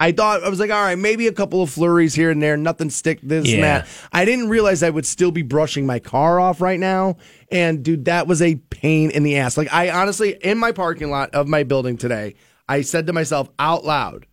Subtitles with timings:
[0.00, 2.56] I thought I was like, all right, maybe a couple of flurries here and there,
[2.56, 3.86] nothing stick this and that.
[4.12, 7.18] I didn't realize I would still be brushing my car off right now.
[7.52, 9.58] And dude, that was a pain in the ass.
[9.58, 12.36] Like I honestly, in my parking lot of my building today,
[12.66, 14.26] I said to myself out loud,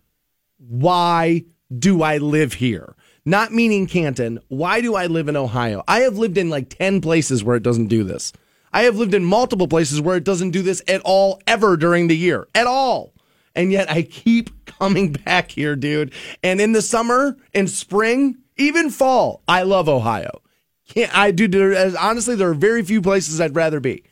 [0.58, 1.44] why
[1.78, 2.96] do I live here?
[3.26, 4.40] Not meaning Canton.
[4.48, 5.84] Why do I live in Ohio?
[5.86, 8.32] I have lived in like 10 places where it doesn't do this.
[8.72, 12.08] I have lived in multiple places where it doesn't do this at all, ever during
[12.08, 13.14] the year, at all.
[13.58, 16.14] And yet I keep coming back here, dude.
[16.44, 20.42] And in the summer, in spring, even fall, I love Ohio.
[20.88, 21.32] Can't I?
[21.32, 24.04] There, honestly, there are very few places I'd rather be.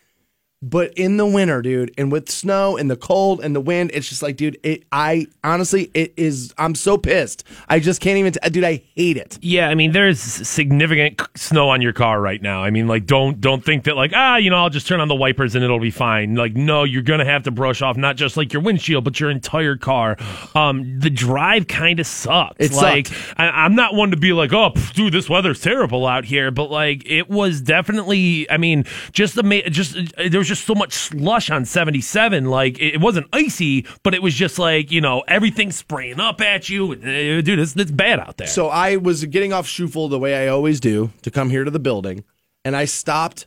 [0.68, 4.10] But in the winter, dude, and with snow and the cold and the wind, it's
[4.10, 7.44] just like, dude, it, I honestly, it is, I'm so pissed.
[7.70, 9.38] I just can't even, t- dude, I hate it.
[9.42, 12.64] Yeah, I mean, there's significant snow on your car right now.
[12.64, 15.08] I mean, like, don't don't think that like ah, you know, I'll just turn on
[15.08, 16.34] the wipers and it'll be fine.
[16.34, 19.30] Like, no, you're gonna have to brush off not just like your windshield, but your
[19.30, 20.18] entire car.
[20.56, 22.56] Um, the drive kind of sucks.
[22.58, 23.40] It like, sucked.
[23.40, 26.50] I, I'm not one to be like, oh, pff, dude, this weather's terrible out here,
[26.50, 28.50] but like, it was definitely.
[28.50, 32.46] I mean, just the ma- just uh, there was just so much slush on 77.
[32.46, 36.70] Like, it, wasn't icy, but it was just like you know everything spraying up at
[36.70, 36.94] you.
[36.94, 38.48] Uh, Dude, it's it's bad out there.
[38.48, 41.72] So I was getting off Schuylkill the way I always do to come here to
[41.72, 42.24] the building,
[42.64, 43.46] and I stopped.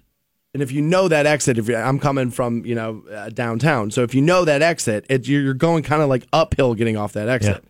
[0.55, 4.03] And if you know that exit, if I'm coming from you know uh, downtown, so
[4.03, 7.13] if you know that exit, it, you're you're going kind of like uphill getting off
[7.15, 7.65] that exit.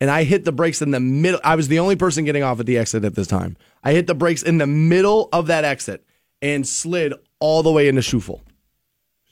[0.00, 1.40] And I hit the brakes in the middle.
[1.44, 3.56] I was the only person getting off at the exit at this time.
[3.82, 6.04] I hit the brakes in the middle of that exit
[6.42, 7.14] and slid
[7.44, 8.40] all the way into Schuylkill.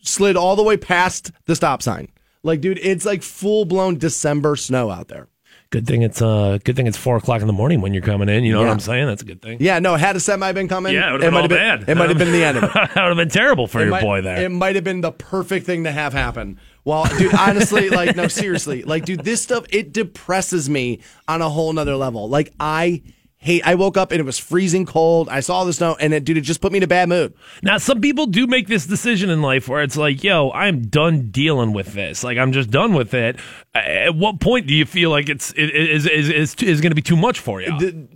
[0.03, 2.09] Slid all the way past the stop sign.
[2.43, 5.29] Like, dude, it's like full blown December snow out there.
[5.71, 8.29] Good thing it's uh good thing it's four o'clock in the morning when you're coming
[8.29, 8.45] in.
[8.45, 9.07] You know what I'm saying?
[9.07, 9.57] That's a good thing.
[9.61, 11.89] Yeah, no, had a semi been coming, Yeah, it would've been might have bad.
[11.89, 12.71] It might have been the end of it.
[12.75, 14.43] that would have been terrible for It your might- boy there.
[14.45, 16.61] It might have been the perfect thing to have happen.
[16.85, 21.49] Well, dude, honestly, like, no, seriously, like, dude, this stuff it depresses me on a
[21.49, 22.29] whole nother level.
[22.29, 23.03] Like, I
[23.43, 23.67] hate.
[23.67, 25.29] I woke up and it was freezing cold.
[25.29, 27.35] I saw the snow, and it, dude, it just put me in a bad mood.
[27.63, 31.31] now, some people do make this decision in life where it's like, "Yo, I'm done
[31.31, 32.25] dealing with this.
[32.25, 33.37] Like, I'm just done with it."
[33.75, 36.91] Uh, At what point do you feel like it's it is is is, is going
[36.93, 37.77] to be too much for you?
[37.79, 38.09] The-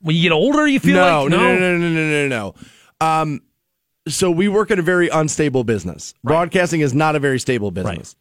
[0.00, 2.54] when you get older, you feel no, like no, no, no, no, no, no,
[3.00, 3.06] no.
[3.06, 3.42] Um,
[4.06, 6.14] so we work in a very unstable business.
[6.24, 8.16] Broadcasting is not a very stable business.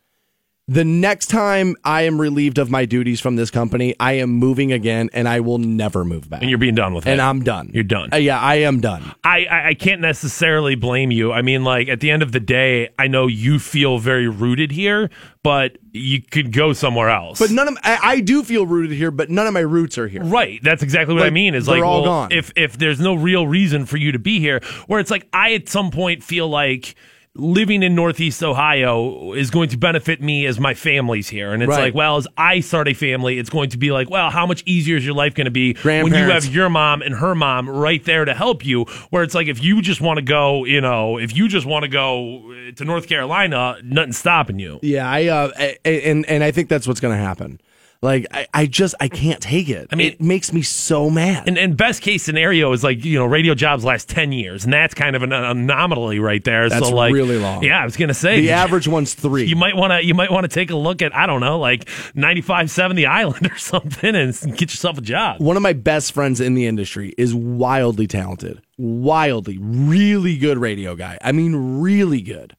[0.70, 4.74] The next time I am relieved of my duties from this company, I am moving
[4.74, 6.42] again, and I will never move back.
[6.42, 7.12] and you're being done with it.
[7.12, 7.72] and I'm done.
[7.74, 8.10] You're done.
[8.12, 9.14] Uh, yeah, I am done.
[9.24, 11.32] I, I I can't necessarily blame you.
[11.32, 14.72] I mean, like at the end of the day, I know you feel very rooted
[14.74, 15.10] here,
[15.42, 17.40] but you could go somewhere else.
[17.40, 20.10] But none of I, I do feel rooted here, but none of my roots are
[20.10, 20.22] here.
[20.26, 20.60] Right.
[20.62, 21.56] That's exactly what I mean.
[21.56, 22.32] Is like, all well, gone.
[22.34, 25.54] if if there's no real reason for you to be here, where it's like I
[25.54, 26.96] at some point feel like
[27.38, 31.70] living in Northeast Ohio is going to benefit me as my family's here, and it's
[31.70, 31.86] Right.
[31.86, 34.64] like, well, as I start a family, it's going to be like, well, how much
[34.66, 37.70] easier is your life going to be when you have your mom and her mom
[37.70, 38.84] right there to help you?
[39.10, 41.84] Where it's like, if you just want to go, you know, if you just want
[41.84, 44.80] to go uh, to North Carolina, nothing's stopping you.
[44.82, 47.60] Yeah, I uh, I- and and I think that's what's going to happen.
[48.02, 49.88] Like I, I just I can't take it.
[49.92, 51.48] I mean- it makes me so mad.
[51.48, 54.74] And, and best case scenario is like you know radio jobs last ten years, and
[54.74, 56.70] that's kind of an anomaly right there.
[56.70, 57.64] That's so like really long.
[57.64, 59.46] Yeah, I was gonna say the average one's three.
[59.46, 61.60] You might want to you might want to take a look at I don't know
[61.60, 65.42] like ninety five seven the island or something and get yourself a job.
[65.42, 70.96] One of my best friends in the industry is wildly talented, wildly, really good radio
[70.96, 71.18] guy.
[71.22, 72.56] I mean, really good.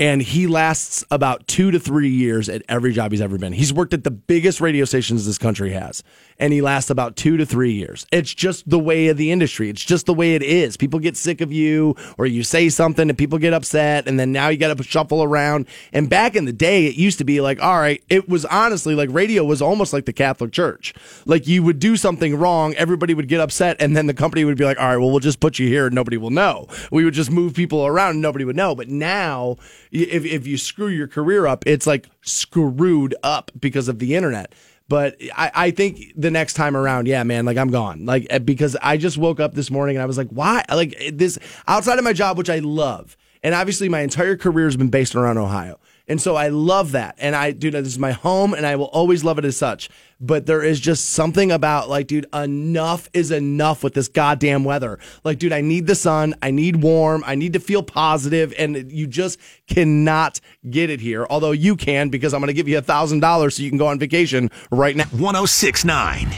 [0.00, 3.52] And he lasts about two to three years at every job he's ever been.
[3.52, 6.02] He's worked at the biggest radio stations this country has,
[6.40, 8.06] and he lasts about two to three years.
[8.10, 9.68] It's just the way of the industry.
[9.68, 10.76] It's just the way it is.
[10.76, 14.32] People get sick of you, or you say something and people get upset, and then
[14.32, 15.66] now you got to shuffle around.
[15.92, 18.94] And back in the day, it used to be like, all right, it was honestly
[18.94, 20.94] like radio was almost like the Catholic Church.
[21.26, 24.56] Like you would do something wrong, everybody would get upset, and then the company would
[24.56, 26.66] be like, all right, well, we'll just put you here and nobody will know.
[26.90, 28.74] We would just move people around and nobody would know.
[28.74, 29.58] But now,
[29.92, 34.54] if, if you screw your career up, it's like screwed up because of the internet.
[34.90, 38.06] But I, I think the next time around, yeah, man, like I'm gone.
[38.06, 40.64] Like, eh, because I just woke up this morning and I was like, why?
[40.68, 41.38] Like, eh, this
[41.68, 45.14] outside of my job, which I love, and obviously my entire career has been based
[45.14, 45.78] around Ohio.
[46.10, 47.14] And so I love that.
[47.18, 49.88] And I, dude, this is my home and I will always love it as such.
[50.20, 54.98] But there is just something about, like, dude, enough is enough with this goddamn weather.
[55.22, 56.34] Like, dude, I need the sun.
[56.42, 57.22] I need warm.
[57.24, 61.28] I need to feel positive, And you just cannot get it here.
[61.30, 63.86] Although you can because I'm going to give you a $1,000 so you can go
[63.86, 65.04] on vacation right now.
[65.04, 66.28] 1069.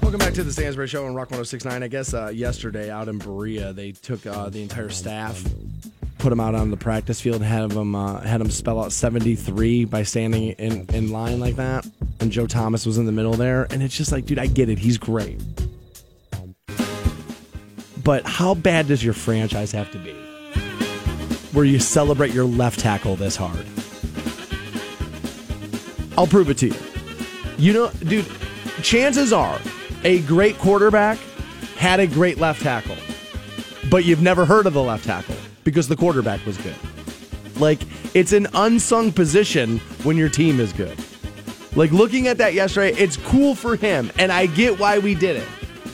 [0.00, 1.82] Welcome back to the Stansbury Show on Rock 1069.
[1.82, 5.44] I guess uh, yesterday out in Berea, they took uh, the entire staff,
[6.18, 10.02] put them out on the practice field, had them uh, had spell out 73 by
[10.02, 11.86] standing in, in line like that.
[12.20, 13.66] and Joe Thomas was in the middle there.
[13.70, 14.78] And it's just like, dude, I get it.
[14.78, 15.40] He's great.
[18.02, 20.12] But how bad does your franchise have to be
[21.52, 23.66] where you celebrate your left tackle this hard?
[26.16, 26.74] I'll prove it to you.
[27.58, 28.26] You know, dude,
[28.82, 29.60] chances are
[30.04, 31.18] a great quarterback
[31.76, 32.96] had a great left tackle,
[33.88, 35.36] but you've never heard of the left tackle
[35.68, 36.74] because the quarterback was good.
[37.58, 37.80] Like,
[38.14, 40.98] it's an unsung position when your team is good.
[41.76, 45.36] Like, looking at that yesterday, it's cool for him, and I get why we did
[45.36, 45.48] it.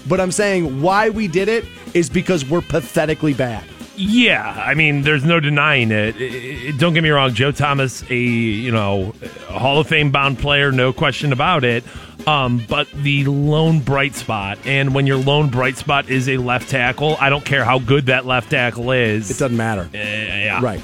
[0.09, 3.65] But I'm saying why we did it is because we're pathetically bad.
[3.97, 6.79] Yeah, I mean, there's no denying it.
[6.79, 9.15] Don't get me wrong, Joe Thomas, a you know,
[9.49, 11.85] a Hall of Fame bound player, no question about it.
[12.27, 16.71] Um, but the lone bright spot, and when your lone bright spot is a left
[16.71, 19.31] tackle, I don't care how good that left tackle is.
[19.31, 19.83] It doesn't matter.
[19.83, 20.61] Uh, yeah.
[20.63, 20.83] Right.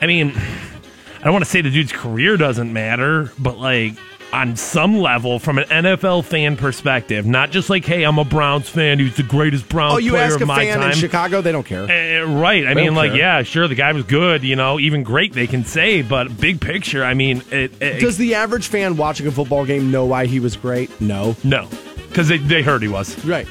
[0.00, 0.32] I mean,
[1.20, 3.94] I don't want to say the dude's career doesn't matter, but like
[4.32, 8.68] on some level, from an NFL fan perspective, not just like, hey, I'm a Browns
[8.68, 10.90] fan who's the greatest Browns Oh, you player ask of a my fan time.
[10.90, 11.82] in Chicago, they don't care.
[11.82, 12.66] Uh, right.
[12.66, 13.18] I mean, like, care.
[13.20, 16.60] yeah, sure, the guy was good, you know, even great, they can say, but big
[16.60, 20.26] picture, I mean, it, it, Does the average fan watching a football game know why
[20.26, 20.98] he was great?
[21.00, 21.36] No.
[21.44, 21.68] no,
[22.08, 23.22] because they, they heard he was.
[23.24, 23.46] Right.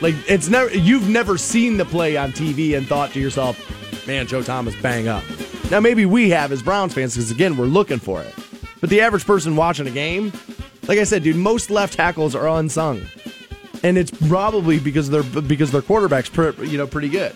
[0.00, 3.56] Like it's never you've never seen the play on TV and thought to yourself,
[4.04, 5.22] "Man, Joe Thomas bang up."
[5.70, 8.34] Now maybe we have as Browns fans because again we're looking for it.
[8.82, 10.32] But the average person watching a game,
[10.88, 13.00] like I said, dude, most left tackles are unsung,
[13.84, 17.32] and it's probably because they're because their quarterback's pre, you know pretty good,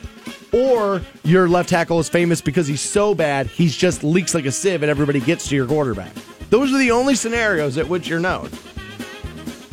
[0.53, 4.51] or your left tackle is famous because he's so bad he's just leaks like a
[4.51, 6.13] sieve and everybody gets to your quarterback.
[6.51, 8.51] Those are the only scenarios at which you're known.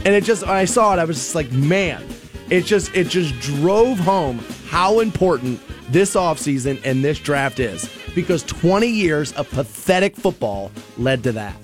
[0.06, 2.06] And it just when I saw it, I was just like, man,
[2.52, 4.38] it just it just drove home
[4.68, 5.60] how important
[5.92, 7.90] this offseason and this draft is.
[8.16, 11.56] Because 20 years of pathetic football led to that.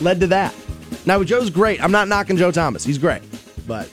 [0.00, 0.54] Led to that.
[1.06, 1.82] Now Joe's great.
[1.82, 2.84] I'm not knocking Joe Thomas.
[2.84, 3.22] He's great.
[3.66, 3.88] But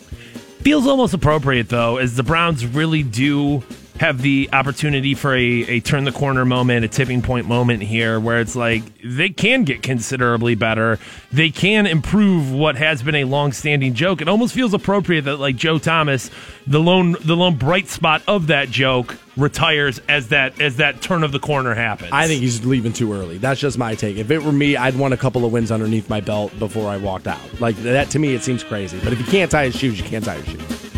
[0.68, 3.64] Feels almost appropriate, though, as the Browns really do
[4.00, 8.20] have the opportunity for a, a turn the corner moment, a tipping point moment here
[8.20, 11.00] where it's like they can get considerably better.
[11.32, 14.22] They can improve what has been a long standing joke.
[14.22, 16.30] It almost feels appropriate that like Joe Thomas,
[16.66, 21.24] the lone the lone bright spot of that joke, retires as that as that turn
[21.24, 22.12] of the corner happens.
[22.12, 23.38] I think he's leaving too early.
[23.38, 24.18] That's just my take.
[24.18, 26.98] If it were me, I'd want a couple of wins underneath my belt before I
[26.98, 27.40] walked out.
[27.60, 29.00] Like that to me, it seems crazy.
[29.04, 30.97] But if you can't tie his shoes, you can't tie your shoes.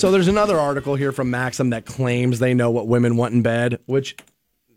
[0.00, 3.42] So there's another article here from Maxim that claims they know what women want in
[3.42, 4.16] bed, which,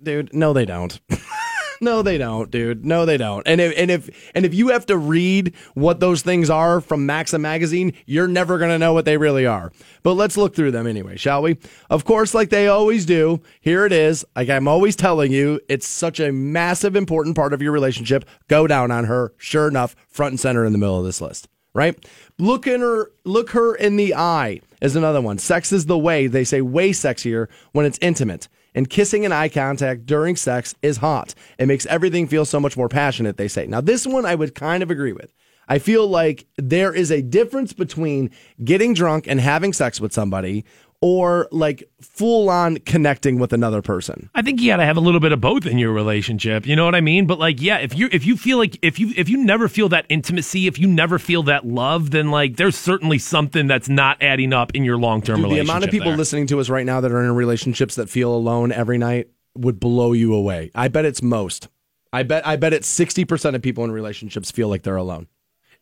[0.03, 0.99] dude, no, they don't.
[1.81, 2.85] no, they don't, dude.
[2.85, 3.47] No, they don't.
[3.47, 7.05] And if and if and if you have to read what those things are from
[7.05, 9.71] Maxim magazine, you're never gonna know what they really are.
[10.03, 11.57] But let's look through them anyway, shall we?
[11.89, 13.41] Of course, like they always do.
[13.61, 14.25] Here it is.
[14.35, 18.25] Like I'm always telling you, it's such a massive, important part of your relationship.
[18.49, 19.33] Go down on her.
[19.37, 21.47] Sure enough, front and center in the middle of this list.
[21.73, 21.97] Right?
[22.37, 23.11] Look in her.
[23.23, 25.37] Look her in the eye is another one.
[25.37, 26.27] Sex is the way.
[26.27, 28.47] They say way sexier when it's intimate.
[28.75, 31.35] And kissing and eye contact during sex is hot.
[31.57, 33.67] It makes everything feel so much more passionate, they say.
[33.67, 35.33] Now, this one I would kind of agree with.
[35.67, 38.31] I feel like there is a difference between
[38.63, 40.65] getting drunk and having sex with somebody
[41.03, 44.29] or like full on connecting with another person.
[44.33, 46.65] I think you got to have a little bit of both in your relationship.
[46.65, 47.27] You know what I mean?
[47.27, 49.89] But like, yeah, if you if you feel like if you if you never feel
[49.89, 54.23] that intimacy, if you never feel that love, then like there's certainly something that's not
[54.23, 56.17] adding up in your long term Dude, the amount of people there.
[56.17, 59.81] listening to us right now that are in relationships that feel alone every night would
[59.81, 60.71] blow you away.
[60.73, 61.67] I bet it's most.
[62.13, 65.27] I bet I bet it's 60% of people in relationships feel like they're alone.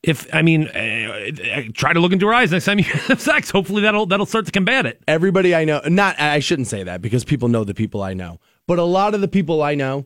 [0.03, 3.51] If I mean, uh, try to look into her eyes next time you have sex.
[3.51, 5.01] Hopefully that'll that'll start to combat it.
[5.07, 8.39] Everybody I know, not I shouldn't say that because people know the people I know.
[8.67, 10.05] But a lot of the people I know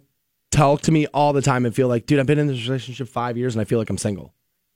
[0.52, 3.08] talk to me all the time and feel like, dude, I've been in this relationship
[3.08, 4.34] 5 years and I feel like I'm single.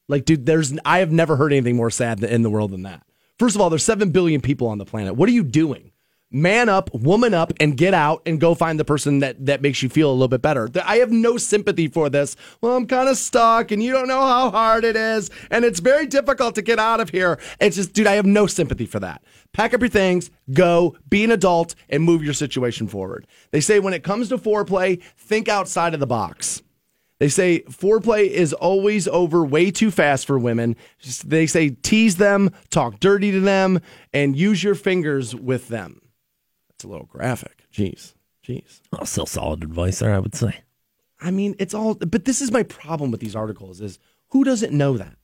[0.08, 3.04] Like, dude, there's I have never heard anything more sad in the world than that.
[3.38, 5.16] First of all, there's 7 billion people on the planet.
[5.16, 5.92] What are you doing?
[6.32, 9.82] Man up, woman up, and get out and go find the person that, that makes
[9.82, 10.70] you feel a little bit better.
[10.86, 12.36] I have no sympathy for this.
[12.62, 15.80] Well, I'm kind of stuck and you don't know how hard it is and it's
[15.80, 17.40] very difficult to get out of here.
[17.60, 19.24] It's just, dude, I have no sympathy for that.
[19.54, 23.26] Pack up your things, go, be an adult, and move your situation forward.
[23.50, 26.62] They say when it comes to foreplay, think outside of the box.
[27.20, 30.76] They say foreplay is always over way too fast for women.
[31.26, 33.82] They say tease them, talk dirty to them,
[34.14, 36.02] and use your fingers with them.
[36.80, 37.66] That's a little graphic.
[37.74, 38.14] Jeez.
[38.42, 38.80] Jeez.
[38.94, 40.62] Oh, still solid advice there, I would say.
[41.20, 44.72] I mean, it's all but this is my problem with these articles is who doesn't
[44.72, 45.18] know that?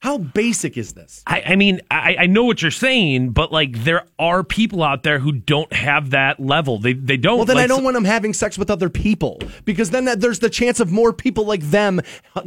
[0.00, 1.22] How basic is this?
[1.24, 5.04] I, I mean, I, I know what you're saying, but like there are people out
[5.04, 6.78] there who don't have that level.
[6.78, 7.36] They they don't.
[7.36, 10.20] Well, then like, I don't want them having sex with other people because then that,
[10.20, 12.00] there's the chance of more people like them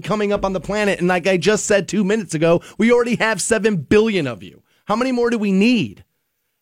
[0.04, 1.00] coming up on the planet.
[1.00, 4.64] And like I just said two minutes ago, we already have seven billion of you.
[4.84, 6.04] How many more do we need?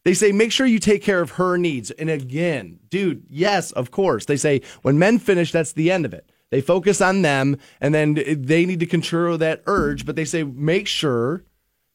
[0.08, 1.92] They say make sure you take care of her needs.
[1.92, 4.24] And again, dude, yes, of course.
[4.24, 6.32] They say when men finish, that's the end of it.
[6.50, 10.44] They focus on them and then they need to control that urge, but they say
[10.44, 11.44] make sure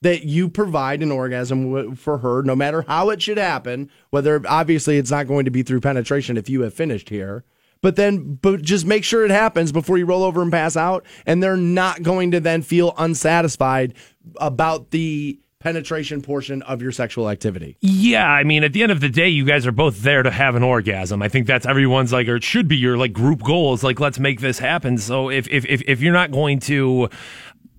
[0.03, 4.99] that you provide an orgasm for her no matter how it should happen, whether obviously
[4.99, 7.45] it's not going to be through penetration if you have finished here.
[7.81, 11.07] But then, but just make sure it happens before you roll over and pass out.
[11.25, 13.95] And they're not going to then feel unsatisfied
[14.37, 17.77] about the penetration portion of your sexual activity.
[17.81, 20.31] Yeah, I mean, at the end of the day, you guys are both there to
[20.31, 21.23] have an orgasm.
[21.23, 24.01] I think that's everyone's like, or it should be your like group goal is like,
[24.01, 24.99] let's make this happen.
[24.99, 27.09] So if if if, if you're not going to.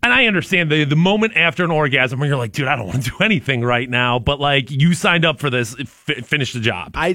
[0.02, 2.88] And I understand the the moment after an orgasm where you're like, dude, I don't
[2.88, 6.52] want to do anything right now, but like you signed up for this, f- finish
[6.52, 6.92] the job.
[6.94, 7.13] I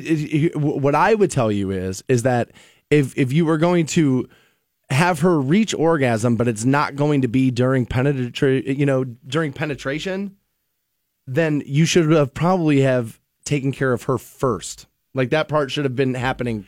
[0.55, 2.51] what I would tell you is is that
[2.91, 4.27] if if you were going to
[4.91, 9.53] have her reach orgasm, but it's not going to be during penetration, you know, during
[9.53, 10.38] penetration,
[11.29, 14.87] then you should have probably have taken care of her first.
[15.15, 16.67] Like that part should have been happening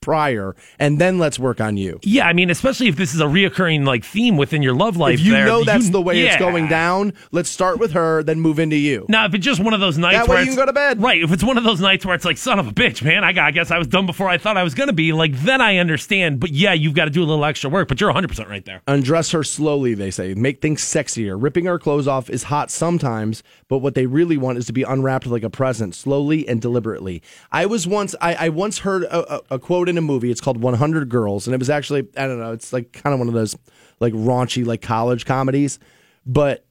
[0.00, 1.98] prior, and then let's work on you.
[2.02, 5.14] Yeah, I mean, especially if this is a reoccurring like theme within your love life.
[5.14, 6.32] If you there, know that's you, the way yeah.
[6.32, 9.06] it's going down, let's start with her, then move into you.
[9.08, 10.72] Now, if it's just one of those nights That where way you can go to
[10.72, 11.02] bed.
[11.02, 11.22] right?
[11.22, 13.46] If it's one of those nights where it's like, son of a bitch, man, I,
[13.46, 15.12] I guess I was done before I thought I was gonna be.
[15.12, 16.40] Like, then I understand.
[16.40, 17.88] But yeah, you've got to do a little extra work.
[17.88, 18.82] But you're 100 percent right there.
[18.86, 20.34] Undress her slowly, they say.
[20.34, 21.36] Make things sexier.
[21.40, 24.82] Ripping her clothes off is hot sometimes, but what they really want is to be
[24.82, 27.22] unwrapped like a present, slowly and deliberately.
[27.50, 30.30] I was once, I, I once heard a, a, a quote in a movie.
[30.30, 33.18] It's called 100 Girls, and it was actually, I don't know, it's like kind of
[33.18, 33.56] one of those
[34.00, 35.78] like raunchy, like college comedies.
[36.26, 36.64] But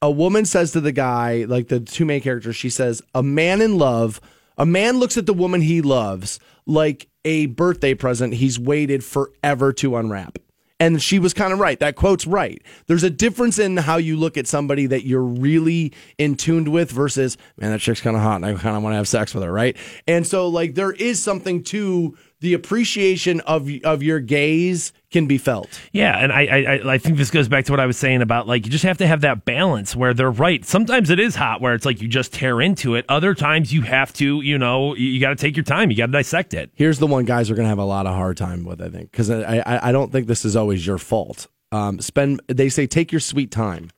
[0.00, 3.60] a woman says to the guy, like the two main characters, she says, A man
[3.60, 4.20] in love,
[4.56, 9.72] a man looks at the woman he loves like a birthday present he's waited forever
[9.72, 10.38] to unwrap.
[10.80, 11.78] And she was kind of right.
[11.80, 12.62] That quote's right.
[12.86, 16.92] There's a difference in how you look at somebody that you're really in tuned with
[16.92, 19.34] versus, man, that chick's kind of hot and I kind of want to have sex
[19.34, 19.76] with her, right?
[20.06, 25.38] And so, like, there is something to the appreciation of of your gaze can be
[25.38, 25.80] felt.
[25.92, 28.46] Yeah, and I, I I think this goes back to what I was saying about
[28.46, 30.64] like you just have to have that balance where they're right.
[30.64, 33.04] Sometimes it is hot where it's like you just tear into it.
[33.08, 35.90] Other times you have to, you know, you, got to take your time.
[35.90, 36.70] You got to dissect it.
[36.74, 38.88] Here's the one guys are going to have a lot of hard time with, I
[38.88, 41.48] think, because I, I I don't think this is always your fault.
[41.72, 43.90] Um, spend they say take your sweet time.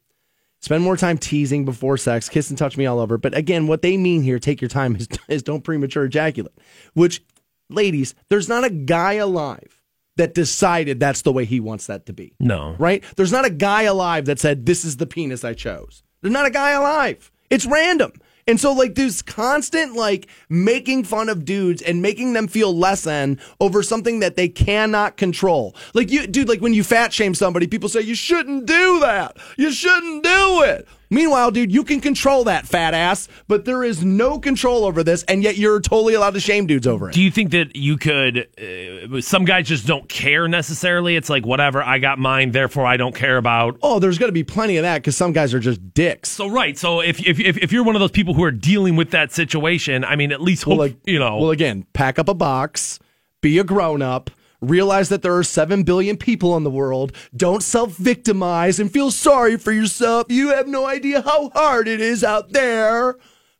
[0.62, 3.16] Spend more time teasing before sex, kiss and touch me all over.
[3.16, 6.54] But again, what they mean here, take your time, is, is don't premature ejaculate.
[6.92, 7.22] Which,
[7.70, 9.80] ladies, there's not a guy alive
[10.16, 12.34] that decided that's the way he wants that to be.
[12.38, 12.76] No.
[12.78, 13.02] Right?
[13.16, 16.02] There's not a guy alive that said, this is the penis I chose.
[16.20, 17.30] There's not a guy alive.
[17.48, 18.12] It's random.
[18.46, 23.02] And so, like, there's constant, like, making fun of dudes and making them feel less
[23.02, 25.76] than over something that they cannot control.
[25.94, 29.36] Like, you, dude, like, when you fat shame somebody, people say, you shouldn't do that.
[29.56, 30.88] You shouldn't do it.
[31.12, 35.24] Meanwhile, dude, you can control that fat ass, but there is no control over this,
[35.24, 37.14] and yet you're totally allowed to shame dudes over it.
[37.14, 38.46] Do you think that you could?
[38.56, 41.16] Uh, some guys just don't care necessarily.
[41.16, 41.82] It's like whatever.
[41.82, 43.76] I got mine, therefore I don't care about.
[43.82, 46.28] Oh, there's going to be plenty of that because some guys are just dicks.
[46.30, 46.78] So right.
[46.78, 49.32] So if, if if if you're one of those people who are dealing with that
[49.32, 51.38] situation, I mean, at least hope well, like, you know.
[51.38, 53.00] Well, again, pack up a box,
[53.40, 57.12] be a grown up, realize that there are 7 billion people in the world.
[57.36, 60.26] Don't self victimize and feel sorry for yourself.
[60.28, 63.16] You have no idea how hard it is out there.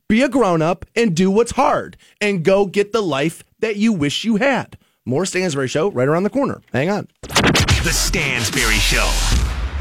[0.09, 3.93] Be a grown up and do what's hard and go get the life that you
[3.93, 4.77] wish you had.
[5.07, 6.61] More Stansbury Show right around the corner.
[6.73, 7.09] Hang on.
[7.23, 9.09] The Stansbury Show.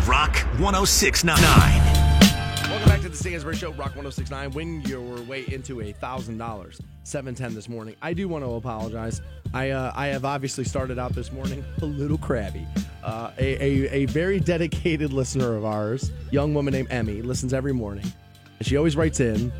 [0.06, 1.99] Rock 1069.
[2.79, 4.51] Welcome back to the Stansbury Show, Rock 1069.
[4.51, 6.79] Win your way into a thousand dollars.
[7.03, 7.98] 710 this morning.
[8.01, 9.21] I do want to apologize.
[9.53, 12.65] I uh, I have obviously started out this morning a little crabby.
[13.03, 17.74] Uh, a, a, a very dedicated listener of ours, young woman named Emmy, listens every
[17.74, 18.05] morning.
[18.59, 19.51] And she always writes in.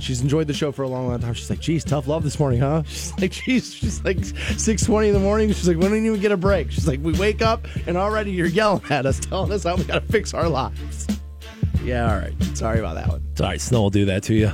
[0.00, 1.34] She's enjoyed the show for a long, long time.
[1.34, 2.82] She's like, geez, tough love this morning, huh?
[2.88, 5.50] She's like, geez, she's like 620 in the morning.
[5.50, 6.72] She's like, we don't even get a break.
[6.72, 9.84] She's like, we wake up and already you're yelling at us, telling us how we
[9.84, 11.06] got to fix our lives.
[11.86, 12.34] Yeah, all right.
[12.56, 13.22] Sorry about that one.
[13.36, 14.50] Sorry, snow will do that to you.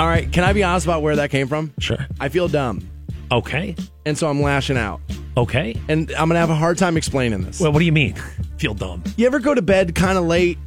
[0.00, 1.72] All right, can I be honest about where that came from?
[1.78, 2.06] Sure.
[2.18, 2.88] I feel dumb,
[3.30, 3.76] Okay.
[4.06, 5.00] and so I'm lashing out.
[5.36, 5.76] Okay.
[5.88, 7.60] And I'm gonna have a hard time explaining this.
[7.60, 8.14] Well, what do you mean?
[8.58, 9.02] Feel dumb?
[9.16, 10.58] you ever go to bed kind of late,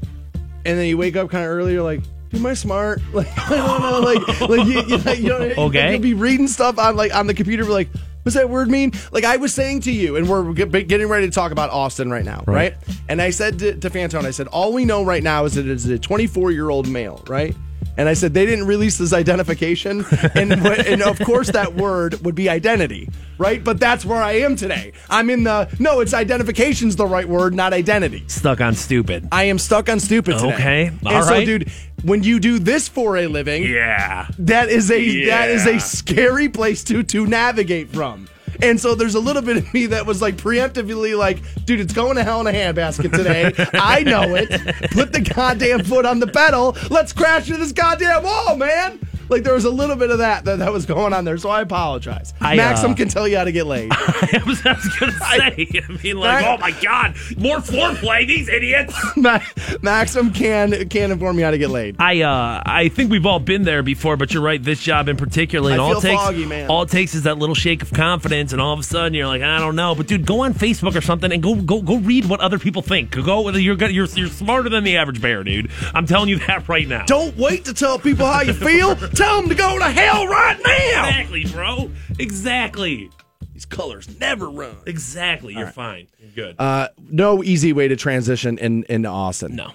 [0.65, 1.71] and then you wake up kind of early?
[1.73, 2.01] You're like,
[2.33, 5.91] "Am I smart?" Like I don't know, like like you, you, know, you know, Okay.
[5.93, 7.89] You'll be reading stuff on like on the computer, be like,
[8.27, 8.91] What's that word mean?
[9.13, 12.25] Like I was saying to you, and we're getting ready to talk about Austin right
[12.25, 12.75] now, right?
[13.07, 15.65] And I said to, to Fantone, I said, all we know right now is that
[15.65, 17.55] it's a 24 year old male, right?
[17.97, 22.35] And I said they didn't release this identification, and and of course that word would
[22.35, 23.63] be identity, right?
[23.63, 24.93] But that's where I am today.
[25.09, 28.23] I'm in the no, it's identification's the right word, not identity.
[28.27, 29.27] Stuck on stupid.
[29.31, 30.53] I am stuck on stupid today.
[30.53, 31.71] Okay, and all so, dude,
[32.03, 34.27] when you do this for a living, Yeah.
[34.39, 38.27] that is a that is a scary place to to navigate from.
[38.61, 41.93] And so there's a little bit of me that was like preemptively like, dude, it's
[41.93, 43.53] going to hell in a handbasket today.
[43.73, 44.49] I know it.
[44.91, 46.75] Put the goddamn foot on the pedal.
[46.89, 48.99] Let's crash into this goddamn wall, man.
[49.29, 51.49] Like there was a little bit of that that, that was going on there, so
[51.49, 52.33] I apologize.
[52.39, 53.91] I, Maxim uh, can tell you how to get laid.
[53.93, 55.67] I was, I was gonna say.
[55.87, 58.93] I mean, like, I- oh my god, more foreplay, these idiots.
[59.17, 59.39] Ma-
[59.81, 61.95] Maxim can can inform you how to get laid.
[61.99, 64.61] I uh I think we've all been there before, but you're right.
[64.61, 66.69] This job in particular, and I all it takes foggy, man.
[66.69, 69.27] all it takes is that little shake of confidence, and all of a sudden you're
[69.27, 69.95] like, I don't know.
[69.95, 72.81] But dude, go on Facebook or something and go go go read what other people
[72.81, 73.11] think.
[73.11, 75.69] Go you're you're you're smarter than the average bear, dude.
[75.93, 77.05] I'm telling you that right now.
[77.05, 78.95] Don't wait to tell people how you feel.
[79.17, 81.07] Tell them to go to hell right now.
[81.09, 81.91] exactly, bro.
[82.19, 83.09] Exactly.
[83.53, 84.75] These colors never run.
[84.85, 85.53] Exactly.
[85.55, 86.07] You're fine.
[86.19, 86.55] You're good.
[86.59, 89.55] Uh, no easy way to transition in into Austin.
[89.55, 89.71] no.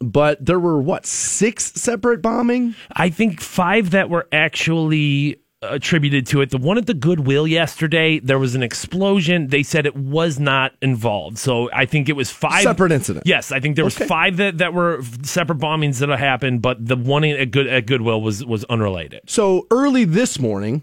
[0.00, 2.74] but there were what six separate bombing?
[2.92, 6.50] I think five that were actually attributed to it.
[6.50, 9.48] The one at the Goodwill yesterday, there was an explosion.
[9.48, 11.38] They said it was not involved.
[11.38, 13.28] So I think it was five Separate incidents.
[13.28, 14.06] Yes, I think there was Okay.
[14.06, 18.20] five that, that were separate bombings that happened, but the one at Good at Goodwill
[18.20, 19.20] was was unrelated.
[19.26, 20.82] So early this morning,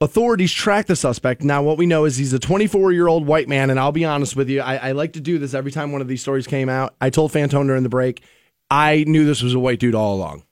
[0.00, 1.42] authorities tracked the suspect.
[1.42, 4.04] Now, what we know is he's a 24 year old white man, and I'll be
[4.04, 6.46] honest with you, I, I like to do this every time one of these stories
[6.46, 6.94] came out.
[7.00, 8.22] I told Fantone during the break,
[8.70, 10.44] I knew this was a white dude all along.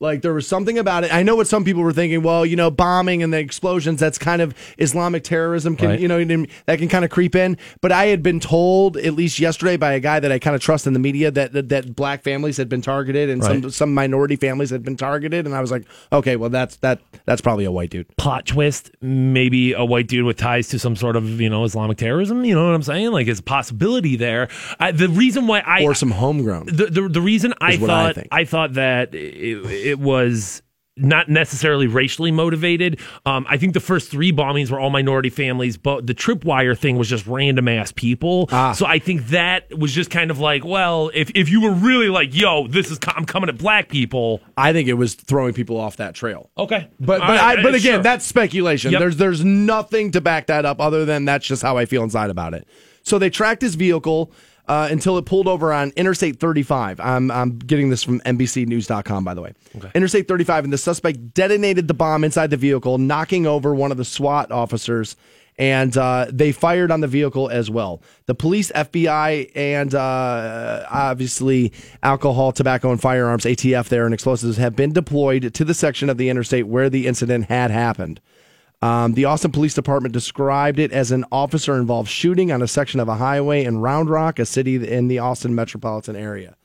[0.00, 1.12] Like there was something about it.
[1.12, 2.22] I know what some people were thinking.
[2.22, 3.98] Well, you know, bombing and the explosions.
[3.98, 5.74] That's kind of Islamic terrorism.
[5.76, 5.98] Can Right.
[6.00, 6.18] you know
[6.66, 7.58] that can kind of creep in.
[7.80, 10.62] But I had been told at least yesterday by a guy that I kind of
[10.62, 13.72] trust in the media that that, that black families had been targeted and some Right.
[13.72, 15.46] some minority families had been targeted.
[15.46, 18.06] And I was like, okay, well that's that that's probably a white dude.
[18.16, 21.96] Plot twist, maybe a white dude with ties to some sort of, you know, Islamic
[21.98, 22.44] terrorism.
[22.44, 23.10] You know what I'm saying?
[23.10, 24.48] Like, it's a possibility there.
[24.78, 26.66] I, the reason why I or some homegrown.
[26.66, 28.26] the, the the reason I what I thought.
[28.30, 30.62] I, thought that it, it was
[31.00, 32.98] not necessarily racially motivated.
[33.24, 36.96] Um, I think the first three bombings were all minority families, but the tripwire thing
[36.96, 38.48] was just random ass people.
[38.50, 38.72] Ah.
[38.72, 42.08] So I think that was just kind of like, well, if if you were really
[42.08, 44.40] like, yo, this is I'm coming at black people.
[44.56, 46.50] I think it was throwing people off that trail.
[46.58, 48.02] Okay, But but, I, but again, sure.
[48.02, 48.92] that's speculation.
[48.92, 49.00] Yep.
[49.00, 52.30] There's there's nothing to back that up other than that's just how I feel inside
[52.30, 52.66] about it.
[53.02, 54.32] So they tracked his vehicle
[54.68, 57.00] uh, until it pulled over on Interstate 35.
[57.00, 59.54] I'm I'm getting this from NBCNews.com, by the way.
[59.94, 63.96] Interstate 35, and the suspect detonated the bomb inside the vehicle, knocking over one of
[63.96, 65.16] the SWAT officers.
[65.60, 68.00] And uh, they fired on the vehicle as well.
[68.26, 74.76] The police, FBI, and uh, obviously alcohol, tobacco, and firearms (ATF) there and explosives have
[74.76, 78.20] been deployed to the section of the interstate where the incident had happened.
[78.80, 83.00] Um, the Austin Police Department described it as an officer involved shooting on a section
[83.00, 86.56] of a highway in Round Rock, a city in the Austin metropolitan area.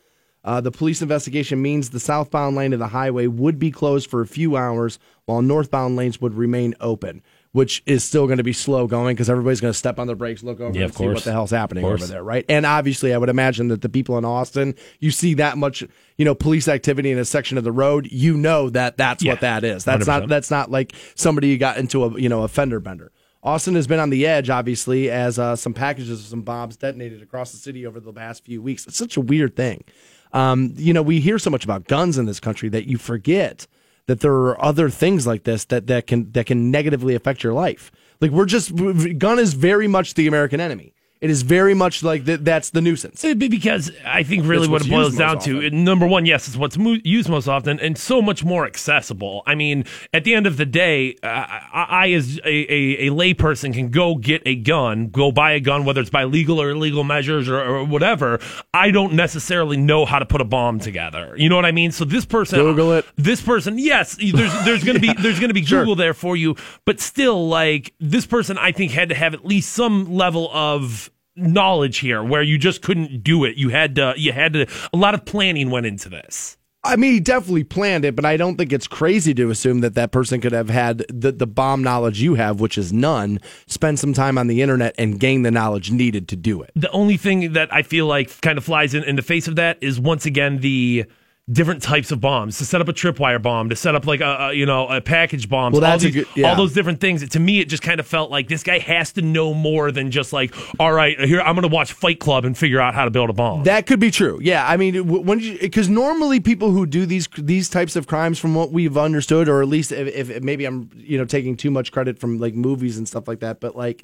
[0.43, 4.21] Uh, the police investigation means the southbound lane of the highway would be closed for
[4.21, 7.23] a few hours while northbound lanes would remain open,
[7.53, 10.15] which is still going to be slow going because everybody's going to step on their
[10.15, 12.43] brakes, look over Yeah, and see what the hell's happening over there, right?
[12.49, 15.83] And obviously, I would imagine that the people in Austin, you see that much,
[16.17, 19.33] you know, police activity in a section of the road, you know that that's Yeah,
[19.33, 19.85] what that is.
[19.85, 20.27] That's not 100%.
[20.29, 23.11] that's not like somebody got into a you know a fender bender.
[23.43, 27.21] Austin has been on the edge, obviously, as uh, some packages of some bombs detonated
[27.21, 28.87] across the city over the past few weeks.
[28.87, 29.83] It's such a weird thing.
[30.31, 33.67] Um, you know, we hear so much about guns in this country that you forget
[34.07, 37.53] that there are other things like this that, that can that can negatively affect your
[37.53, 37.91] life.
[38.19, 38.73] Like we're just
[39.17, 40.93] gun is very much the American enemy.
[41.23, 43.23] It is very much like th- that's the nuisance.
[43.23, 46.49] It'd be Because I think really It's what it boils down to, number one, yes,
[46.49, 49.41] it's what's mo- used most often, and so much more accessible.
[49.45, 53.09] I mean, at the end of the day, uh, I, I as a, a, a
[53.11, 56.71] layperson can go get a gun, go buy a gun, whether it's by legal or
[56.71, 58.41] illegal measures or, or whatever.
[58.73, 61.35] I don't necessarily know how to put a bomb together.
[61.37, 61.93] You know what I mean?
[61.93, 63.05] So this person, Google it.
[63.15, 65.83] This person, yes, there's there's gonna be there's gonna be Sure.
[65.83, 69.45] Google there for you, but still, like this person, I think had to have at
[69.45, 74.13] least some level of knowledge here where you just couldn't do it you had to
[74.17, 78.03] you had to a lot of planning went into this I mean, he definitely planned
[78.03, 81.05] it, but I don't think it's crazy to assume that that person could have had
[81.07, 84.93] the, the bomb knowledge you have, which is none, spend some time on the internet
[84.97, 86.71] and gain the knowledge needed to do it.
[86.75, 89.55] the only thing that i feel like kind of flies in, in the face of
[89.55, 91.05] that is once again the
[91.51, 94.37] different types of bombs to set up a tripwire bomb to set up like a,
[94.49, 96.47] a you know a package bomb Well, all, these, good- yeah.
[96.49, 99.11] all those different things to me it just kind of felt like this guy has
[99.13, 102.57] to know more than just like all right here i'm gonna watch fight club and
[102.57, 104.39] figure out how to build a bomb That could be true.
[104.41, 108.55] Yeah, I mean, when because normally people who do these these types of crimes, from
[108.55, 111.91] what we've understood, or at least if, if maybe I'm you know taking too much
[111.91, 114.03] credit from like movies and stuff like that, but like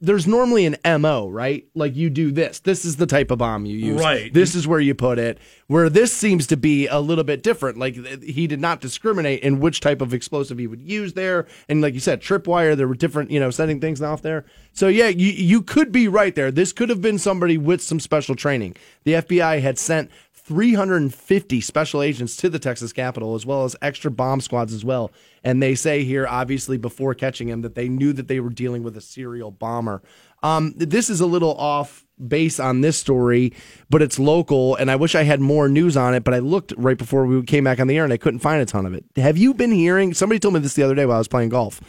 [0.00, 1.66] there's normally an mo right?
[1.74, 2.60] Like you do this.
[2.60, 4.00] This is the type of bomb you use.
[4.00, 4.32] Right.
[4.32, 5.38] this is where you put it.
[5.68, 7.78] Where this seems to be a little bit different.
[7.78, 11.46] Like he did not discriminate in which type of explosive he would use there.
[11.68, 14.44] And like you said tripwire there were different you know setting things off there.
[14.72, 16.50] So yeah you, you could be right there.
[16.50, 18.76] This could have been somebody with some special training.
[19.04, 20.10] The fbi had sent
[20.46, 25.10] 350 special agents to the Texas Capitol, as well as extra bomb squads as well.
[25.42, 28.84] And they say here, obviously, before catching him, that they knew that they were dealing
[28.84, 30.02] with a serial bomber.
[30.44, 33.54] Um, this is a little off base on this story,
[33.90, 36.22] but it's local, and I wish I had more news on it.
[36.22, 38.62] But I looked right before we came back on the air, and I couldn't find
[38.62, 39.04] a ton of it.
[39.16, 40.14] Have you been hearing?
[40.14, 41.80] Somebody told me this the other day while I was playing golf.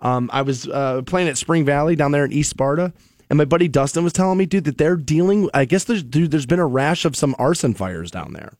[0.00, 2.92] Um, I was uh, playing at Spring Valley down there in East Sparta,
[3.30, 5.48] and my buddy Dustin was telling me, dude, that they're dealing.
[5.54, 8.52] I guess there's dude, there's been a rash of some arson fires down there.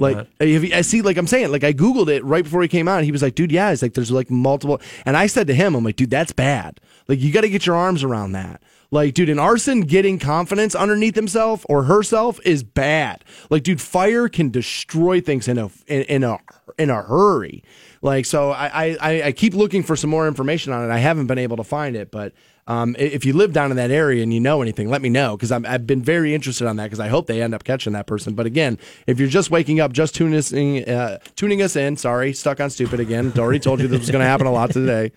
[0.00, 0.26] like not.
[0.40, 2.88] have you- I see, like I'm saying, like I googled it right before he came
[2.88, 2.96] out.
[2.96, 4.80] And he was like, dude, yeah, it's like there's like multiple.
[5.04, 6.80] And I said to him, I'm like, dude, that's bad.
[7.08, 8.60] Like you got to get your arms around that.
[8.92, 13.24] Like, dude, an arson getting confidence underneath himself or herself is bad.
[13.50, 16.38] Like, dude, fire can destroy things in a in, in a
[16.78, 17.62] in a hurry.
[18.02, 20.92] Like, so I, I I keep looking for some more information on it.
[20.92, 22.32] I haven't been able to find it, but
[22.68, 25.36] um, if you live down in that area and you know anything, let me know
[25.36, 28.06] because I've been very interested on that because I hope they end up catching that
[28.06, 28.34] person.
[28.34, 31.96] But again, if you're just waking up, just tuning us in, uh, tuning us in,
[31.96, 33.32] sorry, stuck on stupid again.
[33.36, 35.12] Already told you this was going to happen a lot today.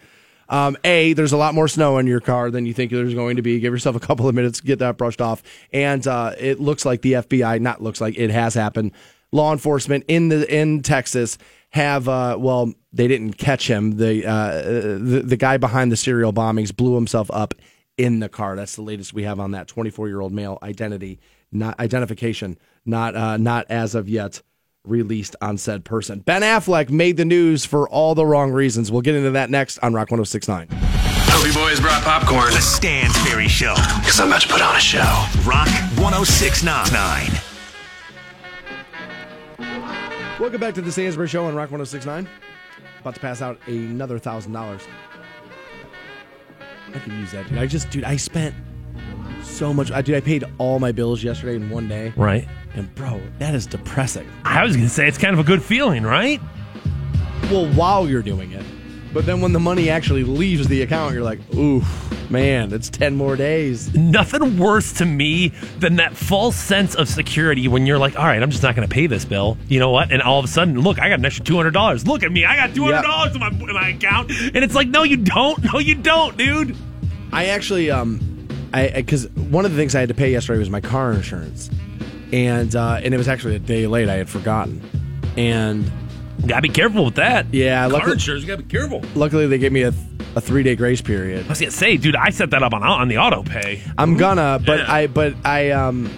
[0.47, 3.35] Um, a, there's a lot more snow in your car than you think there's going
[3.37, 3.59] to be.
[3.59, 5.43] Give yourself a couple of minutes to get that brushed off.
[5.71, 8.91] And uh, it looks like the FBI, not looks like it has happened.
[9.31, 11.37] Law enforcement in the in Texas
[11.69, 13.97] have uh, well, they didn't catch him.
[13.97, 17.53] The, uh, the the guy behind the serial bombings blew himself up
[17.97, 18.55] in the car.
[18.55, 21.19] That's the latest we have on that 24 year old male identity,
[21.51, 24.41] not identification, not uh, not as of yet
[24.85, 26.19] released on said person.
[26.19, 28.91] Ben Affleck made the news for all the wrong reasons.
[28.91, 30.69] We'll get into that next on Rock 1069.
[30.71, 32.51] Hope you boys brought popcorn.
[32.51, 33.75] The Stansbury Show.
[33.99, 35.25] Because I'm about to put on a show.
[35.45, 35.67] Rock
[35.99, 37.48] 1069.
[40.39, 42.27] Welcome back to the Stansbury Show on Rock 1069.
[43.01, 44.81] About to pass out another thousand dollars.
[46.93, 47.57] I could use that, dude.
[47.57, 48.55] I just, dude, I spent
[49.43, 49.91] so much.
[49.91, 53.55] I dude, I paid all my bills yesterday in one day, right and bro, that
[53.55, 54.29] is depressing.
[54.45, 56.39] i was gonna say it's kind of a good feeling right
[57.51, 58.63] Well, while you're doing it,
[59.13, 61.81] but then when the money actually leaves the account, you're like, ooh,
[62.29, 63.93] man, it's ten more days.
[63.95, 68.41] nothing worse to me than that false sense of security when you're like, all right,
[68.41, 69.57] I'm just not going to pay this bill.
[69.67, 70.11] You know what?
[70.11, 72.05] And all of a sudden, look, I got an extra two hundred dollars.
[72.05, 74.75] Look at me, I got two hundred dollars in my in my account, and it's
[74.75, 76.75] like, no, you don't, no, you don't, dude.
[77.31, 80.69] I actually, um, I because one of the things I had to pay yesterday was
[80.69, 81.69] my car insurance,
[82.31, 84.09] and uh, and it was actually a day late.
[84.09, 84.81] I had forgotten,
[85.37, 85.91] and
[86.47, 87.53] Gotta be careful with that.
[87.53, 89.01] Yeah, car luckily- insurance, you gotta be careful.
[89.15, 89.93] luckily they gave me a,
[90.35, 91.45] a three day grace period.
[91.45, 93.81] I was gonna say, dude, I set that up on on the auto pay.
[93.97, 94.91] I'm gonna, but Yeah.
[94.93, 96.09] I but I um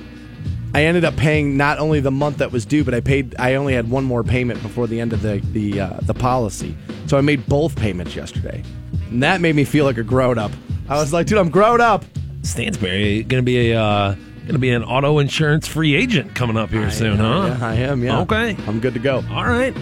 [0.73, 3.55] I ended up paying not only the month that was due, but I paid I
[3.55, 6.77] only had one more payment before the end of the the uh, the policy.
[7.07, 8.63] So I made both payments yesterday.
[9.09, 10.51] And that made me feel like a grown up.
[10.87, 12.05] I was like, dude, I'm grown up.
[12.43, 14.15] Stansbury gonna be a uh,
[14.47, 17.55] gonna be an auto insurance free agent coming up here soon, huh?
[17.59, 18.21] Yeah, I am, yeah.
[18.21, 18.55] Okay.
[18.67, 19.23] I'm good to go.
[19.29, 19.75] All right.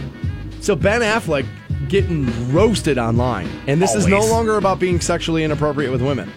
[0.61, 1.45] So Ben Affleck
[1.87, 3.49] getting roasted online.
[3.67, 6.31] And this is no longer about being sexually inappropriate with women.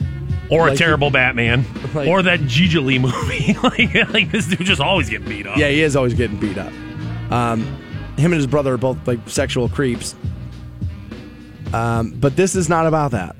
[0.51, 3.55] Or Like- a terrible Batman, Like- or that Gigli movie.
[3.63, 5.57] like, like this dude just always getting beat up.
[5.57, 6.73] Yeah, he is always getting beat up.
[7.31, 7.63] Um,
[8.17, 10.15] him and his brother are both like sexual creeps.
[11.73, 13.35] Um, but this is not about that.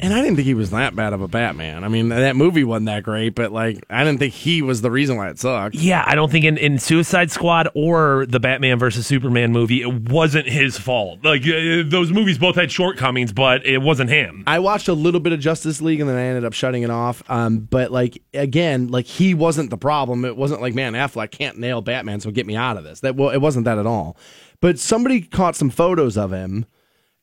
[0.00, 1.84] And I didn't think he was that bad of a Batman.
[1.84, 4.90] I mean, that movie wasn't that great, but like, I didn't think he was the
[4.90, 5.74] reason why it sucked.
[5.74, 10.10] Yeah, I don't think in, in Suicide Squad or the Batman versus Superman movie, it
[10.10, 11.24] wasn't his fault.
[11.24, 14.44] Like uh, those movies both had shortcomings, but it wasn't him.
[14.46, 16.90] I watched a little bit of Justice League and then I ended up shutting it
[16.90, 17.22] off.
[17.28, 20.24] Um, but like again, like he wasn't the problem.
[20.24, 23.00] It wasn't like man, Affleck can't nail Batman, so get me out of this.
[23.00, 24.16] That well, it wasn't that at all.
[24.60, 26.66] But somebody caught some photos of him,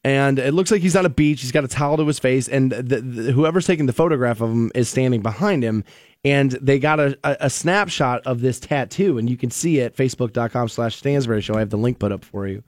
[0.05, 1.41] and it looks like he's on a beach.
[1.41, 4.49] He's got a towel to his face, and the, the, whoever's taking the photograph of
[4.51, 5.83] him is standing behind him.
[6.23, 9.95] And they got a, a, a snapshot of this tattoo, and you can see it
[9.95, 11.55] facebook.com slash Stansbury Show.
[11.55, 12.63] I have the link put up for you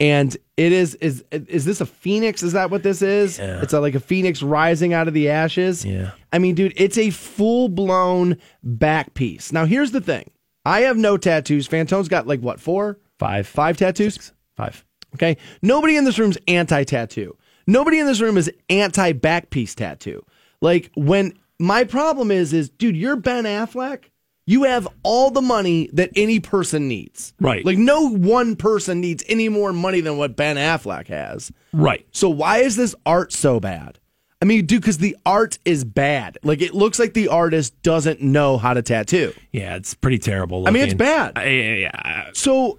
[0.00, 3.60] and it is is is this a phoenix is that what this is Yeah.
[3.60, 6.12] it's a, like a phoenix rising out of the ashes Yeah.
[6.32, 10.30] i mean dude it's a full-blown back piece now here's the thing
[10.64, 11.66] I have no tattoos.
[11.66, 13.48] Fantone's got like what four, five, five Five.
[13.48, 14.32] five tattoos.
[14.54, 14.84] Five.
[15.14, 15.36] Okay.
[15.62, 17.36] Nobody in this room's anti tattoo.
[17.66, 20.24] Nobody in this room is anti back piece tattoo.
[20.60, 24.04] Like when my problem is, is dude, you're Ben Affleck.
[24.46, 27.34] You have all the money that any person needs.
[27.38, 27.64] Right.
[27.66, 31.52] Like no one person needs any more money than what Ben Affleck has.
[31.74, 32.06] Right.
[32.12, 33.98] So why is this art so bad?
[34.40, 36.38] I mean, dude, because the art is bad.
[36.42, 39.34] Like it looks like the artist doesn't know how to tattoo.
[39.52, 40.66] Yeah, it's pretty terrible.
[40.66, 41.36] I mean, it's bad.
[41.36, 42.30] I- yeah.
[42.32, 42.78] So,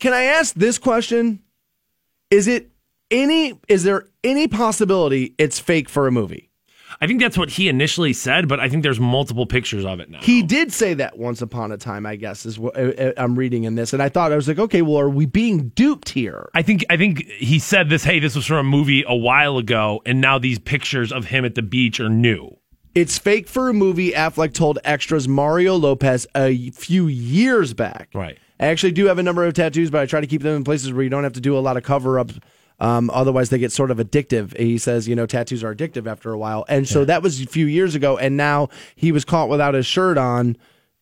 [0.00, 1.40] can I ask this question?
[2.30, 2.70] Is it
[3.10, 3.58] any?
[3.68, 6.48] Is there any possibility it's fake for a movie?
[7.00, 10.10] I think that's what he initially said, but I think there's multiple pictures of it
[10.10, 10.18] now.
[10.20, 12.06] He did say that once upon a time.
[12.06, 14.58] I guess is what uh, I'm reading in this, and I thought I was like,
[14.58, 16.50] okay, well, are we being duped here?
[16.54, 18.04] I think I think he said this.
[18.04, 21.44] Hey, this was from a movie a while ago, and now these pictures of him
[21.44, 22.56] at the beach are new.
[22.94, 24.10] It's fake for a movie.
[24.12, 28.08] Affleck told Extra's Mario Lopez a few years back.
[28.12, 28.38] Right.
[28.60, 30.64] I actually do have a number of tattoos, but I try to keep them in
[30.64, 32.30] places where you don't have to do a lot of cover up.
[32.80, 34.56] Um, otherwise, they get sort of addictive.
[34.56, 36.64] He says, you know, tattoos are addictive after a while.
[36.68, 38.18] And so that was a few years ago.
[38.18, 40.56] And now he was caught without his shirt on,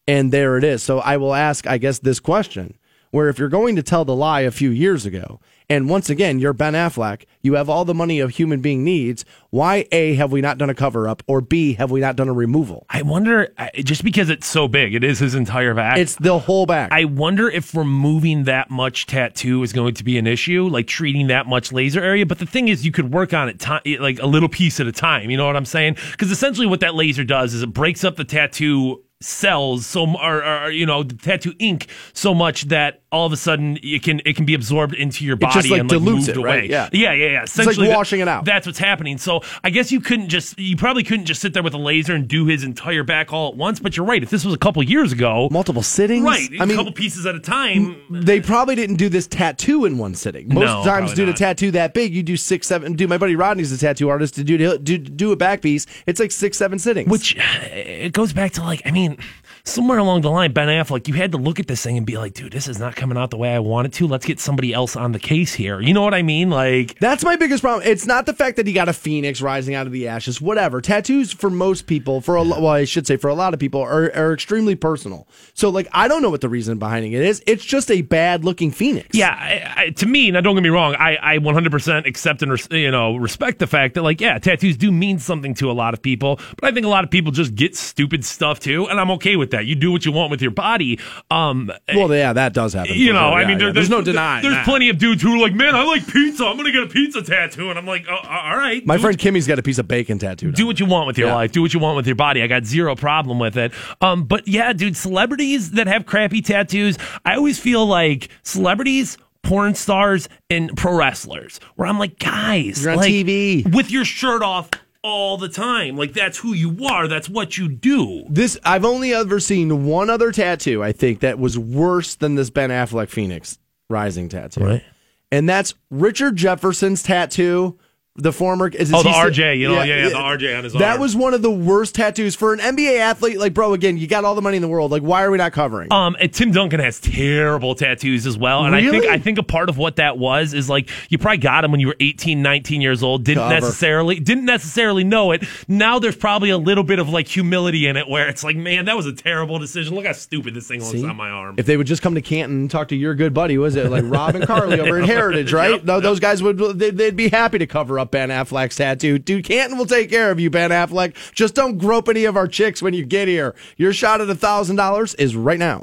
[0.08, 0.82] and there it is.
[0.82, 2.78] So I will ask, I guess, this question
[3.10, 6.38] where if you're going to tell the lie a few years ago, and once again,
[6.38, 10.30] you're Ben Affleck, you have all the money a human being needs, why A, have
[10.30, 12.86] we not done a cover up, or B, have we not done a removal?
[12.90, 15.98] I wonder, just because it's so big, it is his entire back.
[15.98, 16.92] It's the whole back.
[16.92, 21.28] I wonder if removing that much tattoo is going to be an issue, like treating
[21.28, 22.26] that much laser area.
[22.26, 24.86] But the thing is, you could work on it ti- like a little piece at
[24.86, 25.30] a time.
[25.30, 25.96] You know what I'm saying?
[26.12, 30.44] Because essentially, what that laser does is it breaks up the tattoo cells so or,
[30.44, 34.36] or you know tattoo ink so much that all of a sudden it can it
[34.36, 36.48] can be absorbed into your body just, like, and like dilutes moved it, away.
[36.60, 36.70] right?
[36.70, 36.90] Yeah.
[36.92, 37.34] yeah, yeah, yeah.
[37.40, 38.44] like Essentially, that- washing it out.
[38.44, 39.16] That's what's happening.
[39.16, 42.14] So I guess you couldn't just you probably couldn't just sit there with a laser
[42.14, 43.80] and do his entire back all at once.
[43.80, 44.22] But you're right.
[44.22, 46.22] If this was a couple years ago, Multiple sittings?
[46.24, 48.02] right, I a mean, couple pieces at a time.
[48.10, 50.48] they probably didn't do this tattoo in one sitting.
[50.48, 52.92] Most No, times, probably do a tattoo that big, you do six, seven.
[52.92, 55.86] Do my buddy Rodney's a tattoo artist to do do do a back piece.
[56.06, 57.08] It's like six, seven sittings.
[57.10, 57.40] Which uh,
[57.72, 59.18] it goes back to like, I mean, mean,
[59.66, 62.16] somewhere along the line, Ben Affleck, you had to look at this thing and be
[62.16, 64.06] like, dude, this is not coming out the way I want it to.
[64.06, 65.80] Let's get somebody else on the case here.
[65.80, 66.50] You know what I mean?
[66.50, 67.86] Like, That's my biggest problem.
[67.86, 70.40] It's not the fact that he got a phoenix rising out of the ashes.
[70.40, 70.80] Whatever.
[70.80, 73.60] Tattoos for most people, for a lo- well, I should say for a lot of
[73.60, 75.26] people, are, are extremely personal.
[75.54, 77.42] So, like, I don't know what the reason behind it is.
[77.46, 79.08] It's just a bad looking phoenix.
[79.12, 82.52] yeah, I, I, to me, now don't get me wrong, I, I 100% accept and
[82.52, 85.72] res- you know respect the fact that like, yeah, tattoos do mean something to a
[85.72, 88.86] lot of people, but I think a lot of people just get stupid stuff too,
[88.88, 89.55] and I'm okay with that.
[89.60, 90.98] You do what you want with your body.
[91.30, 92.94] Um, Well, yeah, that does happen.
[92.94, 93.32] you know, sure.
[93.34, 93.72] I Yeah, mean, there, yeah.
[93.72, 94.42] there's, no there- denying.
[94.42, 94.64] There's that.
[94.64, 96.44] plenty of dudes who are like, man, I like pizza.
[96.46, 98.84] I'm gonna get a pizza tattoo, and I'm like, oh, all right.
[98.86, 100.54] My friend Kimmy's got a piece of bacon tattooed.
[100.54, 101.34] do what you want with your Yeah.
[101.34, 101.52] life.
[101.52, 102.42] Do what you want with your body.
[102.42, 103.72] I got zero problem with it.
[104.00, 109.74] Um, but yeah, dude, celebrities that have crappy tattoos, I always feel like celebrities, porn
[109.74, 113.72] stars, and pro wrestlers, where I'm like, guys, You're on like, TV.
[113.74, 114.70] with your shirt off
[115.02, 115.96] all the time.
[115.96, 117.08] Like that's who you are.
[117.08, 118.24] That's what you do.
[118.28, 120.82] This I've only ever seen one other tattoo.
[120.82, 124.84] I think that was worse than this Ben Affleck Phoenix Rising tattoo, Right.
[125.30, 127.78] and that's Richard Jefferson's tattoo.
[128.16, 130.80] The former is Oh, the RJ, you know, yeah, yeah, the RJ on his arm.
[130.80, 131.00] That arm.
[131.00, 133.38] was one of the worst tattoos for an NBA athlete.
[133.38, 134.90] Like, bro, again, you got all the money in the world.
[134.90, 135.92] Like, why are we not covering?
[135.92, 139.42] Um, and Tim Duncan has terrible tattoos as well, and I think I think a
[139.42, 142.42] part of what that was is like you probably got him when you were 18,
[142.42, 143.24] 19 years old.
[143.24, 143.54] Didn't Cover.
[143.54, 145.44] necessarily didn't necessarily know it.
[145.68, 148.86] Now there's probably a little bit of like humility in it, where it's like, man,
[148.86, 149.94] that was a terrible decision.
[149.94, 151.04] Look how stupid this thing looks See?
[151.06, 151.56] on my arm.
[151.58, 153.90] If they would just come to Canton and talk to your good buddy, was it
[153.90, 155.72] like Rob and Carly over at Heritage, right?
[155.72, 159.18] Yep, no, those guys would they'd, they'd be happy to cover up Ben Affleck's tattoo.
[159.18, 161.14] Dude, Canton will take care of you, Ben Affleck.
[161.32, 163.54] Just don't grope any of our chicks when you get here.
[163.76, 165.82] Your shot at a thousand dollars is right now.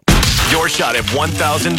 [0.52, 1.78] Your shot at $1,000.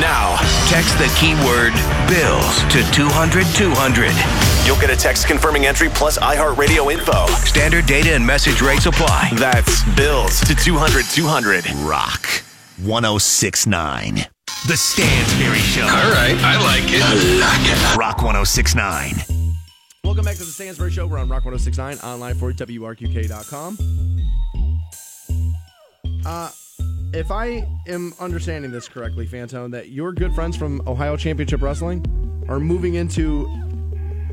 [0.00, 0.36] Now,
[0.68, 1.72] text the keyword
[2.08, 4.66] bills to 200 200.
[4.66, 7.26] You'll get a text confirming entry plus iHeartRadio info.
[7.44, 9.30] Standard data and message rates apply.
[9.34, 11.70] That's bills to 200 200.
[11.86, 12.26] Rock
[12.82, 14.26] 1069.
[14.66, 15.82] The Stansbury Show.
[15.82, 17.02] All right, I like it.
[17.04, 17.96] I like it.
[17.96, 19.35] Rock 1069.
[20.06, 21.06] Welcome back to the Stansbury Show.
[21.08, 23.76] We're on Rock 1069 online for WRQK.com.
[26.24, 26.50] Uh,
[27.12, 32.04] if I am understanding this correctly, Fantone, that your good friends from Ohio Championship Wrestling
[32.48, 33.46] are moving into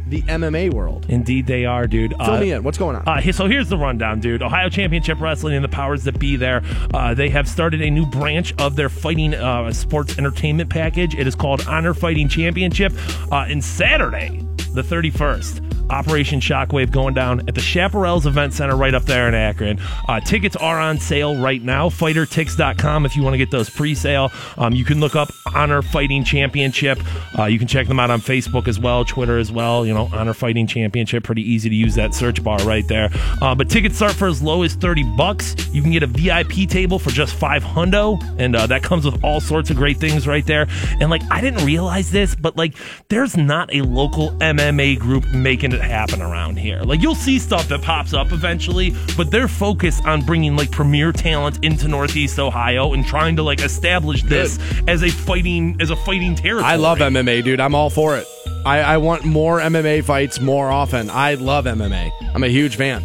[0.09, 1.07] the MMA world.
[1.09, 2.11] Indeed, they are, dude.
[2.23, 2.61] Fill Uh, me in.
[2.63, 3.07] What's going on?
[3.07, 4.43] Uh, so here's the rundown, dude.
[4.43, 6.61] Ohio Championship Wrestling and the powers that be there,
[6.93, 11.15] uh, they have started a new branch of their fighting uh, sports entertainment package.
[11.15, 12.93] It is called Honor Fighting Championship.
[13.31, 18.95] Uh, and Saturday, the 31st, Operation Shockwave going down at the Chaparrals Event Center right
[18.95, 19.79] up there in Akron.
[20.07, 21.87] Uh, tickets are on sale right now.
[21.87, 24.31] FighterTix.com if you want to get those pre-sale.
[24.57, 26.97] Um, you can look up Honor Fighting Championship.
[27.37, 29.85] Uh, you can check them out on Facebook as well, Twitter as well.
[29.85, 31.23] You know, Honor Fighting Championship.
[31.23, 33.09] Pretty easy to use that search bar right there.
[33.39, 35.55] Uh, but tickets start for as low as 30 bucks.
[35.71, 39.23] You can get a VIP table for just five hundo, and uh, that comes with
[39.23, 40.65] all sorts of great things right there.
[40.99, 42.73] And like, I didn't realize this, but like,
[43.09, 46.81] there's not a local MMA group making it happen around here.
[46.81, 51.11] Like, you'll see stuff that pops up eventually, but they're focused on bringing like premier
[51.11, 55.95] talent into Northeast Ohio and trying to like establish this as a fighting as a
[55.95, 56.71] fighting territory.
[56.71, 57.59] I love MMA, dude.
[57.59, 58.27] I'm all for it.
[58.65, 61.09] I, I want more MMA fights more often.
[61.09, 62.11] I love MMA.
[62.33, 63.03] I'm a huge fan.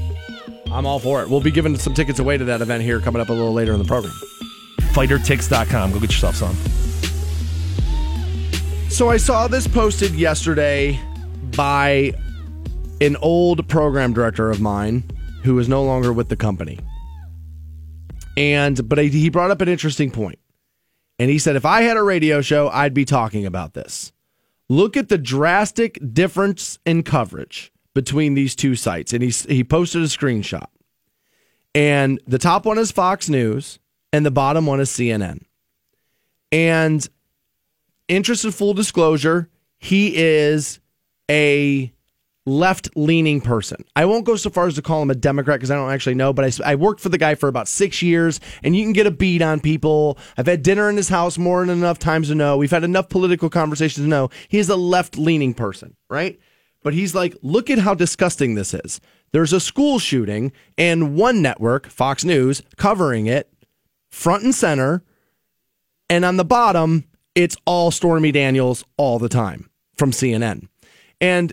[0.71, 1.29] I'm all for it.
[1.29, 3.73] We'll be giving some tickets away to that event here coming up a little later
[3.73, 4.12] in the program.
[4.93, 5.93] FighterTix.com.
[5.93, 6.55] Go get yourself some.
[8.91, 10.99] So I saw this posted yesterday
[11.57, 12.12] by
[13.01, 15.05] an old program director of mine
[15.45, 16.79] who is no longer with the company.
[18.37, 20.39] And but he brought up an interesting point.
[21.19, 24.13] And he said if I had a radio show, I'd be talking about this.
[24.69, 29.13] Look at the drastic difference in coverage between these two sites.
[29.13, 30.67] And he he posted a screenshot.
[31.75, 33.79] And the top one is Fox News
[34.13, 35.43] and the bottom one is CNN.
[36.51, 37.07] And
[38.09, 40.81] interest in full disclosure, he is
[41.31, 41.93] a
[42.49, 43.85] left leaning person.
[43.95, 46.15] I won't go so far as to call him a Democrat because I don't actually
[46.15, 48.93] know, but I, I, worked for the guy for about six years and you can
[48.93, 50.19] get a beat on people.
[50.37, 52.57] I've had dinner in his house more than enough times to know.
[52.57, 56.39] We've had enough political conversations to know he's a left leaning person, right?
[56.83, 59.01] But he's like, look at how disgusting this is.
[59.33, 63.53] There's a school shooting and one network, Fox News, covering it
[64.11, 65.03] front and center.
[66.09, 70.69] And on the bottom, it's all Stormy Daniels all the time from CNN.
[71.21, 71.53] And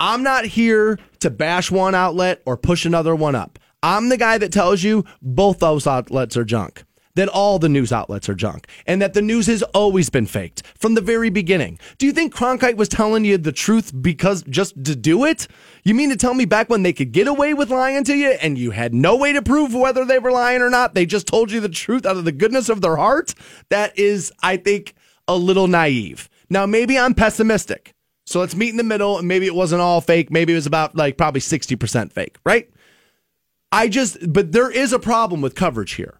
[0.00, 3.58] I'm not here to bash one outlet or push another one up.
[3.82, 6.84] I'm the guy that tells you both those outlets are junk
[7.16, 10.62] that all the news outlets are junk and that the news has always been faked
[10.78, 11.78] from the very beginning.
[11.98, 15.46] Do you think Cronkite was telling you the truth because just to do it?
[15.84, 18.30] You mean to tell me back when they could get away with lying to you
[18.40, 20.94] and you had no way to prove whether they were lying or not?
[20.94, 23.34] They just told you the truth out of the goodness of their heart?
[23.68, 24.94] That is, I think,
[25.28, 26.28] a little naive.
[26.48, 27.94] Now, maybe I'm pessimistic.
[28.30, 30.30] So let's meet in the middle and maybe it wasn't all fake.
[30.30, 32.70] Maybe it was about like probably 60% fake, right?
[33.72, 36.19] I just, but there is a problem with coverage here.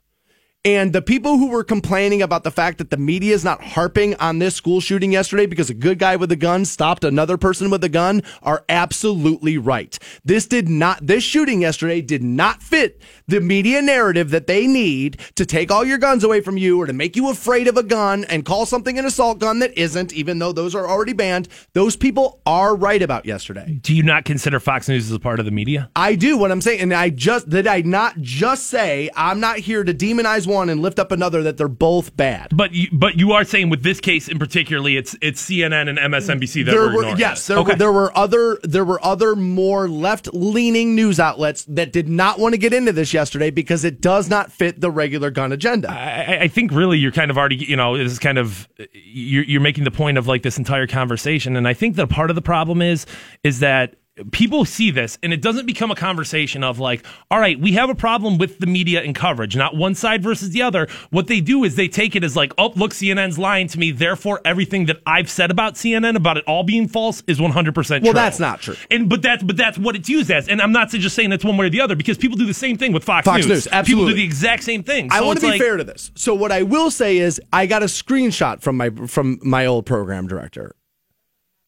[0.66, 4.14] And the people who were complaining about the fact that the media is not harping
[4.16, 7.70] on this school shooting yesterday because a good guy with a gun stopped another person
[7.70, 9.98] with a gun are absolutely right.
[10.22, 15.18] This did not, this shooting yesterday did not fit the media narrative that they need
[15.36, 17.82] to take all your guns away from you or to make you afraid of a
[17.82, 21.48] gun and call something an assault gun that isn't, even though those are already banned.
[21.72, 23.78] Those people are right about yesterday.
[23.80, 25.90] Do you not consider Fox News as a part of the media?
[25.96, 26.36] I do.
[26.36, 29.94] What I'm saying, and I just, did I not just say I'm not here to
[29.94, 32.54] demonize one and lift up another that they're both bad.
[32.54, 35.98] But you, but you are saying with this case in particularly, it's it's CNN and
[35.98, 37.72] MSNBC that there were, were yes, there, okay.
[37.72, 42.38] were, there were other there were other more left leaning news outlets that did not
[42.38, 45.90] want to get into this yesterday because it does not fit the regular gun agenda.
[45.90, 49.44] I, I think really you're kind of already you know this is kind of you're,
[49.44, 52.36] you're making the point of like this entire conversation, and I think that part of
[52.36, 53.06] the problem is
[53.44, 53.94] is that
[54.32, 57.90] people see this and it doesn't become a conversation of like, all right, we have
[57.90, 60.88] a problem with the media and coverage, not one side versus the other.
[61.10, 63.90] What they do is they take it as like, oh, look, CNN's lying to me.
[63.90, 68.00] Therefore, everything that I've said about CNN about it all being false is 100% true.
[68.02, 68.76] Well, that's not true.
[68.90, 70.48] And but that's but that's what it's used as.
[70.48, 72.54] And I'm not just saying it's one way or the other because people do the
[72.54, 73.48] same thing with Fox, Fox News.
[73.48, 73.68] News.
[73.68, 73.92] Absolutely.
[73.92, 75.10] People do the exact same thing.
[75.10, 76.10] So I want to be like, fair to this.
[76.14, 79.86] So what I will say is I got a screenshot from my from my old
[79.86, 80.74] program director.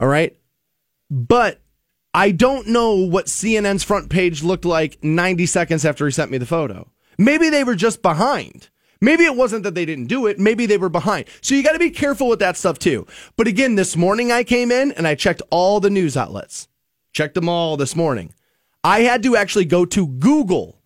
[0.01, 0.37] All right?
[1.11, 1.62] But
[2.15, 6.37] I don't know what CNN's front page looked like 90 seconds after he sent me
[6.37, 6.91] the photo.
[7.17, 8.69] Maybe they were just behind.
[9.01, 10.39] Maybe it wasn't that they didn't do it.
[10.39, 11.25] Maybe they were behind.
[11.41, 13.07] So you got to be careful with that stuff too.
[13.37, 16.69] But again, this morning I came in and I checked all the news outlets.
[17.13, 18.35] Checked them all this morning.
[18.85, 20.82] I had to actually go to Google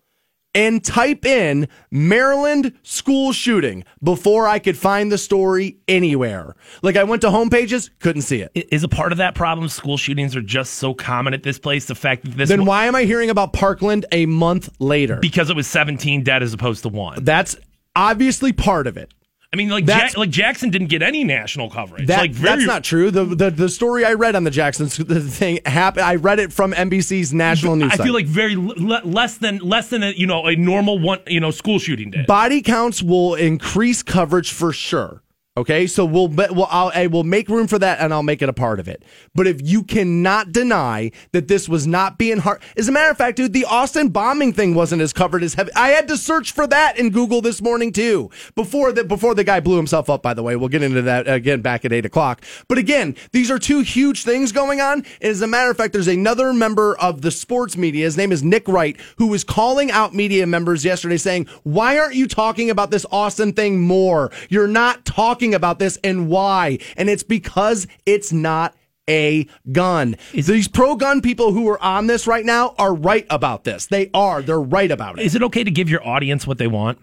[0.56, 6.56] and type in Maryland school shooting before I could find the story anywhere.
[6.82, 8.50] Like I went to home pages, couldn't see it.
[8.72, 11.86] Is a part of that problem school shootings are just so common at this place?
[11.86, 15.18] The fact that this Then why am I hearing about Parkland a month later?
[15.20, 17.22] because it was 17 dead as opposed to one.
[17.22, 17.56] That's
[17.94, 19.12] obviously part of it.
[19.52, 22.08] I mean, like Jack, like Jackson didn't get any national coverage.
[22.08, 23.10] That, like very, that's not true.
[23.10, 26.04] The, the the story I read on the Jackson thing happened.
[26.04, 27.92] I read it from NBC's national news.
[27.92, 28.04] I site.
[28.06, 31.40] feel like very le- less than less than a, you know a normal one you
[31.40, 32.26] know school shooting did.
[32.26, 35.22] body counts will increase coverage for sure.
[35.58, 38.48] Okay, so we'll we'll I'll, I will make room for that, and I'll make it
[38.50, 39.02] a part of it.
[39.34, 43.16] But if you cannot deny that this was not being hard, as a matter of
[43.16, 45.70] fact, dude, the Austin bombing thing wasn't as covered as heavy.
[45.74, 48.30] I had to search for that in Google this morning too.
[48.54, 50.22] Before the before the guy blew himself up.
[50.22, 52.44] By the way, we'll get into that again back at eight o'clock.
[52.68, 55.06] But again, these are two huge things going on.
[55.22, 58.04] As a matter of fact, there's another member of the sports media.
[58.04, 62.14] His name is Nick Wright, who was calling out media members yesterday, saying, "Why aren't
[62.14, 64.30] you talking about this Austin thing more?
[64.50, 66.78] You're not talking." About this and why.
[66.96, 68.74] And it's because it's not
[69.08, 70.16] a gun.
[70.32, 73.86] Is These pro gun people who are on this right now are right about this.
[73.86, 74.42] They are.
[74.42, 75.24] They're right about it.
[75.24, 76.98] Is it okay to give your audience what they want?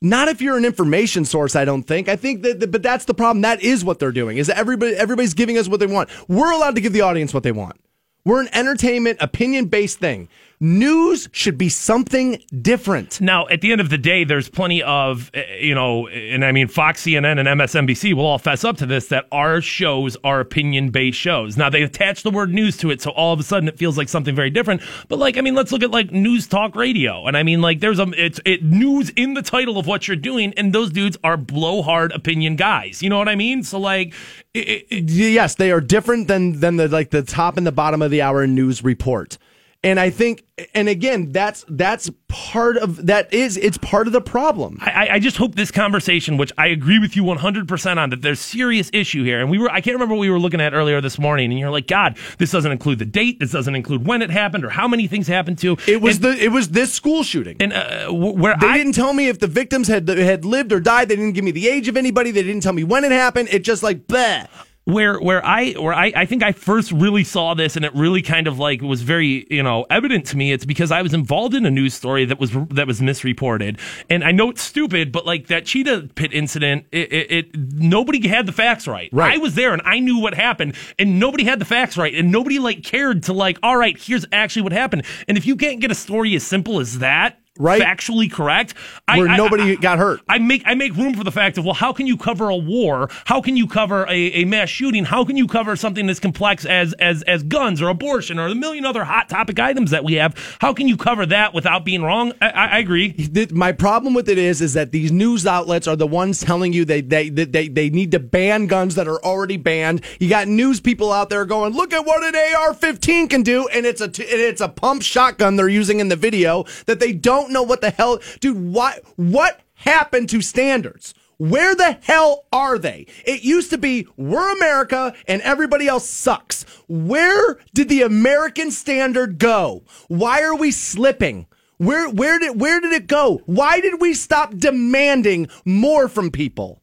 [0.00, 2.08] Not if you're an information source, I don't think.
[2.08, 3.42] I think that, but that's the problem.
[3.42, 4.38] That is what they're doing.
[4.38, 6.08] Is that everybody everybody's giving us what they want.
[6.28, 7.80] We're allowed to give the audience what they want.
[8.24, 10.28] We're an entertainment, opinion based thing.
[10.60, 13.20] News should be something different.
[13.20, 16.50] Now, at the end of the day, there's plenty of, eh, you know, and I
[16.50, 20.40] mean, Fox, CNN, and MSNBC will all fess up to this that our shows are
[20.40, 21.56] opinion based shows.
[21.56, 23.96] Now, they attach the word news to it, so all of a sudden it feels
[23.96, 24.82] like something very different.
[25.06, 27.28] But, like, I mean, let's look at, like, news talk radio.
[27.28, 30.16] And I mean, like, there's a, it's it news in the title of what you're
[30.16, 33.00] doing, and those dudes are blowhard opinion guys.
[33.00, 33.62] You know what I mean?
[33.62, 34.12] So, like,
[34.54, 38.02] it, it, yes, they are different than, than the, like, the top and the bottom
[38.02, 39.38] of the hour news report.
[39.84, 40.42] And I think,
[40.74, 44.78] and again, that's that's part of that is it's part of the problem.
[44.80, 48.20] I, I just hope this conversation, which I agree with you 100 percent on, that
[48.20, 49.40] there's serious issue here.
[49.40, 51.60] And we were, I can't remember what we were looking at earlier this morning, and
[51.60, 54.70] you're like, God, this doesn't include the date, this doesn't include when it happened or
[54.70, 55.76] how many things happened to.
[55.86, 58.94] It was and, the it was this school shooting, and uh, where they I, didn't
[58.94, 61.08] tell me if the victims had had lived or died.
[61.08, 62.32] They didn't give me the age of anybody.
[62.32, 63.48] They didn't tell me when it happened.
[63.52, 64.48] It just like bleh
[64.88, 68.22] where where I where I, I think I first really saw this and it really
[68.22, 70.50] kind of like was very you know evident to me.
[70.50, 73.78] It's because I was involved in a news story that was that was misreported,
[74.08, 78.26] and I know it's stupid, but like that cheetah pit incident, it, it, it nobody
[78.26, 79.10] had the facts right.
[79.12, 79.34] Right.
[79.34, 82.32] I was there and I knew what happened, and nobody had the facts right, and
[82.32, 85.04] nobody like cared to like, all right, here's actually what happened.
[85.28, 87.82] And if you can't get a story as simple as that, right?
[87.82, 88.74] factually correct.
[89.06, 90.20] Where I, nobody I, got hurt.
[90.28, 92.56] I make I make room for the fact of well, how can you cover a
[92.56, 93.08] war?
[93.24, 95.04] How can you cover a, a mass shooting?
[95.04, 98.54] How can you cover something as complex as as as guns or abortion or a
[98.54, 100.56] million other hot topic items that we have?
[100.60, 102.32] How can you cover that without being wrong?
[102.40, 103.28] I, I agree.
[103.50, 106.84] My problem with it is is that these news outlets are the ones telling you
[106.84, 110.04] they they they they need to ban guns that are already banned.
[110.18, 113.86] You got news people out there going, look at what an AR-15 can do, and
[113.86, 117.54] it's a it's a pump shotgun they're using in the video that they don't don't
[117.54, 118.72] know what the hell, dude.
[118.72, 121.14] What what happened to standards?
[121.38, 123.06] Where the hell are they?
[123.24, 126.64] It used to be we're America and everybody else sucks.
[126.88, 129.84] Where did the American standard go?
[130.08, 131.46] Why are we slipping?
[131.78, 133.40] Where where did where did it go?
[133.46, 136.82] Why did we stop demanding more from people?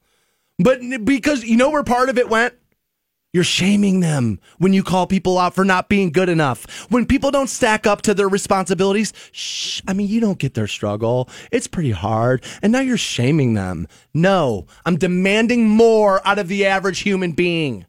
[0.58, 2.56] But because you know where part of it went?
[3.36, 6.90] You're shaming them when you call people out for not being good enough.
[6.90, 10.68] When people don't stack up to their responsibilities, shh, I mean, you don't get their
[10.68, 11.28] struggle.
[11.52, 12.46] It's pretty hard.
[12.62, 13.90] And now you're shaming them.
[14.14, 17.86] No, I'm demanding more out of the average human being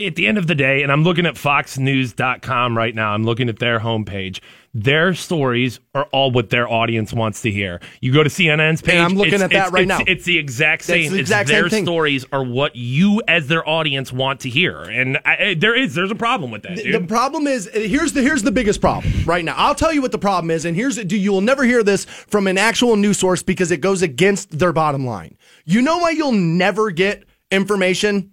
[0.00, 3.48] at the end of the day, and I'm looking at foxnews.com right now, I'm looking
[3.48, 4.40] at their homepage.
[4.72, 7.80] Their stories are all what their audience wants to hear.
[8.00, 8.94] You go to CNN's page.
[8.94, 9.98] And I'm looking at that right it's, now.
[10.06, 11.10] It's the exact same.
[11.10, 14.82] The exact their same stories are what you, as their audience, want to hear.
[14.82, 16.76] And I, there is there's a problem with that.
[16.76, 19.54] The, the, problem is uh, here's the here's the biggest problem right now.
[19.56, 22.04] I'll tell you what the problem is, and here's do you will never hear this
[22.04, 25.36] from an actual news source because it goes against their bottom line.
[25.64, 28.32] You know why you'll never get information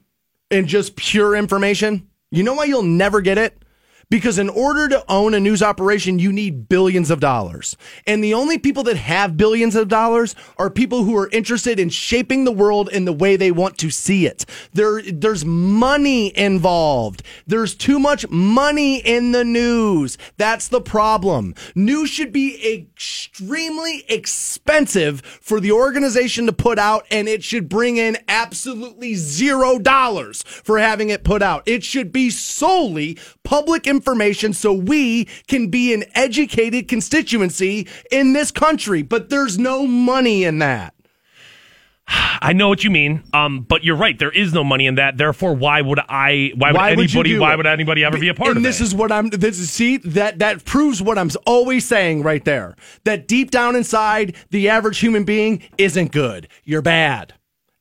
[0.56, 3.58] and just pure information, you know why you'll never get it?
[4.10, 7.76] Because in order to own a news operation, you need billions of dollars.
[8.06, 11.89] And the only people that have billions of dollars are people who are interested in
[11.89, 14.45] shaping the world in the way they want to see it.
[14.74, 17.24] There, there's money involved.
[17.47, 20.18] There's too much money in the news.
[20.38, 21.56] That's the problem.
[21.74, 27.97] News should be extremely expensive for the organization to put out, and it should bring
[27.97, 31.64] in absolutely zero dollars for having it put out.
[31.66, 38.51] It should be solely public information so we can be an educated constituency in this
[38.51, 39.01] country.
[39.01, 40.93] But there's no money in that.
[42.07, 44.17] I know what you mean, um, but you're right.
[44.19, 45.17] There is no money in that.
[45.17, 46.51] Therefore, why would I?
[46.55, 47.33] Why would why anybody?
[47.33, 49.29] Would why would anybody ever be a part and of And this is what I'm.
[49.29, 52.75] This is see that that proves what I'm always saying right there.
[53.05, 56.47] That deep down inside, the average human being isn't good.
[56.63, 57.33] You're bad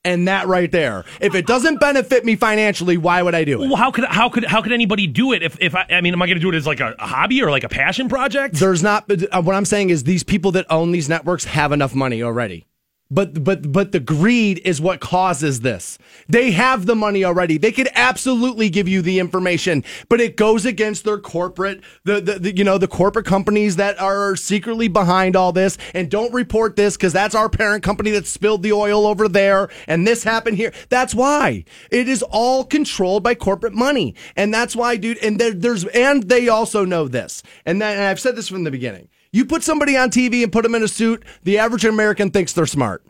[0.05, 1.03] and that right there.
[1.19, 3.67] If it doesn't benefit me financially, why would I do it?
[3.67, 5.43] Well, how could how could how could anybody do it?
[5.43, 7.07] If if I, I mean, am I going to do it as like a, a,
[7.07, 8.55] hobby or like a passion project?
[8.55, 9.11] There's not.
[9.11, 12.67] Uh, what I'm saying is these people that own these networks have enough money already.
[13.15, 15.97] But but but the greed is what causes this.
[16.27, 17.57] They have the money already.
[17.57, 22.39] They could absolutely give you the information, but it goes against their corporate the, the,
[22.39, 26.75] the you know the corporate companies that are secretly behind all this and don't report
[26.75, 30.57] this because that's our parent company that spilled the oil over there and this happened
[30.57, 30.73] here.
[30.89, 35.19] That's why it is all controlled by corporate money, and that's why, dude.
[35.19, 38.65] And there, there's and they also know this, and, that, and I've said this from
[38.65, 39.07] the beginning.
[39.35, 42.53] You put somebody on TV and put them in a suit, the average American thinks
[42.53, 43.05] they're smart.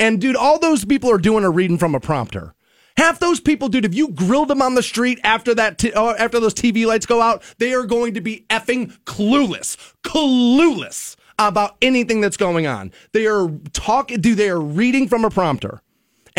[0.00, 2.52] And dude, all those people are doing are reading from a prompter.
[2.96, 6.14] Half those people, dude, if you grilled them on the street after that, t- uh,
[6.14, 11.76] after those TV lights go out, they are going to be effing clueless, clueless about
[11.80, 12.90] anything that's going on.
[13.12, 15.80] They are talking, dude, they are reading from a prompter.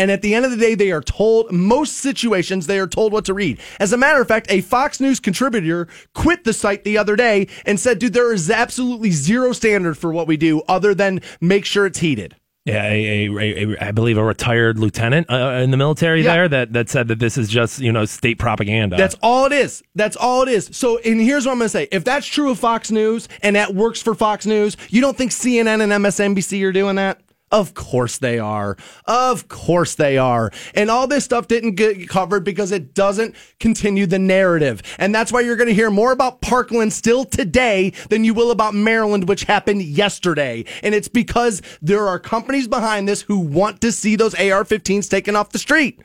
[0.00, 3.12] And at the end of the day, they are told, most situations, they are told
[3.12, 3.60] what to read.
[3.78, 7.48] As a matter of fact, a Fox News contributor quit the site the other day
[7.66, 11.66] and said, dude, there is absolutely zero standard for what we do other than make
[11.66, 12.34] sure it's heated.
[12.64, 16.32] Yeah, a, a, a, I believe a retired lieutenant uh, in the military Yeah.
[16.34, 18.96] there that, that said that this is just you know state propaganda.
[18.96, 19.82] That's all it is.
[19.94, 20.70] That's all it is.
[20.72, 21.88] So, and here's what I'm going to say.
[21.90, 25.30] If that's true of Fox News and that works for Fox News, you don't think
[25.30, 27.20] CNN and MSNBC are doing that?
[27.50, 28.76] Of course they are.
[29.06, 30.52] Of course they are.
[30.74, 34.82] And all this stuff didn't get covered because it doesn't continue the narrative.
[34.98, 38.52] And that's why you're going to hear more about Parkland still today than you will
[38.52, 40.64] about Maryland, which happened yesterday.
[40.82, 45.10] And it's because there are companies behind this who want to see those AR 15s
[45.10, 46.00] taken off the street.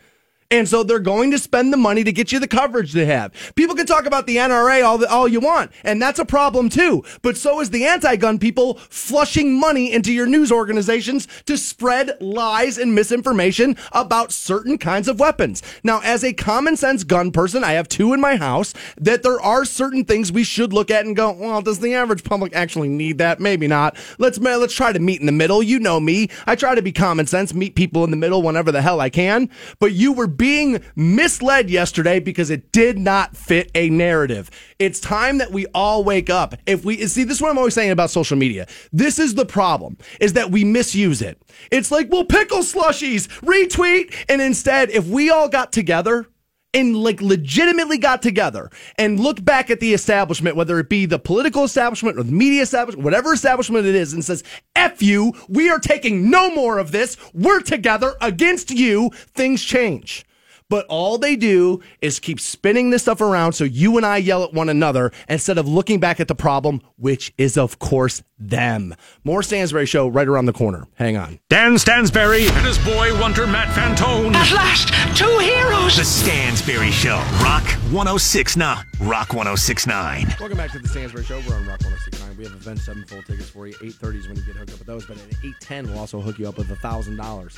[0.52, 3.34] And so they're going to spend the money to get you the coverage they have.
[3.56, 6.70] People can talk about the NRA all, the, all you want, and that's a problem
[6.70, 7.04] too.
[7.24, 12.22] But so is the anti gun people flushing money into your news organizations to spread
[12.22, 15.64] lies and misinformation about certain kinds of weapons.
[15.84, 19.42] Now, as a common sense gun person, I have two in my house, that there
[19.42, 22.90] are certain things we should look at and go, well, does the average public actually
[22.90, 23.40] need that?
[23.40, 23.98] Maybe not.
[24.20, 25.64] Let's, let's try to meet in the middle.
[25.64, 26.30] You know me.
[26.46, 29.10] I try to be common sense, meet people in the middle whenever the hell I
[29.10, 29.50] can.
[29.80, 34.50] But you were being misled yesterday because it did not fit a narrative.
[34.80, 36.56] It's time that we all wake up.
[36.66, 38.68] If we see this is what I'm always saying about social media.
[38.92, 41.42] This is the problem is that we misuse it.
[41.72, 46.28] It's like, well, pickle slushies, retweet, and instead, if we all got together
[46.76, 51.18] and like legitimately got together and looked back at the establishment, whether it be the
[51.18, 54.44] political establishment or the media establishment, whatever establishment it is, and says,
[54.76, 57.18] F you, we are taking no more of this.
[57.34, 59.10] We're together against you.
[59.34, 60.26] Things change.
[60.68, 64.44] But all they do is keep spinning this stuff around so you and I yell
[64.44, 68.96] at one another instead of looking back at the problem, which is, of course, them.
[69.24, 70.88] More Stansbury Show right around the corner.
[70.96, 71.40] Hang on.
[71.50, 74.34] Dan Stansbury and his boy wonder Matt Fantone.
[74.34, 75.98] At last, two heroes.
[75.98, 77.18] The Stansbury Show.
[77.44, 78.84] Rock 1069.
[79.02, 80.36] Rock 1069.
[80.40, 81.42] Welcome back to the Stansbury Show.
[81.48, 82.38] We're on Rock 1069.
[82.38, 83.74] We have Avenged Sevenfold tickets for you.
[83.76, 86.38] 830 is when you get hooked up with those, but at 810 we'll also hook
[86.40, 87.58] you up with $1,000.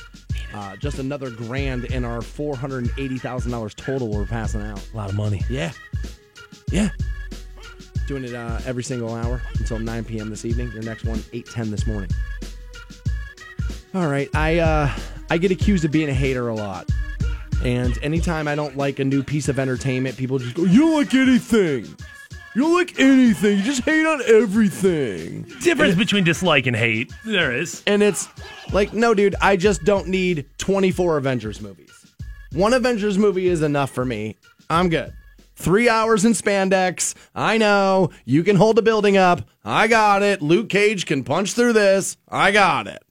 [0.54, 2.22] Uh, just another grand in our
[2.98, 4.82] $480,000 total we're passing out.
[4.92, 5.42] a lot of money.
[5.48, 5.72] Yeah.
[6.70, 6.88] Yeah.
[8.06, 10.30] Doing it uh, every single hour until 9 p.m.
[10.30, 10.70] this evening.
[10.72, 12.10] Your next one, 810 this morning.
[13.94, 14.28] All right.
[14.34, 14.90] I uh,
[15.30, 16.88] I get accused of being a hater a lot.
[17.64, 20.96] And anytime I don't like a new piece of entertainment, people just go, You don't
[20.96, 21.86] like anything.
[22.54, 23.58] You don't like anything.
[23.58, 25.42] You just hate on everything.
[25.62, 27.12] Difference between dislike and hate.
[27.24, 27.82] There is.
[27.86, 28.26] And it's
[28.72, 31.97] like, no, dude, I just don't need 24 Avengers movies.
[32.52, 34.36] One Avengers movie is enough for me.
[34.70, 35.12] I'm good.
[35.54, 37.14] Three hours in spandex.
[37.34, 38.10] I know.
[38.24, 39.42] You can hold a building up.
[39.64, 40.40] I got it.
[40.40, 42.16] Luke Cage can punch through this.
[42.28, 43.02] I got it.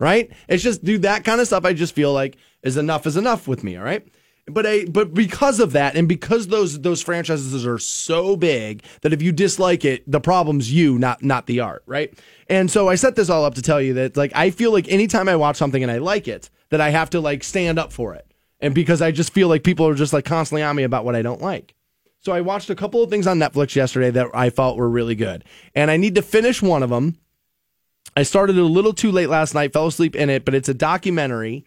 [0.00, 0.32] Right?
[0.48, 3.46] It's just, dude, that kind of stuff I just feel like is enough is enough
[3.46, 3.76] with me.
[3.76, 4.06] All right.
[4.46, 9.12] But I, but because of that, and because those those franchises are so big that
[9.12, 12.12] if you dislike it, the problem's you, not not the art, right?
[12.48, 14.88] And so I set this all up to tell you that like I feel like
[14.88, 17.92] anytime I watch something and I like it, that I have to like stand up
[17.92, 18.26] for it,
[18.62, 21.14] and because I just feel like people are just like constantly on me about what
[21.14, 21.74] I don't like.
[22.20, 25.16] So I watched a couple of things on Netflix yesterday that I felt were really
[25.16, 25.44] good,
[25.74, 27.18] and I need to finish one of them.
[28.16, 30.74] I started a little too late last night, fell asleep in it, but it's a
[30.74, 31.64] documentary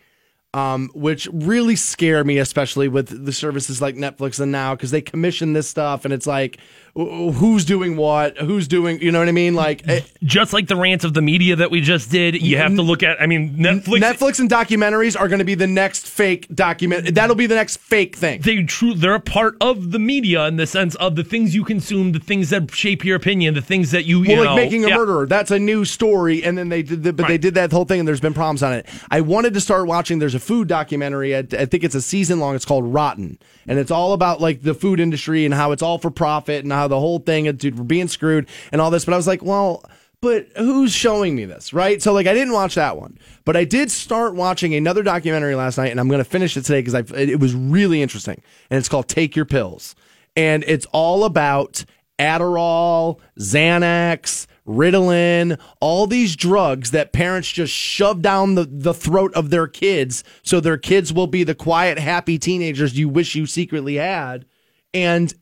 [0.55, 5.01] um, which really scare me, especially with the services like Netflix and now, because they
[5.01, 6.57] commission this stuff and it's like,
[6.95, 9.53] who's doing what, who's doing, you know what I mean?
[9.53, 12.73] Like eh, Just like the rant of the media that we just did, you have
[12.75, 13.21] to look at.
[13.21, 13.99] I mean, Netflix.
[13.99, 17.13] Netflix and documentaries are going to be the next fake document.
[17.13, 18.41] That'll be the next fake thing.
[18.41, 21.65] they true they're a part of the media in the sense of the things you
[21.65, 24.63] consume, the things that shape your opinion, the things that you, you well, know, like
[24.63, 24.97] making a yeah.
[24.97, 25.25] murderer.
[25.25, 27.99] That's a new story, and then they did, the, but they did that whole thing,
[27.99, 28.87] and there's been problems on it.
[29.11, 30.19] I wanted to start watching.
[30.19, 31.35] There's a food documentary.
[31.35, 32.55] I, I think it's a season long.
[32.55, 33.37] It's called Rotten,
[33.67, 36.71] and it's all about like the food industry and how it's all for profit and
[36.71, 39.05] how the whole thing, dude, we're being screwed and all this.
[39.05, 39.83] But I was like, well.
[40.21, 42.01] but who's showing me this, right?
[42.01, 45.77] So like I didn't watch that one, but I did start watching another documentary last
[45.77, 48.77] night, and I'm going to finish it today because I it was really interesting, and
[48.77, 49.95] it's called Take Your Pills,
[50.35, 51.85] and it's all about
[52.17, 59.49] Adderall, Xanax, Ritalin, all these drugs that parents just shove down the, the throat of
[59.49, 63.95] their kids so their kids will be the quiet, happy teenagers you wish you secretly
[63.95, 64.45] had.
[64.93, 65.33] And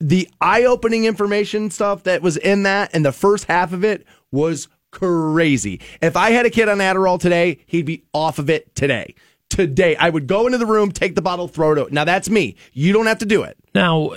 [0.00, 4.06] the eye opening information stuff that was in that and the first half of it
[4.30, 5.80] was crazy.
[6.00, 9.14] If I had a kid on Adderall today, he'd be off of it today.
[9.50, 11.90] Today, I would go into the room, take the bottle, throw it out.
[11.90, 12.56] Now that's me.
[12.74, 13.56] You don't have to do it.
[13.74, 14.16] Now, uh,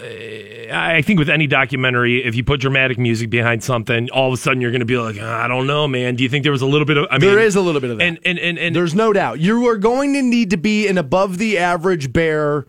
[0.73, 4.37] I think with any documentary, if you put dramatic music behind something, all of a
[4.37, 6.15] sudden you're going to be like, I don't know, man.
[6.15, 7.07] Do you think there was a little bit of?
[7.09, 8.03] I mean, there is a little bit of that.
[8.03, 9.39] and and and, and There's no doubt.
[9.39, 12.65] You are going to need to be an above the average bear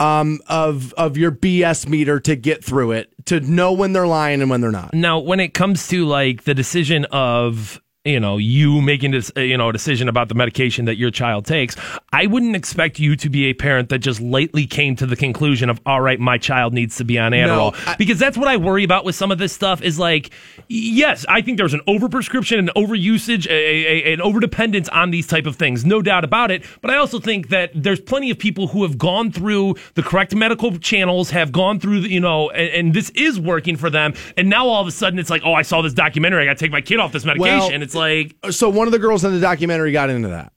[0.00, 4.40] um, of of your BS meter to get through it, to know when they're lying
[4.40, 4.94] and when they're not.
[4.94, 9.40] Now, when it comes to like the decision of you know you making this uh,
[9.40, 11.76] you know a decision about the medication that your child takes,
[12.12, 15.68] I wouldn't expect you to be a parent that just lately came to the conclusion
[15.70, 18.56] of all right, my child needs to be on Adderall I- because that's what I
[18.56, 19.82] worry about with some of this stuff.
[19.82, 20.30] Is like,
[20.68, 25.46] yes, I think there's an overprescription and overusage, a, a, an overdependence on these type
[25.46, 26.64] of things, no doubt about it.
[26.80, 30.34] But I also think that there's plenty of people who have gone through the correct
[30.34, 34.14] medical channels, have gone through the, you know, and, and this is working for them.
[34.36, 36.58] And now all of a sudden it's like, oh, I saw this documentary, I got
[36.58, 37.58] to take my kid off this medication.
[37.58, 40.52] Well, it's like, uh, So one of the girls in the documentary got into that,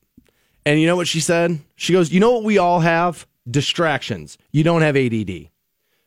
[0.65, 1.59] and you know what she said?
[1.75, 3.25] She goes, "You know what we all have?
[3.49, 4.37] Distractions.
[4.51, 5.49] You don't have ADD."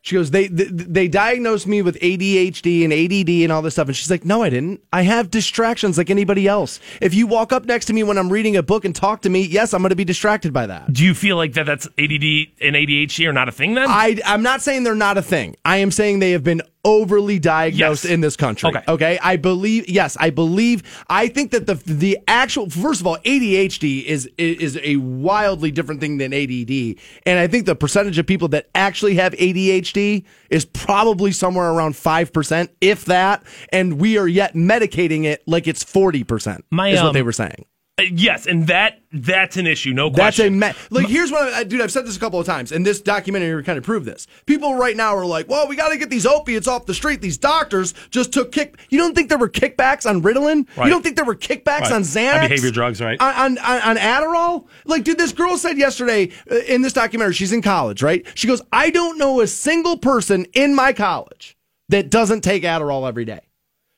[0.05, 3.87] She goes, they, they they diagnosed me with ADHD and ADD and all this stuff,
[3.87, 4.81] and she's like, no, I didn't.
[4.91, 6.81] I have distractions like anybody else.
[6.99, 9.29] If you walk up next to me when I'm reading a book and talk to
[9.29, 10.91] me, yes, I'm going to be distracted by that.
[10.91, 13.85] do you feel like that that's ADD and ADHD are not a thing then?
[13.87, 15.55] I, I'm not saying they're not a thing.
[15.63, 18.11] I am saying they have been overly diagnosed Yes.
[18.13, 18.69] in this country.
[18.69, 18.81] Okay.
[18.87, 19.19] Okay.
[19.21, 19.87] I believe.
[19.89, 20.83] Yes, I believe.
[21.09, 26.01] I think that the the actual first of all, ADHD is is a wildly different
[26.01, 30.65] thing than ADD, and I think the percentage of people that actually have ADHD is
[30.65, 33.43] probably somewhere around five percent, if that.
[33.71, 36.65] And we are yet medicating it like it's forty percent.
[36.71, 37.65] My, is what um, they were saying.
[37.99, 40.57] Uh, yes, and that that's an issue, no question.
[40.57, 41.07] That's a me- like.
[41.11, 41.79] Here's what, I, dude.
[41.79, 44.25] I've said this a couple of times, and this documentary kind of proved this.
[44.47, 47.21] People right now are like, "Well, we got to get these opiates off the street."
[47.21, 48.79] These doctors just took kick.
[48.89, 50.65] You don't think there were kickbacks on Ritalin?
[50.75, 50.85] Right.
[50.85, 51.91] You don't think there were kickbacks Right.
[51.91, 52.41] on On Xanax?
[52.49, 53.21] behavior drugs, right.
[53.21, 54.65] On, on on on Adderall?
[54.85, 58.25] Like, dude, this girl said yesterday uh, in this documentary, she's in college, right?
[58.33, 61.55] She goes, "I don't know a single person in my college
[61.89, 63.41] that doesn't take Adderall every day."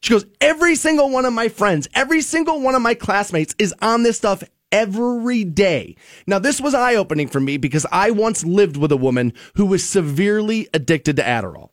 [0.05, 3.73] She goes, every single one of my friends, every single one of my classmates is
[3.81, 5.95] on this stuff every day.
[6.27, 9.65] Now, this was eye opening for me because I once lived with a woman who
[9.65, 11.69] was severely addicted to Adderall,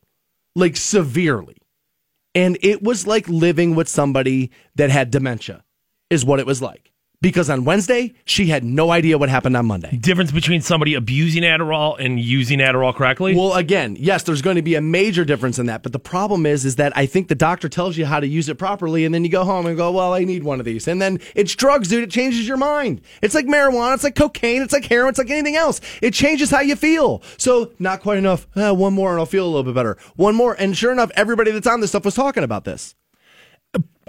[0.56, 1.58] like severely.
[2.34, 5.62] And it was like living with somebody that had dementia,
[6.08, 6.90] is what it was like.
[7.22, 9.96] Because on Wednesday, she had no idea what happened on Monday.
[9.96, 13.36] Difference between somebody abusing Adderall and using Adderall correctly.
[13.36, 16.44] Well, again, yes, there's going to be a major difference in that, but the problem
[16.46, 19.14] is, is that I think the doctor tells you how to use it properly, and
[19.14, 21.54] then you go home and go, "Well, I need one of these," and then it's
[21.54, 22.02] drugs, dude.
[22.02, 23.00] It changes your mind.
[23.22, 23.94] It's like marijuana.
[23.94, 24.60] It's like cocaine.
[24.60, 25.10] It's like heroin.
[25.10, 25.80] It's like anything else.
[26.02, 27.22] It changes how you feel.
[27.36, 28.48] So, not quite enough.
[28.56, 29.96] Uh, one more, and I'll feel a little bit better.
[30.16, 32.96] One more, and sure enough, everybody that's on this stuff was talking about this.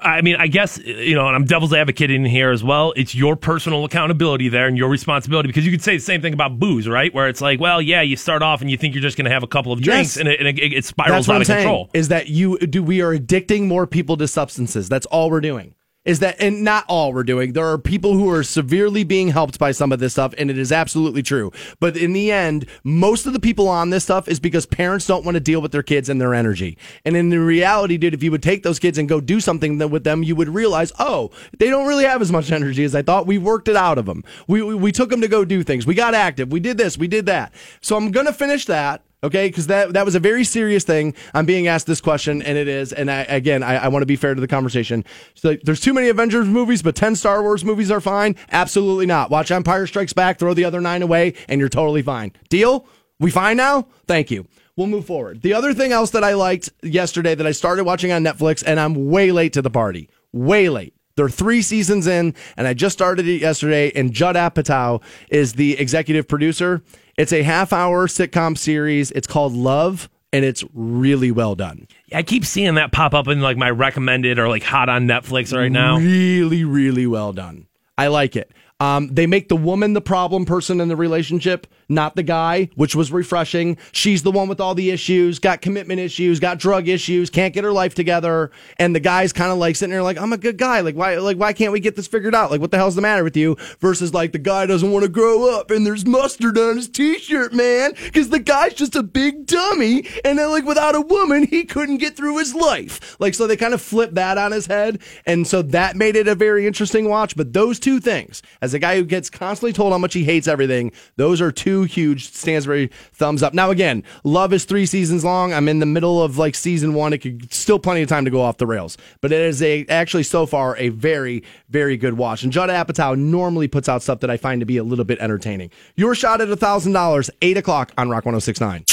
[0.02, 2.94] I mean, I guess you know, and I'm devil's advocate in here as well.
[2.96, 6.34] It's your personal accountability there and your responsibility because you could say the same thing
[6.34, 7.14] about booze, right?
[7.14, 9.32] Where it's like, well, yeah, you start off and you think you're just going to
[9.32, 10.18] have a couple of drinks, Yes.
[10.18, 11.60] and, it, and it, it spirals That's what out I'm of saying.
[11.64, 11.90] control.
[11.94, 14.90] Is that you do we are addicting more people to substances.
[14.90, 15.76] That's all we're doing.
[16.06, 17.54] Is that and not all we're doing.
[17.54, 20.58] There are people who are severely being helped by some of this stuff, and it
[20.58, 21.52] is absolutely true.
[21.80, 25.24] But in the end, most of the people on this stuff is because parents don't
[25.24, 26.78] want to deal with their kids and their energy.
[27.06, 29.78] And in the reality, dude, if you would take those kids and go do something
[29.90, 33.02] with them, you would realize, oh, they don't really have as much energy as I
[33.02, 33.26] thought.
[33.26, 34.24] We worked it out of them.
[34.48, 35.86] We we, we took them to go do things.
[35.88, 36.52] We got active.
[36.52, 36.98] We did this.
[36.98, 37.54] We did that.
[37.80, 39.04] So I'm gonna finish that.
[39.24, 41.14] Okay, because that that was a very serious thing.
[41.34, 42.92] I'm being asked this question, and it is.
[42.92, 45.06] And I, again, I, I want to be fair to the conversation.
[45.34, 48.36] So there's too many Avengers movies, but ten Star Wars movies are fine.
[48.52, 49.32] Absolutely not.
[49.32, 52.34] Watch Empire Strikes Back, throw the other nine away, and you're totally fine.
[52.50, 52.86] Deal?
[53.20, 53.88] We fine now?
[54.08, 54.46] Thank you.
[54.76, 55.42] We'll move forward.
[55.42, 58.80] The other thing else that I liked yesterday that I started watching on Netflix, and
[58.80, 60.10] I'm way late to the party.
[60.34, 60.94] Way late.
[61.16, 63.92] They're three seasons in, and I just started it yesterday.
[63.96, 66.82] And Judd Apatow is the executive producer.
[67.16, 69.12] It's a half hour sitcom series.
[69.12, 71.88] It's called Love, and it's really well done.
[72.12, 75.56] I keep seeing that pop up in like my recommended or like hot on Netflix
[75.56, 75.98] right now.
[75.98, 77.68] Really, really well done.
[78.00, 78.52] I like it.
[78.80, 82.96] Um, they make the woman the problem person in the relationship, not the guy, which
[82.96, 83.78] was refreshing.
[83.92, 87.64] She's the one with all the issues, got commitment issues, got drug issues, can't get
[87.64, 90.58] her life together, and the guy's kind of like sitting there like, I'm a good
[90.58, 90.82] guy.
[90.82, 92.52] Like why like why can't we get this figured out?
[92.52, 93.58] Like what the hell's the matter with you?
[93.80, 97.54] Versus like the guy doesn't want to grow up and there's mustard on his t-shirt,
[97.54, 101.64] man, because the guy's just a big dummy, and then like without a woman he
[101.64, 103.16] couldn't get through his life.
[103.20, 106.28] Like so they kind of flipped that on his head, and so that made it
[106.28, 107.36] a very interesting watch.
[107.36, 110.48] But those two things, as a guy who gets constantly told how much he hates
[110.48, 113.54] everything, those are two huge Stansbury thumbs up.
[113.54, 115.54] Now again, Love is three seasons long.
[115.54, 117.14] I'm in the middle of like season one.
[117.14, 119.86] It could still plenty of time to go off the rails, but it is a
[119.88, 122.44] actually so far a very very good watch.
[122.44, 125.20] And Judd Apatow normally puts out stuff that I find to be a little bit
[125.20, 125.72] entertaining.
[125.96, 128.86] Your shot at a thousand dollars, eight o'clock on Rock 1069.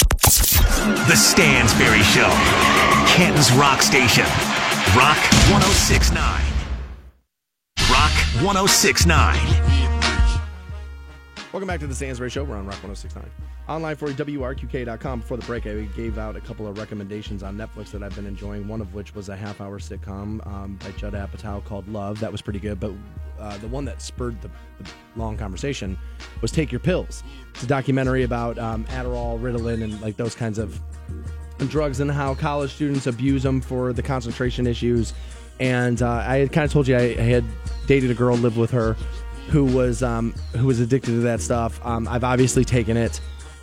[1.07, 2.29] The Stansbury Show.
[3.07, 4.25] Canton's Rock Station.
[4.95, 5.17] Rock
[5.51, 6.17] 1069.
[7.89, 8.11] Rock
[8.43, 9.90] 1069.
[11.51, 12.45] Welcome back to the Stansbury Show.
[12.45, 13.29] We're on Rock 1069.
[13.67, 15.19] Online for WRQK.com.
[15.19, 18.25] Before the break, I gave out a couple of recommendations on Netflix that I've been
[18.25, 18.69] enjoying.
[18.69, 22.21] One of which was a half hour sitcom um, by Judd Apatow called Love.
[22.21, 22.79] That was pretty good.
[22.79, 22.93] But
[23.37, 24.47] uh, the one that spurred the,
[24.79, 25.97] the long conversation
[26.41, 27.21] was Take Your Pills.
[27.49, 30.79] It's a documentary about um, Adderall, Ritalin, and like those kinds of
[31.67, 35.13] drugs and how college students abuse them for the concentration issues.
[35.59, 37.43] And uh, I had kind of told you I, I had
[37.87, 38.95] dated a girl, lived with her,
[39.51, 41.79] who was um, who was addicted to that stuff.
[41.85, 43.19] Um, I've obviously taken it,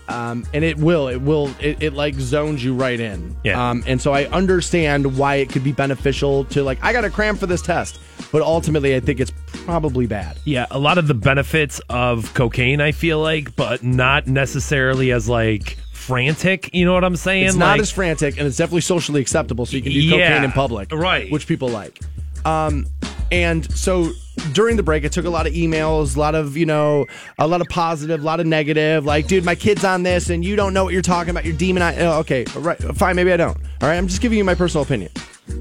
[0.08, 3.34] um, and it will, it will, it, it like zones you right in.
[3.42, 3.70] Yeah.
[3.70, 7.10] Um, and so I understand why it could be beneficial to like I got to
[7.10, 9.32] cram for this test, but ultimately I think it's
[9.64, 10.38] probably bad.
[10.44, 15.28] Yeah, a lot of the benefits of cocaine, I feel like, but not necessarily as
[15.28, 16.74] like frantic.
[16.74, 17.46] You know what I'm saying?
[17.46, 20.28] It's not Like- as frantic, and it's definitely socially acceptable, so you can do Yeah,
[20.28, 21.30] cocaine in public, right.
[21.30, 21.98] Which people like.
[22.44, 22.86] Um,
[23.30, 24.10] and so
[24.52, 27.06] during the break, I took a lot of emails, a lot of you know,
[27.38, 29.04] a lot of positive, a lot of negative.
[29.04, 31.44] Like, dude, my kid's on this, and you don't know what you're talking about.
[31.44, 32.00] You're demonizing.
[32.00, 33.56] Oh, okay, right, fine, maybe I don't.
[33.82, 35.10] All right, I'm just giving you my personal opinion.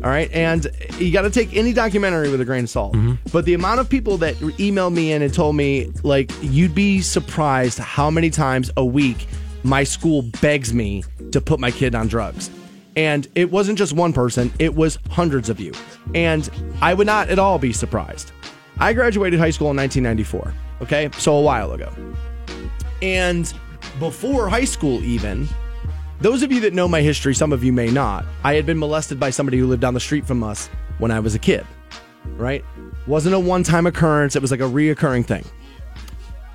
[0.04, 0.68] All right, and
[0.98, 2.94] you got to take any documentary with a grain of salt.
[2.94, 3.16] Mm-hmm.
[3.32, 7.02] But the amount of people that emailed me in and told me, like, you'd be
[7.02, 9.28] surprised how many times a week
[9.64, 12.52] my school begs me to put my kid on drugs.
[12.96, 15.72] And it wasn't just one person, it was hundreds of you.
[16.16, 16.50] And
[16.82, 18.32] I would not at all be surprised.
[18.80, 21.10] I graduated high school in 1994, okay?
[21.20, 21.92] So a while ago.
[23.02, 23.52] And
[24.00, 25.48] before high school, even,
[26.22, 28.78] those of you that know my history, some of you may not, I had been
[28.78, 30.68] molested by somebody who lived down the street from us
[31.00, 31.66] when I was a kid,
[32.36, 32.64] right?
[33.06, 35.46] Wasn't a one time occurrence, it was like a reoccurring thing.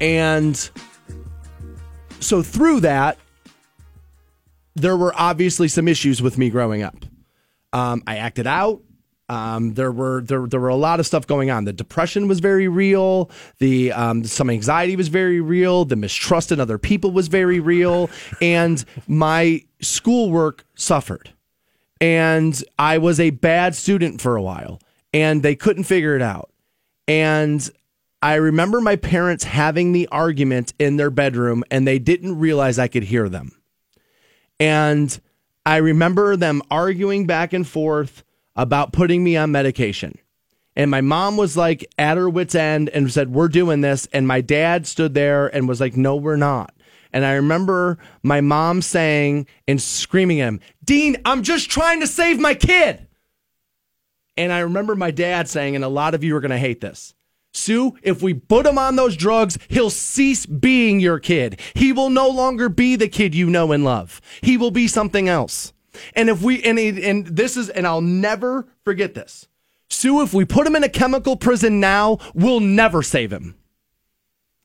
[0.01, 0.57] And
[2.21, 3.19] so through that,
[4.75, 6.97] there were obviously some issues with me growing up.
[7.73, 8.81] Um, I acted out.
[9.33, 11.65] Um, there were there there were a lot of stuff going on.
[11.65, 13.31] The depression was very real.
[13.61, 15.87] The um, some anxiety was very real.
[15.87, 18.11] The mistrust in other people was very real,
[18.43, 21.31] and my schoolwork suffered.
[21.99, 24.83] And I was a bad student for a while,
[25.15, 26.51] and they couldn't figure it out.
[27.09, 27.67] And
[28.21, 32.89] I remember my parents having the argument in their bedroom, and they didn't realize I
[32.89, 33.53] could hear them.
[34.61, 35.19] And
[35.65, 38.25] I remember them arguing back and forth
[38.57, 40.19] about putting me on medication.
[40.75, 44.09] And my mom was like at her wits' end and said, We're doing this.
[44.13, 46.75] And my dad stood there and was like, No, we're not.
[47.13, 52.07] And I remember my mom saying and screaming at him, Dean, I'm just trying to
[52.07, 53.07] save my kid.
[54.37, 56.81] And I remember my dad saying, and a lot of you are going to hate
[56.81, 57.15] this.
[57.53, 61.61] Sue, if we put him on those drugs, he'll cease being your kid.
[61.75, 64.23] He will no longer be the kid you know and love.
[64.41, 65.75] He will be something else.
[66.15, 69.47] And if we, and, it- and this is, and I'll never forget this.
[69.89, 73.55] Sue, if we put him in a chemical prison now, we'll never save him.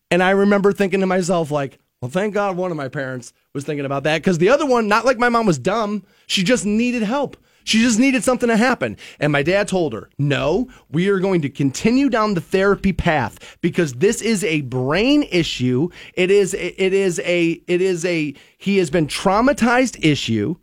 [0.10, 3.66] And I remember thinking to myself, like, well, thank God one of my parents was
[3.66, 6.66] thinking about that because the other one, not like my mom was dumb, she just
[6.66, 7.36] needed help.
[7.66, 8.96] She just needed something to happen.
[9.20, 13.58] And my dad told her, no, we are going to continue down the therapy path
[13.60, 15.90] because this is a brain issue.
[16.14, 20.56] It is, it is a, it is a, he has been traumatized issue.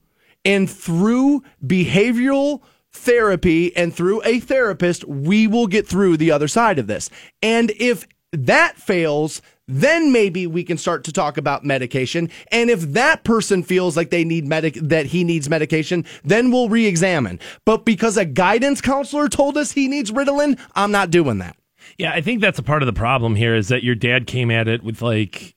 [0.44, 6.78] And through behavioral therapy and through a therapist, we will get through the other side
[6.78, 7.10] of this.
[7.42, 12.28] And if that fails, then maybe we can start to talk about medication.
[12.48, 16.68] And if that person feels like they need medic that he needs medication, then we'll
[16.68, 17.40] re-examine.
[17.64, 21.56] But because a guidance counselor told us he needs Ritalin, I'm not doing that.
[21.98, 24.50] Yeah, I think that's a part of the problem here is that your dad came
[24.50, 25.53] at it with like,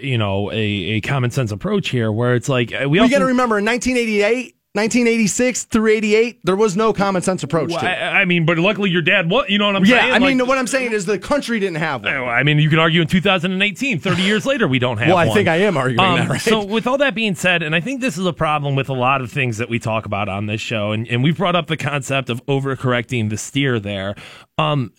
[0.00, 3.10] you know, a, a common sense approach here where it's like uh, we We also
[3.12, 7.80] got to remember in 1988, 1986 through 88, there was no common sense approach Well,
[7.80, 7.88] to it.
[7.92, 9.28] I, I mean, but luckily your dad.
[9.28, 10.12] What you know what I'm Yeah, saying?
[10.14, 12.12] I mean, what I'm saying is the country didn't have one.
[12.14, 15.26] I mean, you can argue in 2018, 30 years later, we don't have Well, I
[15.26, 15.34] one.
[15.36, 16.40] think I am arguing Um, that, right?
[16.40, 18.92] So, with all that being said, and I think this is a problem with a
[18.94, 21.66] lot of things that we talk about on this show, and, and we've brought up
[21.66, 24.14] the concept of overcorrecting the steer there.
[24.60, 24.92] Um,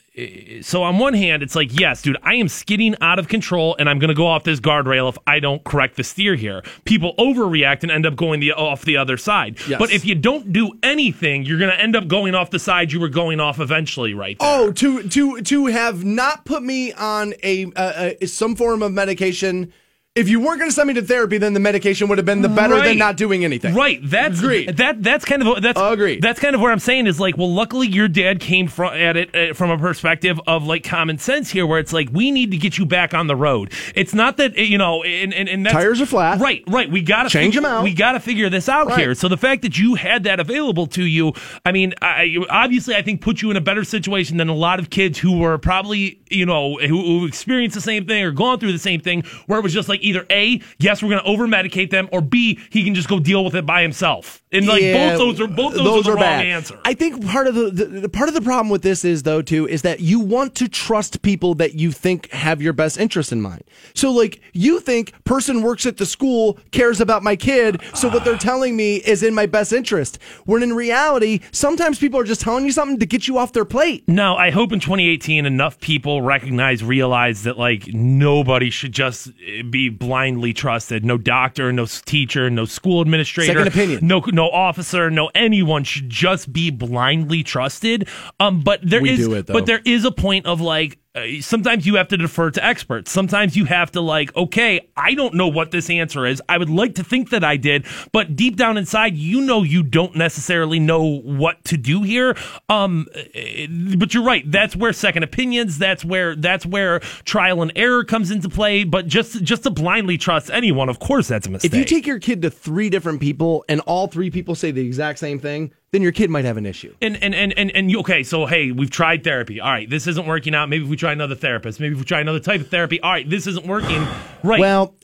[0.62, 3.90] so on one hand, it's like, yes, dude, I am skidding out of control, and
[3.90, 6.64] I'm going to go off this guardrail if I don't correct the steer here.
[6.84, 9.58] People overreact and end up going the off the other side.
[9.68, 9.80] Yes.
[9.80, 12.92] But if you don't do anything, you're going to end up going off the side
[12.92, 14.38] you were going off eventually, right?
[14.38, 14.50] There.
[14.50, 18.92] Oh, to to to have not put me on a uh, uh, some form of
[18.92, 19.72] medication.
[20.14, 22.42] If you weren't going to send me to therapy, then the medication would have been
[22.42, 22.84] the better Right.
[22.84, 23.74] than not doing anything.
[23.74, 23.98] Right.
[24.04, 24.76] That's Agreed.
[24.76, 25.02] that.
[25.02, 26.22] That's kind of that's Agreed.
[26.22, 29.16] That's kind of where I'm saying is like, well, luckily your dad came from at
[29.16, 32.52] it uh, from a perspective of like common sense here, where it's like we need
[32.52, 33.72] to get you back on the road.
[33.96, 36.42] It's not that you know, and and, and that's, Tires are flat.
[36.42, 36.66] Right.
[36.68, 36.92] Right.
[36.92, 37.82] We got to change them out.
[37.86, 39.00] We got to figure this out Right.
[39.00, 39.16] here.
[39.16, 41.32] So the fact that you had that available to you,
[41.66, 44.78] I mean, I, obviously, I think put you in a better situation than a lot
[44.82, 48.60] of kids who were probably you know who, who experienced the same thing or gone
[48.60, 51.28] through the same thing, where it was just like either a yes, we're going to
[51.28, 54.41] over medicate them, or b he can just go deal with it by himself.
[54.54, 56.46] And like Yeah, both those are both those, are the wrong bad.
[56.46, 56.78] answer.
[56.84, 59.42] I think part of the, the, the part of the problem with this is though
[59.42, 63.32] too is that you want to trust people that you think have your best interest
[63.32, 63.64] in mind.
[63.94, 68.26] So like you think person works at the school cares about my kid, so what
[68.26, 70.20] they're telling me is in my best interest.
[70.46, 73.66] When in reality, sometimes people are just telling you something to get you off their
[73.66, 74.04] plate.
[74.08, 79.62] No, I hope in 2018 enough people recognize, realize that like nobody should just eh,
[79.62, 81.06] be blindly trusted.
[81.06, 84.00] No doctor, no teacher, no school administrator, Second opinion.
[84.06, 88.08] no no officer, no anyone should just be blindly trusted.
[88.40, 91.00] Um, but there We is, it, but there is a point of like.
[91.14, 93.12] Uh, sometimes you have to defer to experts.
[93.12, 96.42] Sometimes you have to like, okay, I don't know what this answer is.
[96.48, 99.84] I would like to think that I did, but deep down inside, you know, you
[99.84, 102.38] don't necessarily know what to do here.
[102.70, 104.50] Um, eh, but you're right.
[104.50, 105.78] That's where second opinions.
[105.78, 108.86] That's where that's where trial and error comes into play.
[108.86, 111.74] But just just to blindly trust anyone, of course, that's a mistake.
[111.74, 114.86] If you take your kid to three different people and all three people say the
[114.86, 116.96] exact same thing, then your kid might have an issue.
[117.02, 119.60] And and and and, and you, okay, so hey, we've tried therapy.
[119.60, 120.70] All right, this isn't working out.
[120.70, 121.80] Maybe if we try another therapist.
[121.80, 123.02] Maybe if we try another type of therapy.
[123.02, 124.08] All right, this isn't working.
[124.44, 124.60] Right.
[124.60, 124.96] Well,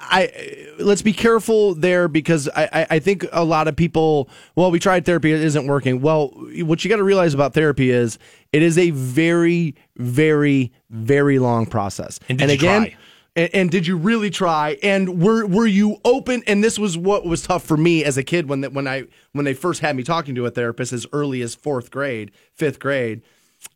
[0.00, 4.28] I let's be careful there because I, I, I think a lot of people.
[4.56, 6.00] Well, we tried therapy; it isn't working.
[6.00, 8.18] Well, what you got to realize about therapy is
[8.52, 12.18] it is a very, very, very long process.
[12.28, 12.82] And you again.
[12.82, 12.96] try?
[13.36, 14.78] And, and did you really try?
[14.82, 16.42] And were were you open?
[16.46, 19.04] And this was what was tough for me as a kid when that when I
[19.32, 22.78] when they first had me talking to a therapist as early as fourth grade, fifth
[22.78, 23.22] grade.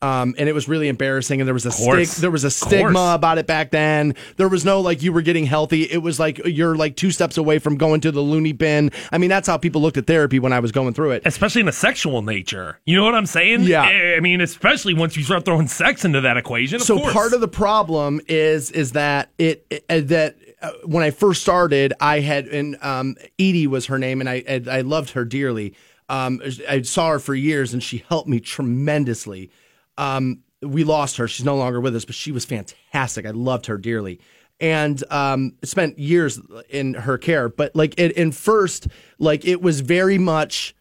[0.00, 3.14] Um, and it was really embarrassing, and there was a stig- there was a stigma
[3.16, 4.14] about it back then.
[4.36, 5.82] There was no like you were getting healthy.
[5.90, 8.92] It was like you're like two steps away from going to the loony bin.
[9.10, 11.22] I mean, that's how people looked at therapy when I was going through it.
[11.24, 12.78] especially in a sexual nature.
[12.86, 13.62] You know what I'm saying?
[13.62, 13.82] Yeah.
[13.82, 16.76] I I mean, especially once you start throwing sex into that equation.
[16.76, 17.12] Of so course.
[17.12, 21.42] part of the problem is is that it, it- uh, that uh, when I first
[21.42, 25.24] started, I had and um, Edie was her name, and I I, I loved her
[25.24, 25.74] dearly.
[26.08, 29.50] Um, I saw her for years, and she helped me tremendously.
[29.98, 33.26] Um, we lost her; she's no longer with us, but she was fantastic.
[33.26, 34.20] I loved her dearly.
[34.60, 38.88] And um, spent years in her care, but like it, in first,
[39.18, 40.74] like it was very much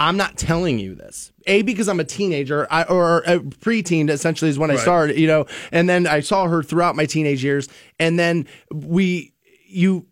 [0.00, 1.30] I'm not telling you this.
[1.46, 5.26] A because I'm a teenager I, or a preteen essentially is when I started, you
[5.26, 5.44] know.
[5.70, 7.68] And then I saw her throughout my teenage years,
[7.98, 9.34] and then we
[9.68, 10.06] you.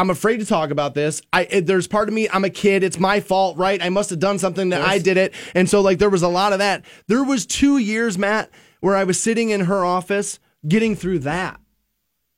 [0.00, 1.20] I'm afraid to talk about this.
[1.32, 2.28] I it- there's part of me.
[2.28, 2.82] I'm a kid.
[2.82, 3.82] It's my fault, right?
[3.82, 6.28] I must have done something that I did it, and so like there was a
[6.28, 6.84] lot of that.
[7.06, 11.60] There was two years, Matt, where I was sitting in her office getting through that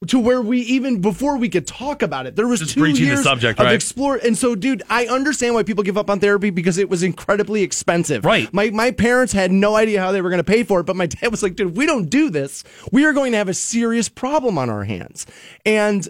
[0.09, 3.05] to where we even before we could talk about it, there was Just two breaching
[3.05, 3.75] the years subject, of right?
[3.75, 4.17] explore.
[4.17, 7.63] And so, dude, I understand why people give up on therapy because it was incredibly
[7.63, 8.25] expensive.
[8.25, 8.53] Right.
[8.53, 10.97] My my parents had no idea how they were going to pay for it, but
[10.97, 13.49] my dad was like, dude, if we don't do this, we are going to have
[13.49, 15.25] a serious problem on our hands.
[15.65, 16.09] And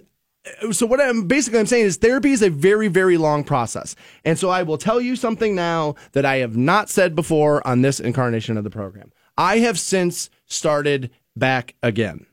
[0.72, 3.94] so what I'm basically I'm saying is therapy is a very very long process.
[4.24, 7.82] And so I will tell you something now that I have not said before on
[7.82, 9.12] this incarnation of the program.
[9.36, 12.26] I have since started back again.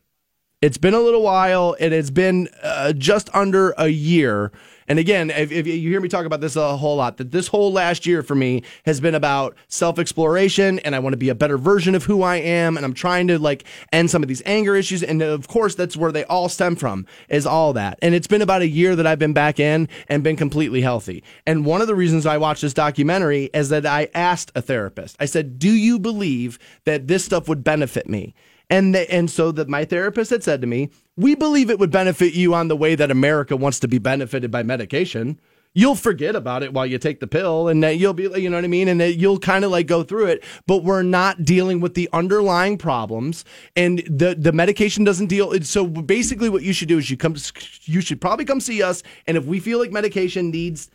[0.62, 4.51] It's been a little while, and it's been uh, just under a year.
[4.89, 7.47] And again, if, if you hear me talk about this a whole lot, that this
[7.47, 11.29] whole last year for me has been about self exploration, and I want to be
[11.29, 14.27] a better version of who I am, and I'm trying to like end some of
[14.27, 15.03] these anger issues.
[15.03, 17.99] And of course, that's where they all stem from, is all that.
[18.01, 21.23] And it's been about a year that I've been back in and been completely healthy.
[21.45, 25.15] And one of the reasons I watched this documentary is that I asked a therapist,
[25.19, 28.33] I said, Do you believe that this stuff would benefit me?
[28.70, 32.34] And and so that my therapist had said to me, "We believe it would benefit
[32.34, 35.39] you on the way that America wants to be benefited by medication."
[35.76, 38.65] You'll forget about it while you take the pill, and you'll be, you know what
[38.65, 40.43] I mean, and you'll kind of like go through it.
[40.65, 43.45] But we're not dealing with the underlying problems,
[43.76, 45.53] and the the medication doesn't deal.
[45.61, 47.36] So basically, what you should do is you come,
[47.84, 50.89] you should probably come see us, and if we feel like medication needs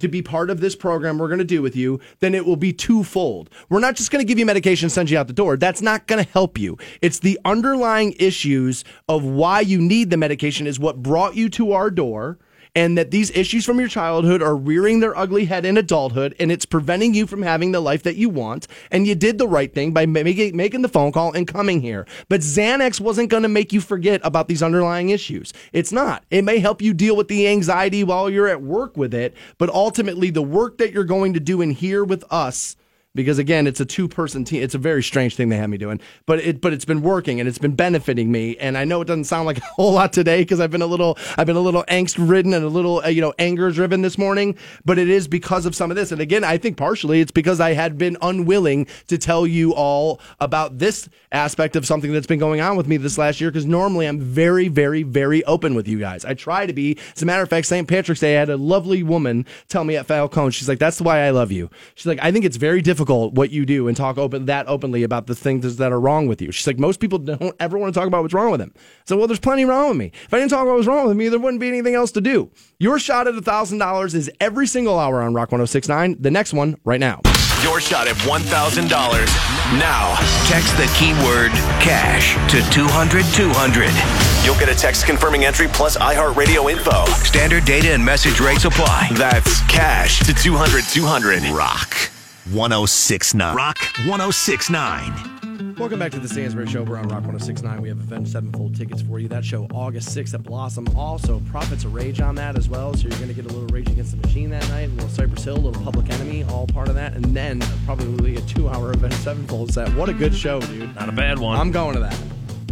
[0.00, 2.56] to be part of this program we're going to do with you, then it will
[2.56, 3.50] be twofold.
[3.68, 5.56] We're not just going to give you medication send you out the door.
[5.56, 6.78] That's not going to help you.
[7.00, 11.72] It's the underlying issues of why you need the medication is what brought you to
[11.72, 12.38] our door
[12.74, 16.52] and that these issues from your childhood are rearing their ugly head in adulthood and
[16.52, 19.74] it's preventing you from having the life that you want and you did the right
[19.74, 22.06] thing by making making the phone call and coming here.
[22.28, 25.52] But Xanax wasn't going to make you forget about these underlying issues.
[25.72, 26.24] It's not.
[26.30, 29.70] It may help you deal with the anxiety while you're at work with it but
[29.70, 32.76] ultimately the work that you're going to do in here with us
[33.18, 34.62] because again, it's a two person team.
[34.62, 37.40] It's a very strange thing they have me doing, but it but it's been working
[37.40, 38.56] and it's been benefiting me.
[38.58, 40.86] And I know it doesn't sound like a whole lot today because I've been a
[40.86, 44.02] little I've been a little angst ridden and a little uh, you know anger driven
[44.02, 46.12] this morning, but it is because of some of this.
[46.12, 50.20] And again, I think partially it's because I had been unwilling to tell you all
[50.38, 53.66] about this aspect of something that's been going on with me this last year because
[53.66, 56.24] normally I'm very very very open with you guys.
[56.24, 56.96] I try to be.
[57.16, 57.88] As a matter of fact, St.
[57.88, 61.22] Patrick's Day, I had a lovely woman tell me at Falcone, she's like, "That's why
[61.22, 64.18] I love you." She's like, "I think it's very difficult." What you do and talk
[64.18, 66.52] open that openly about the things that are wrong with you.
[66.52, 68.72] She's like, most people don't ever want to talk about what's wrong with them.
[69.06, 70.12] So, well, there's plenty wrong with me.
[70.24, 72.20] If I didn't talk about what's wrong with me, there wouldn't be anything else to
[72.20, 72.50] do.
[72.78, 76.16] Your shot at $1,000 is every single hour on Rock 1069.
[76.20, 77.20] The next one right now.
[77.62, 78.88] Your shot at $1,000
[79.78, 80.14] now.
[80.46, 81.50] Text the keyword
[81.82, 83.90] cash to 200 200.
[84.44, 87.04] You'll get a text confirming entry plus iHeartRadio info.
[87.24, 89.08] Standard data and message rates apply.
[89.14, 91.42] That's cash to 200 200.
[91.50, 92.10] Rock
[92.52, 93.54] 1069.
[93.54, 95.74] Rock 1069.
[95.76, 96.82] Welcome back to the Stansbury Show.
[96.82, 97.82] We're on Rock 1069.
[97.82, 99.28] We have Avenged Sevenfold tickets for you.
[99.28, 100.88] That show August 6th at Blossom.
[100.96, 102.94] Also, Prophets of Rage on that as well.
[102.94, 105.10] So you're going to get a little Rage Against the Machine that night, a little
[105.10, 107.12] Cypress Hill, a little Public Enemy, all part of that.
[107.12, 109.92] And then probably a two hour Avenged Sevenfold set.
[109.94, 110.94] What a good show, dude.
[110.94, 111.58] Not a bad one.
[111.58, 112.18] I'm going to that.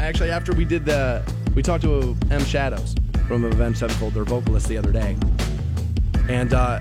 [0.00, 1.22] Actually, after we did the,
[1.54, 2.94] we talked to M Shadows
[3.28, 5.16] from Avenged Sevenfold, their vocalist, the other day.
[6.28, 6.80] And, uh,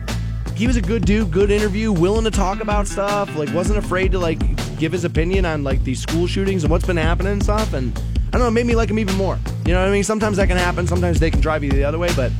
[0.56, 4.12] he was a good dude, good interview, willing to talk about stuff, like wasn't afraid
[4.14, 4.39] to like
[4.78, 7.74] give his opinion on like these school shootings and what's been happening and stuff.
[7.74, 9.38] And I don't know, it made me like him even more.
[9.66, 10.03] You know what I mean?
[10.03, 10.88] Sometimes that can happen.
[10.88, 12.32] Sometimes they can drive you the other way, but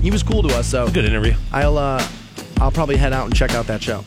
[0.00, 0.66] he was cool to us.
[0.66, 1.34] So good interview.
[1.52, 2.04] I'll uh,
[2.58, 4.02] I'll probably head out and check out that show.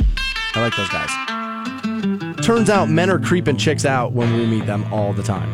[0.54, 2.46] I like those guys.
[2.46, 5.50] Turns out men are creeping chicks out when we meet them all the time.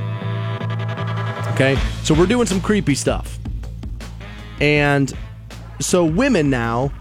[1.54, 3.40] Okay, so we're doing some creepy stuff,
[4.60, 5.14] and
[5.80, 6.92] so women now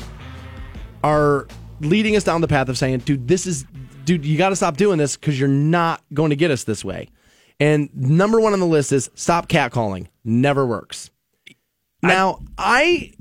[1.05, 1.47] are
[1.81, 3.65] leading us down the path of saying, dude, this is,
[4.05, 6.85] dude, you got to stop doing this because you're not going to get us this
[6.85, 7.09] way.
[7.61, 10.09] And number one on the list is stop catcalling.
[10.25, 11.11] Never works.
[12.03, 13.13] Now, I,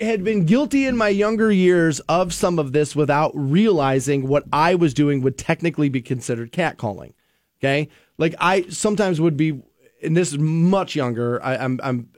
[0.00, 4.44] I had been guilty in my younger years of some of this without realizing what
[4.52, 7.12] I was doing would technically be considered catcalling.
[7.60, 7.88] Okay.
[8.18, 9.60] Like I sometimes would be,
[10.02, 11.42] and this is much younger.
[11.42, 12.08] I, I'm, I'm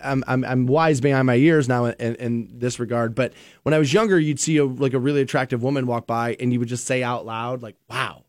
[0.00, 3.14] I'm, I'm, I'm wise behind my years now in, in, this regard.
[3.14, 3.32] But
[3.62, 6.52] when I was younger, you'd see a, like a really attractive woman walk by, and
[6.52, 8.24] you would just say out loud, like, "Wow."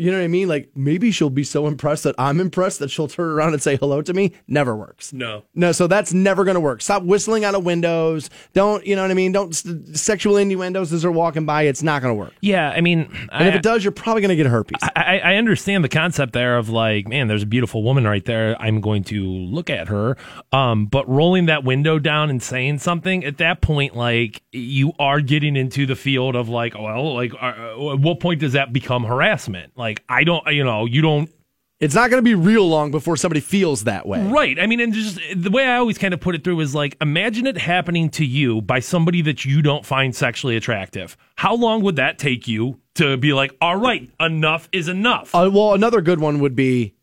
[0.00, 0.48] You know what I mean?
[0.48, 3.76] Like maybe she'll be so impressed that I'm impressed that she'll turn around and say
[3.76, 4.32] hello to me.
[4.48, 5.12] Never works.
[5.12, 5.72] No, no.
[5.72, 6.80] So that's never going to work.
[6.80, 8.30] Stop whistling out of windows.
[8.54, 9.32] Don't you know what I mean?
[9.32, 11.62] Don't sexual innuendos as they're walking by.
[11.62, 12.32] It's not going to work.
[12.40, 14.78] Yeah, I mean, and I, if it does, you're probably going to get a herpes.
[14.96, 18.56] I, I understand the concept there of like, man, there's a beautiful woman right there.
[18.60, 20.16] I'm going to look at her.
[20.52, 25.20] Um, but rolling that window down and saying something at that point, like you are
[25.20, 29.04] getting into the field of like, well, like, uh, at what point does that become
[29.04, 29.72] harassment?
[29.76, 31.30] Like like I don't, you know, you don't.
[31.78, 34.22] It's not going to be real long before somebody feels that way.
[34.22, 34.60] Right.
[34.60, 36.94] I mean, and just the way I always kind of put it through is like,
[37.00, 41.16] imagine it happening to you by somebody that you don't find sexually attractive.
[41.36, 45.34] How long would that take you to be like, all right, enough is enough?
[45.34, 46.96] Uh, well, another good one would be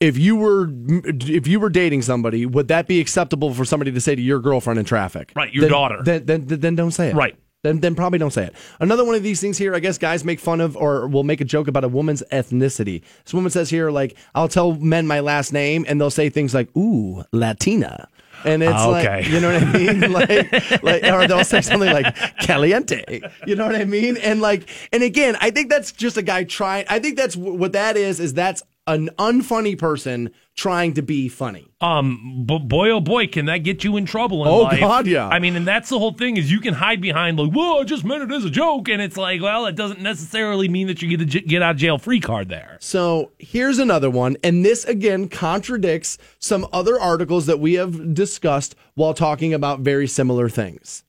[0.00, 4.00] if you were if you were dating somebody, would that be acceptable for somebody to
[4.00, 5.32] say to your girlfriend in traffic?
[5.36, 6.02] Right, your then, daughter.
[6.02, 7.14] Then, then, then don't say it.
[7.14, 8.54] Right then then probably don't say it.
[8.80, 11.40] Another one of these things here, I guess guys make fun of or will make
[11.40, 13.02] a joke about a woman's ethnicity.
[13.24, 16.54] This woman says here, like, I'll tell men my last name and they'll say things
[16.54, 18.08] like, ooh, Latina.
[18.44, 19.16] And it's ah, okay.
[19.16, 20.12] like, you know what I mean?
[20.12, 23.22] like, like, or they'll say something like caliente.
[23.46, 24.16] You know what I mean?
[24.18, 26.84] And like, and again, I think that's just a guy trying.
[26.88, 28.20] I think that's what that is.
[28.20, 31.66] Is that's an unfunny person trying to be funny.
[31.80, 34.80] Um, but boy, oh boy, can that get you in trouble in oh, life?
[34.80, 35.28] God, yeah.
[35.28, 37.84] I mean, and that's the whole thing is you can hide behind like, "Whoa, I
[37.84, 41.02] just meant it as a joke," and it's like, well, it doesn't necessarily mean that
[41.02, 42.78] you get a get out of jail free card there.
[42.80, 48.74] So here's another one, and this again contradicts some other articles that we have discussed
[48.94, 51.04] while talking about very similar things.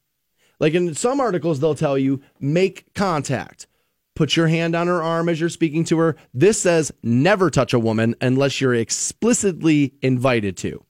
[0.59, 3.67] Like in some articles, they'll tell you make contact.
[4.17, 6.15] Put your hand on her arm as you're speaking to her.
[6.33, 10.83] This says never touch a woman unless you're explicitly invited to.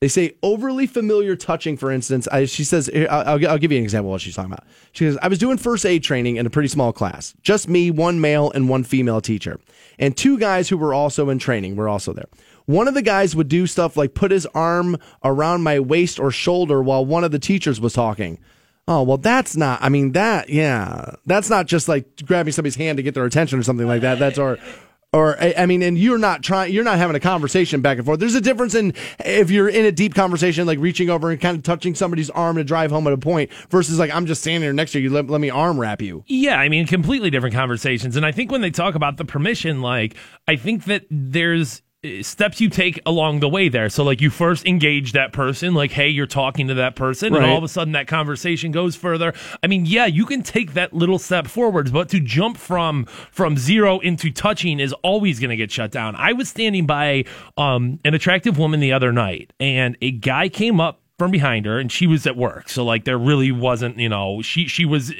[0.00, 2.28] They say overly familiar touching, for instance.
[2.28, 4.64] I, she says, I'll, I'll give you an example of what she's talking about.
[4.92, 7.90] She says, I was doing first aid training in a pretty small class, just me,
[7.90, 9.58] one male, and one female teacher.
[9.98, 12.28] And two guys who were also in training were also there.
[12.66, 16.30] One of the guys would do stuff like put his arm around my waist or
[16.30, 18.38] shoulder while one of the teachers was talking.
[18.90, 22.96] Oh, well, that's not, I mean, that, yeah, that's not just like grabbing somebody's hand
[22.96, 24.18] to get their attention or something like that.
[24.18, 24.56] That's, or,
[25.12, 28.18] or I mean, and you're not trying, you're not having a conversation back and forth.
[28.18, 31.56] There's a difference in if you're in a deep conversation, like reaching over and kind
[31.56, 34.62] of touching somebody's arm to drive home at a point, versus like I'm just standing
[34.62, 36.24] there next to you, let, let me arm wrap you.
[36.26, 38.16] Yeah, I mean, completely different conversations.
[38.16, 40.14] And I think when they talk about the permission, like
[40.46, 41.82] I think that there's
[42.22, 43.88] steps you take along the way there.
[43.88, 47.42] So like you first engage that person, like, hey, you're talking to that person, Right.
[47.42, 49.32] and all of a sudden that conversation goes further.
[49.64, 53.56] I mean, yeah, you can take that little step forwards, but to jump from from
[53.56, 56.14] zero into touching is always gonna get shut down.
[56.14, 57.24] I was standing by
[57.56, 61.80] um an attractive woman the other night, and a guy came up from behind her
[61.80, 65.10] and she was at work so like there really wasn't you know she she was
[65.10, 65.14] uh,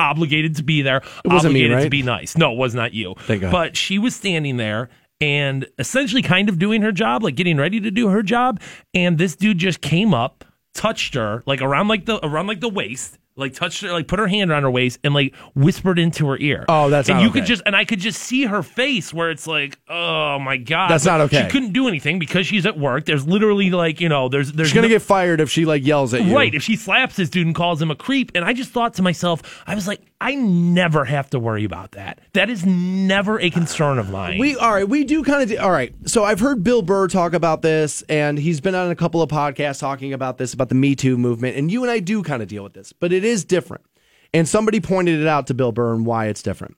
[0.00, 3.14] obligated to be there wasn't me, obligated to be nice no it was not you
[3.20, 3.52] Thank God.
[3.52, 4.88] but she was standing there
[5.24, 8.60] and essentially kind of doing her job, like getting ready to do her job.
[8.92, 10.44] And this dude just came up,
[10.74, 14.18] touched her, like around like the around like the waist, like touched her, like put
[14.18, 16.66] her hand around her waist, and like whispered into her ear.
[16.68, 17.40] Oh, that's and you okay.
[17.40, 20.90] could just and I could just see her face where it's like, oh my god,
[20.90, 21.44] That's not okay.
[21.44, 23.06] She couldn't do anything because she's at work.
[23.06, 25.86] There's literally like you know, there's there's She's gonna no- get fired if she like
[25.86, 26.36] yells at you.
[26.36, 28.92] Right, if she slaps this dude and calls him a creep, and I just thought
[28.94, 32.20] to myself, I was like, I never have to worry about that.
[32.32, 34.38] That is never a concern of mine.
[34.38, 34.88] We all right.
[34.88, 35.92] We do kind of all right.
[36.06, 39.28] So I've heard Bill Burr talk about this, and he's been on a couple of
[39.28, 41.56] podcasts talking about this about the Me Too movement.
[41.56, 43.84] And you and I do kind of deal with this, but it is different.
[44.32, 46.76] And somebody pointed it out to Bill Burr and why it's different.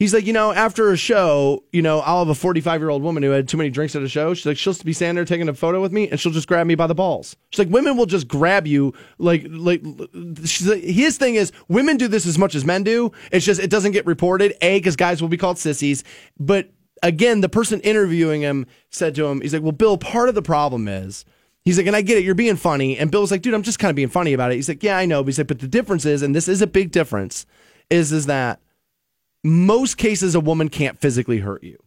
[0.00, 3.02] He's like, you know, after a show, you know, I'll have a 45 year old
[3.02, 4.34] woman who had too many drinks at a show.
[4.34, 6.66] She's like, she'll be standing there taking a photo with me, and she'll just grab
[6.66, 7.36] me by the balls.
[7.50, 9.82] She's like, women will just grab you, like, like.
[10.44, 13.12] She's like, his thing is, women do this as much as men do.
[13.30, 14.54] It's just it doesn't get reported.
[14.62, 16.02] A, because guys will be called sissies,
[16.40, 16.70] but
[17.04, 20.42] again, the person interviewing him said to him, he's like, well, Bill, part of the
[20.42, 21.24] problem is.
[21.64, 22.98] He's like, and I get it, you're being funny.
[22.98, 24.56] And Bill's like, dude, I'm just kind of being funny about it.
[24.56, 25.22] He's like, yeah, I know.
[25.22, 27.46] But he's like, but the difference is, and this is a big difference,
[27.88, 28.60] is is that
[29.44, 31.78] most cases a woman can't physically hurt you.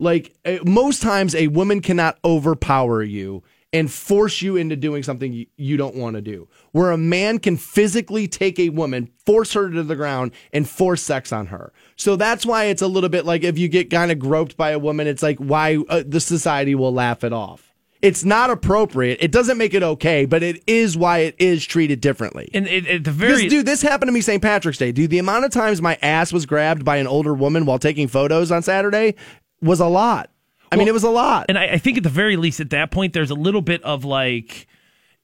[0.00, 3.42] Like uh, most times, a woman cannot overpower you
[3.72, 6.48] and force you into doing something you, you don't want to do.
[6.70, 11.02] Where a man can physically take a woman, force her to the ground, and force
[11.02, 11.72] sex on her.
[11.96, 14.70] So that's why it's a little bit like if you get kind of groped by
[14.70, 17.63] a woman, it's like why uh, the society will laugh it off.
[18.04, 19.18] It's not appropriate.
[19.22, 22.50] It doesn't make it okay, but it is why it is treated differently.
[22.52, 24.42] and it, at the very This, dude, this happened to me St.
[24.42, 24.92] Patrick's Day.
[24.92, 28.06] Dude, the amount of times my ass was grabbed by an older woman while taking
[28.06, 29.14] photos on Saturday
[29.62, 30.30] was a lot.
[30.70, 31.46] I mean, it was a lot.
[31.48, 33.82] and I, I think at the very least at that point there's a little bit
[33.84, 34.66] of like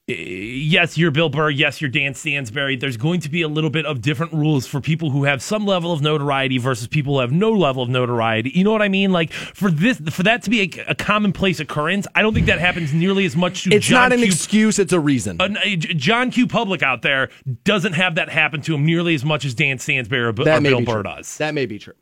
[0.07, 3.85] yes you're bill burr yes you're dan stansbury there's going to be a little bit
[3.85, 7.31] of different rules for people who have some level of notoriety versus people who have
[7.31, 10.49] no level of notoriety you know what i mean like for this for that to
[10.49, 13.85] be a, a commonplace occurrence i don't think that happens nearly as much to it's
[13.85, 15.39] John not an Q- excuse, it's a reason.
[15.39, 15.47] uh,
[15.77, 16.47] John Q.
[16.47, 17.29] Public out there
[17.63, 20.81] doesn't have that happen to him nearly as much as Dan Stansbury or, or Bill
[20.81, 21.03] Burr true.
[21.03, 21.37] does.
[21.37, 21.93] That may be true.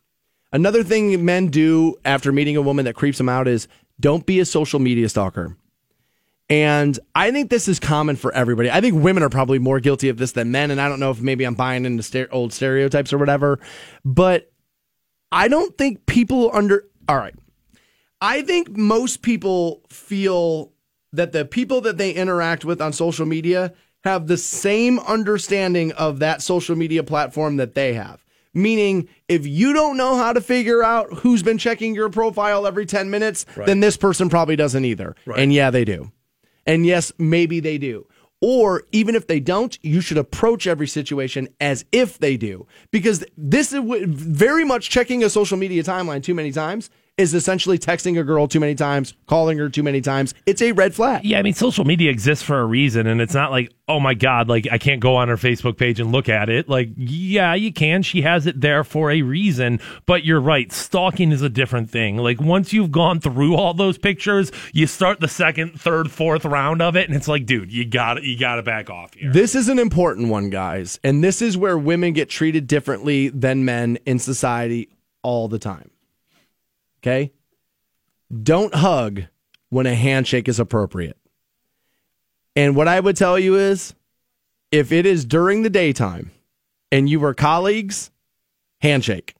[0.51, 3.67] Another thing men do after meeting a woman that creeps them out is
[3.99, 5.55] don't be a social media stalker.
[6.49, 8.71] And I think this is common for everybody.
[8.71, 10.71] I think women are probably more guilty of this than men.
[10.71, 13.59] And I don't know if maybe I'm buying into ster- old stereotypes or whatever,
[14.03, 14.51] but
[15.31, 16.85] I don't think people under.
[17.07, 17.35] All right.
[18.21, 20.73] I think most people feel
[21.13, 23.73] that the people that they interact with on social media
[24.03, 28.25] have the same understanding of that social media platform that they have.
[28.53, 32.85] Meaning, if you don't know how to figure out who's been checking your profile every
[32.87, 35.15] 10 minutes, then this person probably doesn't either.
[35.39, 36.11] And yeah, they do.
[36.69, 38.05] And yes, maybe they do.
[38.41, 42.67] Or even if they don't, you should approach every situation as if they do.
[42.91, 47.77] Because this is very much checking a social media timeline too many times is essentially
[47.77, 50.33] texting a girl too many times, calling her too many times.
[50.45, 51.25] It's a red flag.
[51.25, 54.13] Yeah, I mean, social media exists for a reason, and it's not like, oh my
[54.13, 56.69] God, like I can't go on her Facebook page and look at it.
[56.69, 58.03] Like, yeah, you can.
[58.03, 60.71] She has it there for a reason, but you're right.
[60.71, 62.17] Stalking is a different thing.
[62.17, 66.81] Like, once you've gone through all those pictures, you start the second, third, fourth round
[66.81, 69.31] of it, and it's like, dude, you got to You got to back off here.
[69.31, 70.99] This is an important one, guys.
[71.03, 74.89] And this is where women get treated differently than men in society
[75.21, 75.91] all the time.
[76.99, 77.31] Okay?
[78.43, 79.23] Don't hug
[79.69, 81.17] when a handshake is appropriate.
[82.55, 83.95] And what I would tell you is
[84.71, 86.31] If it is during the daytime
[86.91, 88.11] and you are colleagues,
[88.81, 89.35] handshake.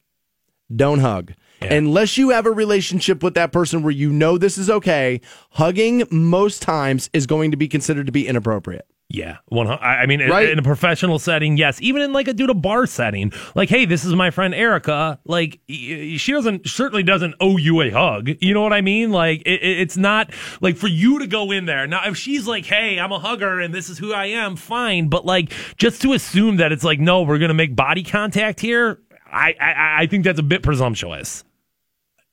[0.76, 1.34] Don't hug.
[1.62, 5.20] Unless you have a relationship with that person where you know this is okay,
[5.52, 8.88] hugging most times is going to be considered to be inappropriate.
[9.12, 9.68] Yeah, one.
[9.68, 10.50] I mean, in- Right?
[10.50, 11.82] in a professional setting, yes.
[11.82, 15.20] Even in like a dude a bar setting, like, hey, this is my friend Erica.
[15.26, 18.30] Like, she doesn't certainly doesn't owe you a hug.
[18.40, 19.12] You know what I mean?
[19.12, 20.32] Like, it, it- it's not
[20.62, 22.02] like for you to go in there now.
[22.08, 25.08] If she's like, hey, I'm a hugger and this is who I am, fine.
[25.10, 29.00] But like, just to assume that it's like, no, we're gonna make body contact here.
[29.26, 31.44] I I, I think that's a bit presumptuous.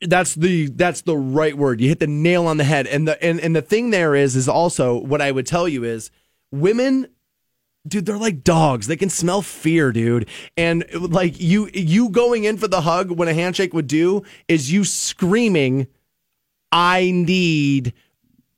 [0.02, 1.80] that's the that's the right word.
[1.80, 2.86] You hit the nail on the head.
[2.86, 5.82] And the and, and the thing there is is also what I would tell you
[5.82, 6.10] is
[6.60, 7.08] women
[7.86, 8.88] dude they're like dogs.
[8.88, 10.28] They can smell fear dude.
[10.56, 14.72] And like you you going in for the hug when a handshake would do is
[14.72, 15.86] you screaming
[16.72, 17.92] i need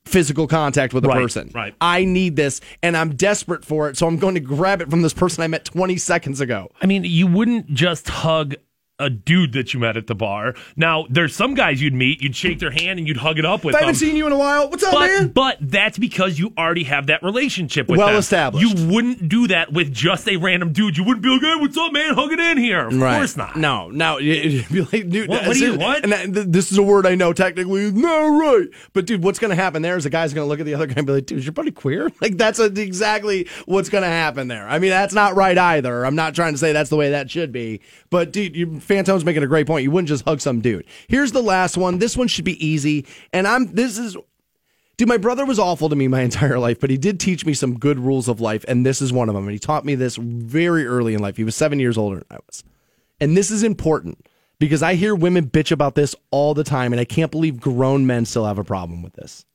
[0.05, 1.51] physical contact with a Right, person.
[1.53, 1.75] right.
[1.79, 5.03] i need this and i'm desperate for it so i'm going to grab it from
[5.03, 6.71] this person i met 20 seconds ago.
[6.81, 8.55] I mean, you wouldn't just hug
[8.99, 10.53] a dude that you met at the bar.
[10.75, 13.63] Now, there's some guys you'd meet, you'd shake their hand and you'd hug it up
[13.63, 13.87] with i them.
[13.87, 16.83] haven't seen you in a while what's up man But, but that's because you already
[16.83, 18.17] have that relationship with Well them.
[18.17, 18.65] established.
[18.77, 20.97] You wouldn't do that with just a random dude.
[20.97, 22.13] You wouldn't be like, "Hey, what's up, man?
[22.13, 23.55] Hug it in here." Of course not.
[23.55, 24.17] No, no.
[24.19, 26.03] You'd be like, dude, What- what do you- what?
[26.03, 27.91] And that, this is a word I know technically.
[27.91, 28.67] No, right.
[28.93, 30.73] But dude, what's going to happen there is a guy's going to look at the
[30.75, 32.09] other guy and be like, dude, is your buddy queer?
[32.21, 34.67] Like that's a, exactly what's going to happen there.
[34.67, 36.05] I mean, that's not right either.
[36.05, 37.79] I'm not trying to say that's the way that should be.
[38.09, 39.83] But dude, you, Phantom's making a great point.
[39.83, 40.85] You wouldn't just hug some dude.
[41.07, 41.99] Here's the last one.
[41.99, 43.05] This one should be easy.
[43.31, 44.17] And I'm, this is,
[44.97, 47.53] Dude, my brother was awful to me my entire life, but he did teach me
[47.53, 49.45] some good rules of life, and this is one of them.
[49.45, 51.37] And he taught me this very early in life.
[51.37, 52.65] He was seven years older than I was.
[53.21, 54.25] And this is important
[54.59, 58.07] because I hear women bitch about this all the time, and I can't believe grown
[58.07, 59.45] men still have a problem with this.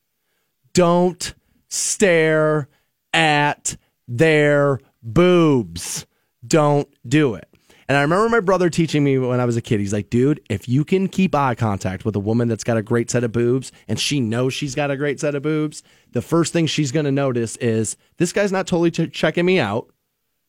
[0.72, 1.34] Don't
[1.68, 2.68] stare
[3.12, 6.06] at their boobs.
[6.46, 7.48] Don't do it.
[7.88, 9.80] And I remember my brother teaching me when I was a kid.
[9.80, 12.82] He's like, dude, if you can keep eye contact with a woman that's got a
[12.82, 15.82] great set of boobs and she knows she's got a great set of boobs,
[16.12, 19.58] the first thing she's going to notice is this guy's not totally ch- checking me
[19.58, 19.90] out,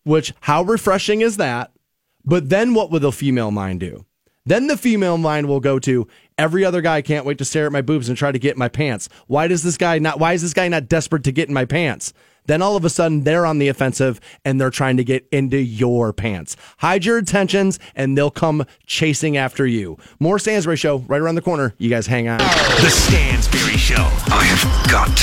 [0.03, 1.71] which, how refreshing is that?
[2.23, 4.05] But then what will the female mind do?
[4.45, 6.07] Then the female mind will go to
[6.37, 8.59] every other guy can't wait to stare at my boobs and try to get in
[8.59, 9.09] my pants.
[9.27, 11.65] Why does this guy not why is this guy not desperate to get in my
[11.65, 12.13] pants?
[12.47, 15.57] Then all of a sudden they're on the offensive and they're trying to get into
[15.57, 16.55] your pants.
[16.79, 19.97] Hide your intentions and they'll come chasing after you.
[20.19, 21.73] More Stansbury show right around the corner.
[21.77, 22.37] You guys hang on.
[22.37, 23.95] The Stansbury Show.
[23.97, 25.15] I have got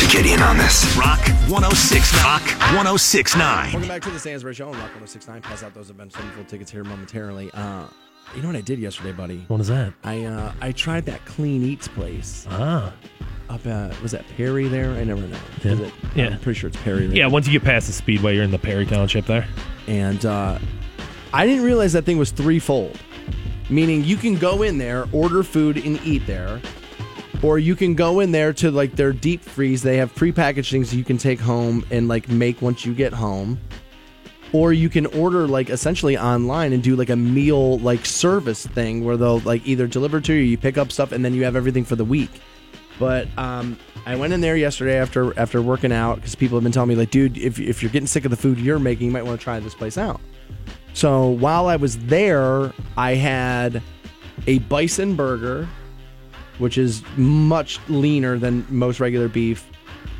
[0.00, 0.96] to get in on this.
[0.96, 2.14] Rock 106.
[2.22, 2.42] Rock
[2.74, 3.72] 1069.
[3.72, 5.42] Welcome back to the Stansbury Show on Rock 1069.
[5.42, 7.50] Pass out those event full tickets here momentarily.
[7.52, 7.86] Uh,
[8.34, 9.44] you know what I did yesterday, buddy?
[9.48, 9.92] What is that?
[10.04, 12.46] I uh, I tried that Clean Eats place.
[12.50, 12.92] Ah,
[13.52, 14.90] up at was that Perry there?
[14.92, 15.38] I never know.
[15.62, 15.72] Yeah.
[15.72, 15.94] Is it?
[16.14, 16.26] Yeah.
[16.28, 17.06] I'm pretty sure it's Perry.
[17.06, 17.16] There.
[17.16, 17.26] yeah.
[17.26, 19.46] Once you get past the speedway, you're in the Perry Township there.
[19.86, 20.58] And uh,
[21.32, 22.98] I didn't realize that thing was threefold,
[23.68, 26.60] meaning you can go in there, order food, and eat there,
[27.42, 29.82] or you can go in there to like their deep freeze.
[29.82, 33.60] They have prepackaged things you can take home and like make once you get home.
[34.54, 39.02] Or you can order like essentially online and do like a meal like service thing
[39.02, 41.56] where they'll like either deliver to you, you pick up stuff, and then you have
[41.56, 42.30] everything for the week.
[42.98, 46.72] But um, I went in there yesterday after after working out because people have been
[46.72, 49.12] telling me like, dude, if if you're getting sick of the food you're making, you
[49.12, 50.20] might want to try this place out.
[50.94, 53.82] So while I was there, I had
[54.46, 55.66] a bison burger,
[56.58, 59.66] which is much leaner than most regular beef.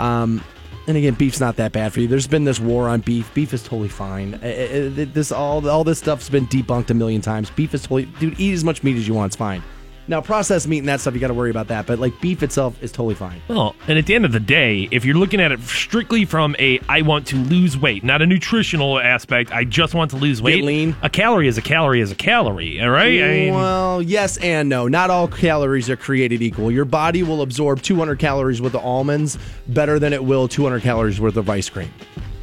[0.01, 0.43] Um,
[0.89, 2.09] and again, beef's not that bad for you.
[2.09, 3.32] There's been this war on beef.
[3.35, 4.40] Beef is totally fine.
[4.43, 7.51] I- I- I- This all all this stuff's been debunked a million times.
[7.51, 8.40] Beef is totally, dude.
[8.40, 9.28] Eat as much meat as you want.
[9.28, 9.62] It's fine.
[10.09, 11.87] Now, processed meat and that stuff, you got to worry about that.
[11.87, 13.41] But like beef itself is totally fine.
[13.49, 16.57] Well, and at the end of the day, if you're looking at it strictly from
[16.59, 20.43] a I want to lose weight, not a nutritional aspect, I just want to lose
[20.43, 20.57] weight.
[20.57, 20.97] Get lean.
[21.03, 23.23] A calorie is a calorie is a calorie, all right?
[23.23, 24.89] I mean, well, yes and no.
[24.89, 26.70] Not all calories are created equal.
[26.70, 29.39] Your body will absorb 200 calories worth of almonds
[29.69, 31.93] better than it will 200 calories worth of ice cream.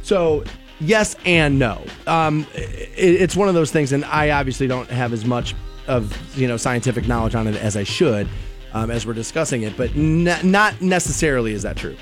[0.02, 0.44] So,
[0.80, 1.84] yes and no.
[2.06, 5.54] Um, it, it's one of those things, and I obviously don't have as much
[5.90, 8.28] of you know scientific knowledge on it as I should
[8.72, 11.96] um, as we're discussing it, but n- not necessarily is that true.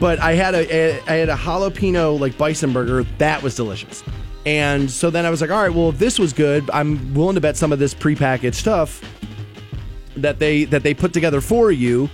[0.00, 4.02] But I had a, I had a jalapeno like bison burger that was delicious.
[4.44, 7.34] And so then I was like, all right, well, if this was good, I'm willing
[7.34, 9.02] to bet some of this prepackaged stuff
[10.16, 12.08] that they that they put together for you,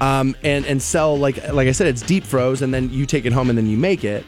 [0.00, 3.24] um, and and sell like like I said, it's deep froze, and then you take
[3.24, 4.24] it home and then you make it.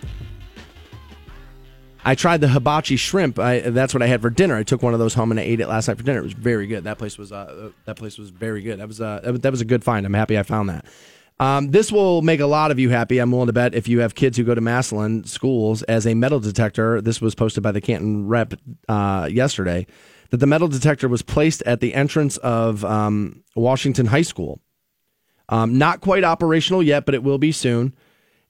[2.05, 3.39] I tried the hibachi shrimp.
[3.39, 4.57] I, that's what I had for dinner.
[4.57, 6.19] I took one of those home and I ate it last night for dinner.
[6.19, 6.85] It was very good.
[6.85, 8.81] That place was uh, that place was very good.
[8.81, 10.05] That was uh, that was- a good find.
[10.05, 10.85] I'm happy I found that.
[11.39, 13.19] Um, this will make a lot of you happy.
[13.19, 16.15] I'm willing to bet if you have kids who go to Massillon schools as a
[16.15, 17.01] metal detector.
[17.01, 18.55] This was posted by the Canton Rep
[18.89, 19.87] uh, yesterday
[20.31, 24.61] that the metal detector was placed at the entrance of um, Washington High School.
[25.49, 27.95] Um, not quite operational yet, but it will be soon.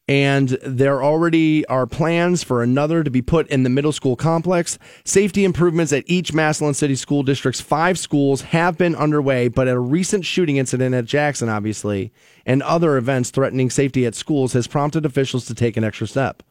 [0.08, 4.78] And there already are plans for another to be put in the middle school complex.
[5.04, 9.78] Safety improvements at each Massillon City School District's five schools have been underway, but a
[9.78, 12.12] recent shooting incident at Jackson, obviously,
[12.44, 16.42] and other events threatening safety at schools has prompted officials to take an extra step.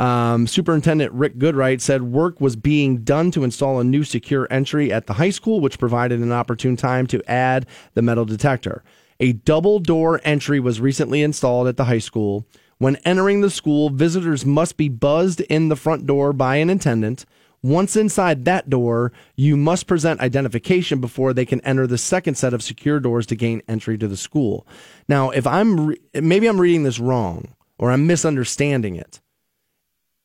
[0.00, 4.92] Um, Superintendent Rick Goodright said work was being done to install a new secure entry
[4.92, 8.82] at the high school, which provided an opportune time to add the metal detector.
[9.20, 12.44] A double door entry was recently installed at the high school.
[12.84, 17.24] When entering the school, visitors must be buzzed in the front door by an attendant.
[17.62, 22.52] Once inside that door, you must present identification before they can enter the second set
[22.52, 24.66] of secure doors to gain entry to the school.
[25.08, 29.22] Now, if I'm re- maybe I'm reading this wrong or I'm misunderstanding it.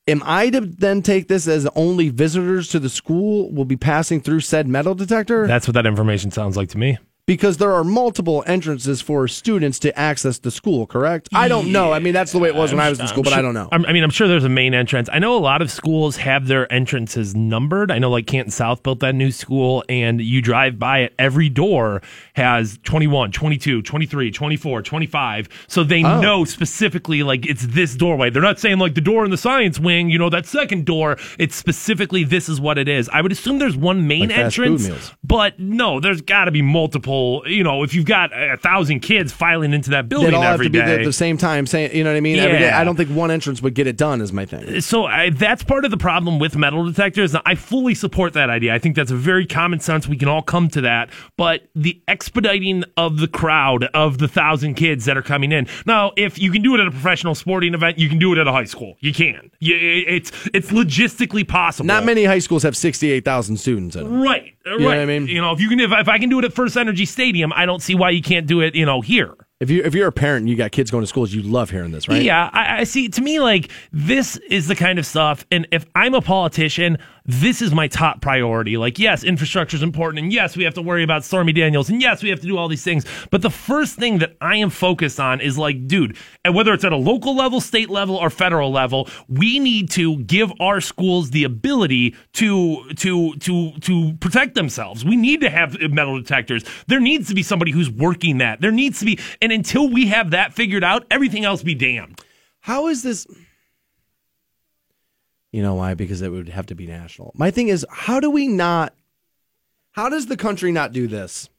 [0.05, 4.19] Am I to then take this as only visitors to the school will be passing
[4.19, 5.47] through said metal detector?
[5.47, 6.97] That's what that information sounds like to me.
[7.29, 11.29] Because there are multiple entrances for students to access the school, correct?
[11.31, 11.93] I don't know.
[11.93, 13.53] I mean, that's the way it was when I was in school, but I don't
[13.53, 13.69] know.
[13.71, 15.09] I'm- I mean, I'm sure there's a main entrance.
[15.13, 17.91] I know a lot of schools have their entrances numbered.
[17.91, 21.49] I know like Canton South built that new school, and you drive by it, every
[21.49, 22.01] door
[22.33, 25.49] has 21, 22, 23, 24, 25.
[25.67, 26.19] So they Oh.
[26.21, 28.31] know specifically like it's this doorway.
[28.31, 31.15] They're not saying like the door in the science wing, you know, that second door.
[31.37, 33.07] It's specifically this is what it is.
[33.13, 34.89] I would assume there's one main Like entrance,
[35.23, 37.18] but no, there's got to be multiple.
[37.45, 40.67] You know, if you've got a thousand kids filing into that building all have every
[40.67, 42.39] to be there at the same time, saying, you know what I mean?
[42.39, 42.65] Every day.
[42.65, 42.79] Yeah.
[42.79, 44.21] I don't think one entrance would get it done.
[44.21, 44.81] Is my thing.
[44.81, 47.35] so I, that's part of the problem with metal detectors.
[47.45, 48.73] I fully support that idea.
[48.73, 50.07] I think that's a very common sense.
[50.07, 51.09] We can all come to that.
[51.37, 55.67] But the expediting of the crowd of the thousand kids that are coming in.
[55.85, 58.37] Now, if you can do it at a professional sporting event, you can do it
[58.37, 58.95] at a high school.
[58.99, 59.51] You can.
[59.59, 59.75] You,
[60.07, 61.87] it's it's logistically possible.
[61.87, 64.21] Not many high schools have sixty-eight thousand students in them.
[64.21, 64.53] Right.
[64.65, 64.79] right.
[64.79, 65.27] know what I mean?
[65.27, 67.51] You know, if you can, if, if I can do it at First Energy Stadium,
[67.53, 68.75] I don't see why you can't do it.
[68.75, 69.35] You know, here.
[69.59, 71.69] If you if you're a parent and you got kids going to schools, you love
[71.69, 72.21] hearing this, right?
[72.21, 73.09] Yeah, I, I see.
[73.09, 77.61] To me, like this is the kind of stuff, and if I'm a politician, this
[77.61, 78.77] is my top priority.
[78.77, 82.01] Like, yes, infrastructure is important, and yes, we have to worry about Stormy Daniels, and
[82.01, 83.05] yes, we have to do all these things.
[83.31, 86.83] But the first thing that I am focused on is like, dude, and whether it's
[86.83, 91.31] at a local level, state level, or federal level, we need to give our schools
[91.31, 95.05] the ability to to to to protect themselves.
[95.05, 96.63] We need to have metal detectors.
[96.87, 98.61] There needs to be somebody who's working that.
[98.61, 102.21] There needs to be, and until we have that figured out, everything else be damned.
[102.61, 103.27] How is this?
[105.51, 105.93] You know why?
[105.93, 107.31] Because it would have to be national.
[107.35, 108.93] My thing is, how do we not?
[109.91, 111.49] How does the country not do this?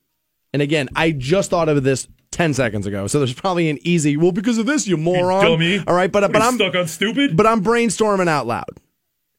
[0.53, 4.17] And again, I just thought of this ten seconds ago, so there's probably an easy.
[4.17, 5.45] Well, because of this, you moron.
[5.45, 5.83] dummy.
[5.87, 7.37] All right, but but I'm stuck on stupid?
[7.37, 8.79] But I'm brainstorming out loud.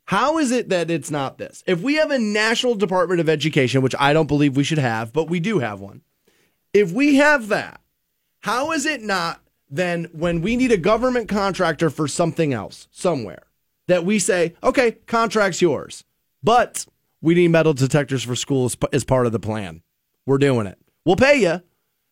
[0.06, 1.64] How is it that it's not this?
[1.66, 5.14] If we have a National Department of Education, which I don't believe we should have,
[5.14, 6.02] but we do have one.
[6.74, 7.80] If we have that,
[8.42, 13.44] how is it not then when we need a government contractor for something else somewhere
[13.88, 16.04] that we say, okay, contract's yours,
[16.44, 16.86] but
[17.22, 19.82] we need metal detectors for schools as part of the plan?
[20.26, 20.78] We're doing it.
[21.06, 21.62] We'll pay you,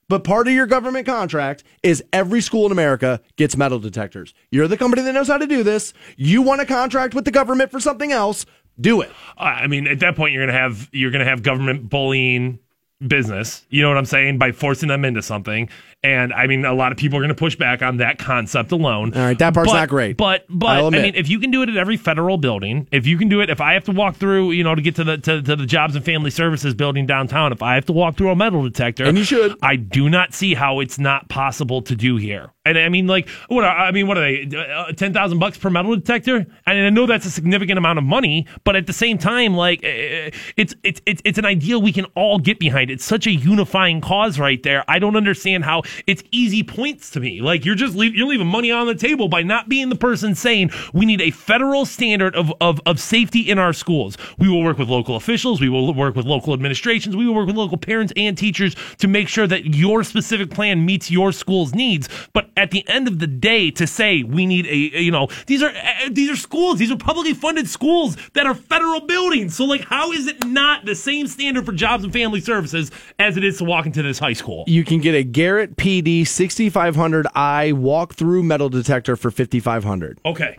[0.08, 4.34] but part of your government contract is every school in America gets metal detectors.
[4.52, 5.94] You're the company that knows how to do this.
[6.18, 8.46] You want to contract with the government for something else,
[8.82, 9.12] do it.
[9.38, 12.60] I mean, at that point, you're gonna have you're gonna have government bullying
[13.06, 13.66] business.
[13.70, 14.38] You know what I'm saying?
[14.38, 15.70] By forcing them into something.
[16.02, 18.72] And I mean, a lot of people are going to push back on that concept
[18.72, 19.14] alone.
[19.14, 20.16] All right, that part's But- not great.
[20.16, 23.18] But but I mean, if you can do it at every federal building, if you
[23.18, 25.18] can do it, if I have to walk through, you know, to get to the
[25.18, 28.30] to, to the Jobs and Family Services building downtown, if I have to walk through
[28.30, 29.58] a metal detector, And you should.
[29.62, 32.52] I do not see how it's not possible to do here.
[32.66, 33.64] And I mean, like, what?
[33.66, 34.56] Are, I mean, what are they?
[34.56, 36.46] Uh, Ten thousand bucks per metal detector?
[36.66, 39.80] And I know that's a significant amount of money, but at the same time, like,
[39.84, 42.90] uh, it's it's it's it's an ideal we can all get behind.
[42.90, 44.86] It's such a unifying cause right there.
[44.88, 47.42] I don't understand how it's easy points to me.
[47.42, 50.36] Like, you're just leave, you're leaving money on the table by not being the person
[50.36, 54.18] saying we need a federal standard of of of safety in our schools.
[54.38, 55.62] We will work with local officials.
[55.62, 57.16] We will work with local administrations.
[57.16, 60.86] We will work with local parents and teachers to make sure that your specific plan
[60.86, 62.10] meets your school's needs.
[62.34, 65.28] But at the end of the day, to say we need a, a- you know,
[65.48, 66.80] these are uh, these are schools.
[66.80, 69.56] These are publicly funded schools that are federal buildings.
[69.56, 73.38] So like, how is it not the same standard for jobs and family services as
[73.38, 74.64] it is to walk into this high school?
[74.68, 80.58] You can get a Garrett PD 6500i walk through metal detector for 5500 Okay.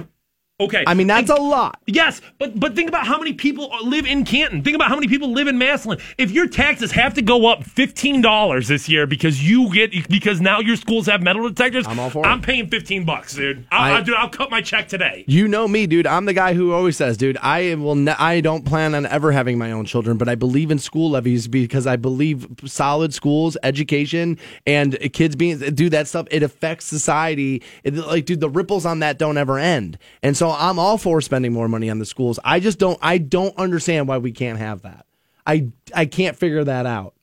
[0.61, 0.85] Okay.
[0.87, 1.81] I mean, that's a lot.
[1.87, 4.62] Yes, but but think about how many people live in Canton.
[4.62, 6.01] Think about how many people live in Massillon.
[6.19, 10.41] If your taxes have to go up fifteen dollars this year because you get because
[10.41, 12.45] now your schools have metal detectors, I'm all for I'm it.
[12.45, 13.66] paying fifteen bucks, dude.
[13.73, 15.24] I'll, I- I'll, dude, I'll cut my check today.
[15.27, 16.07] You know me, dude.
[16.07, 17.95] I'm the guy who always says, dude, I will.
[17.95, 21.11] Ne- I don't plan on ever having my own children, but I believe in school
[21.11, 26.27] levies because I believe solid schools, education, and kids being do that stuff.
[26.31, 27.62] It affects society.
[27.82, 29.97] It, like, dude, the ripples on that don't ever end.
[30.23, 32.39] And so I'm all for spending more money on the schools.
[32.44, 32.98] I just don't.
[33.02, 35.06] I don't understand why we can't have that.
[35.47, 37.14] I I can't figure that out.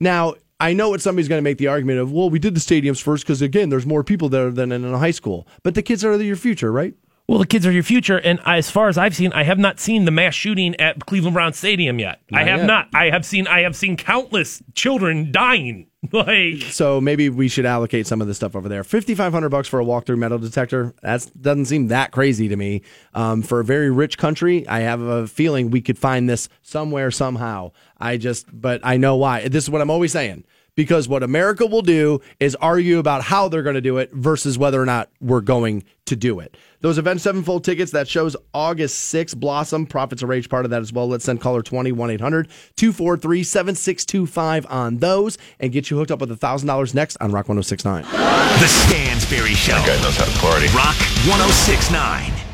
[0.00, 2.60] Now, I know what somebody's going to make the argument of, well, we did the
[2.60, 5.46] stadiums first because, again, there's more people there than in a high school.
[5.62, 6.94] But the kids are your future, right?
[7.28, 9.80] Well, the kids are your future, and as far as I've seen, I have not
[9.80, 12.20] seen the mass shooting at Cleveland Brown Stadium yet.
[12.32, 12.66] I have yet.
[12.66, 12.88] not.
[12.94, 13.48] I have seen.
[13.48, 15.88] I have seen countless children dying.
[16.12, 18.84] Like So maybe we should allocate some of this stuff over there.
[18.84, 20.94] Fifty five hundred bucks for a walkthrough metal detector.
[21.02, 22.82] That doesn't seem that crazy to me.
[23.12, 27.10] Um, for a very rich country, I have a feeling we could find this somewhere
[27.10, 27.72] somehow.
[27.98, 29.48] I just, but I know why.
[29.48, 30.44] This is what I'm always saying.
[30.76, 34.56] Because what America will do is argue about how they're going to do it versus
[34.56, 36.56] whether or not we're going to do it.
[36.80, 39.86] Those Avenged Sevenfold tickets, that shows August 6th, Blossom.
[39.86, 41.08] Prophets of Rage part of that as well.
[41.08, 46.20] Let's send caller 20 1 800 243 7625 on those and get you hooked up
[46.20, 48.02] with $1,000 next on Rock 1069.
[48.02, 49.72] The Stansbury Show.
[49.72, 50.66] Guy knows how to party.
[50.68, 50.94] Rock
[51.26, 52.45] 1069.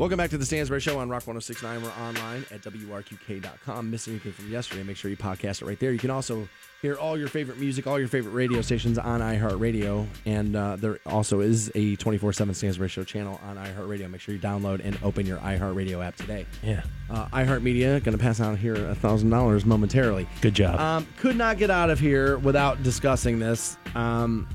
[0.00, 1.82] Welcome back to the Stansbury Show on Rock 1069.
[1.82, 3.90] We're online at WRQK.com.
[3.90, 5.92] Missing anything from yesterday, make sure you podcast it right there.
[5.92, 6.48] You can also
[6.80, 10.06] hear all your favorite music, all your favorite radio stations on iHeartRadio.
[10.24, 14.10] And uh, there also is a 24 7 Stansbury Show channel on iHeartRadio.
[14.10, 16.46] Make sure you download and open your iHeartRadio app today.
[16.62, 16.82] Yeah.
[17.10, 20.26] Uh, iHeartMedia going to pass out here $1,000 momentarily.
[20.40, 20.80] Good job.
[20.80, 23.76] Um, could not get out of here without discussing this.
[23.94, 24.48] Um,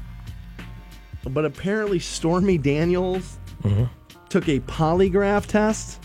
[1.24, 3.38] but apparently, Stormy Daniels
[4.30, 6.02] took a polygraph test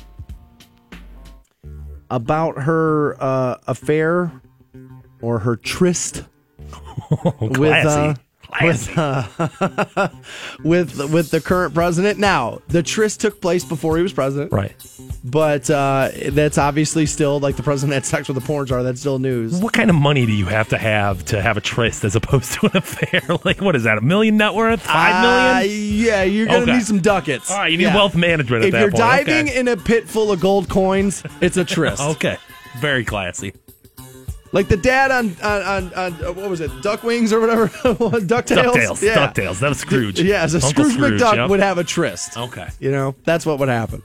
[2.10, 4.32] about her uh, affair
[5.20, 6.24] or her tryst
[7.40, 8.14] with uh,
[8.62, 9.26] with, uh,
[10.64, 12.18] with with the current president.
[12.18, 14.72] Now, the tryst took place before he was president, right.
[15.24, 18.82] but uh, that's obviously still like the president had sex with the porn star.
[18.82, 19.60] That's still news.
[19.60, 22.52] What kind of money do you have to have to have a tryst as opposed
[22.60, 23.22] to an affair?
[23.44, 23.98] like, what is that?
[23.98, 24.82] A million net worth?
[24.82, 25.94] Five Uh, million?
[25.94, 26.72] yeah, you're gonna Okay.
[26.74, 27.50] need some ducats.
[27.50, 27.94] All right, you need Yeah.
[27.94, 28.96] wealth management at If you're point.
[28.98, 29.58] diving Okay.
[29.58, 32.00] in a pit full of gold coins, it's a tryst.
[32.02, 32.36] Okay.
[32.80, 33.52] Very classy.
[34.52, 37.68] Like the dad on on, on, on uh, what was it, Duck Wings or whatever,
[37.68, 38.26] Ducktales.
[38.26, 39.02] DuckTales.
[39.02, 39.14] Yeah.
[39.28, 39.60] DuckTales.
[39.60, 40.20] That was Scrooge.
[40.20, 41.50] Yeah, so Uncle Scrooge, McDuck yep.
[41.50, 42.36] would have a tryst.
[42.36, 42.68] Okay.
[42.80, 44.02] You know, that's what would happen.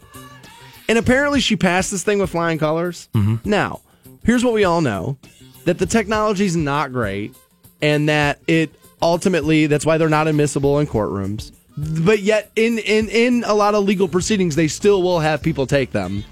[0.87, 3.09] And apparently she passed this thing with flying colors.
[3.15, 3.49] Mm-hmm.
[3.49, 3.81] Now,
[4.23, 5.17] here's what we all know
[5.65, 7.35] that the technology's not great
[7.81, 11.51] and that it ultimately that's why they're not admissible in courtrooms.
[11.77, 15.65] But yet in in in a lot of legal proceedings they still will have people
[15.65, 16.23] take them.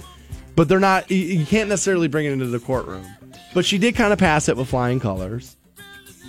[0.56, 3.06] But they're not you can't necessarily bring it into the courtroom.
[3.54, 5.56] But she did kind of pass it with flying colors.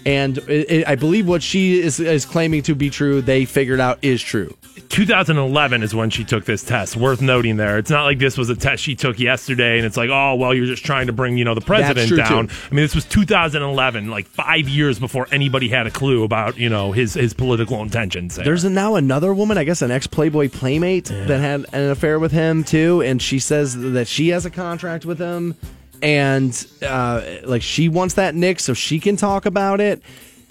[0.06, 3.80] And it, it, I believe what she is, is claiming to be true, they figured
[3.80, 4.54] out is true.
[4.90, 6.96] 2011 is when she took this test.
[6.96, 7.78] Worth noting there.
[7.78, 10.52] It's not like this was a test she took yesterday and it's like, oh, well,
[10.52, 12.48] you're just trying to bring, you know, the president down.
[12.48, 12.54] too.
[12.70, 16.68] I mean, this was 2011, like five years before anybody had a clue about, you
[16.68, 18.36] know, his, his political intentions.
[18.36, 18.44] there.
[18.44, 22.32] There's now another woman, I guess an ex Playboy playmate that had an affair with
[22.32, 25.56] him too, and she says that she has a contract with him,
[26.04, 30.02] and uh, like she wants that Nick so she can talk about it.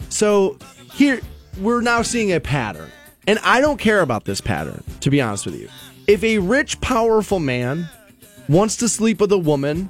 [0.10, 0.58] So
[0.94, 1.22] here
[1.60, 2.90] we're now seeing a pattern,
[3.28, 5.70] and I don't care about this pattern to be honest with you.
[6.08, 7.88] If a rich, powerful man
[8.50, 9.90] wants to sleep with a woman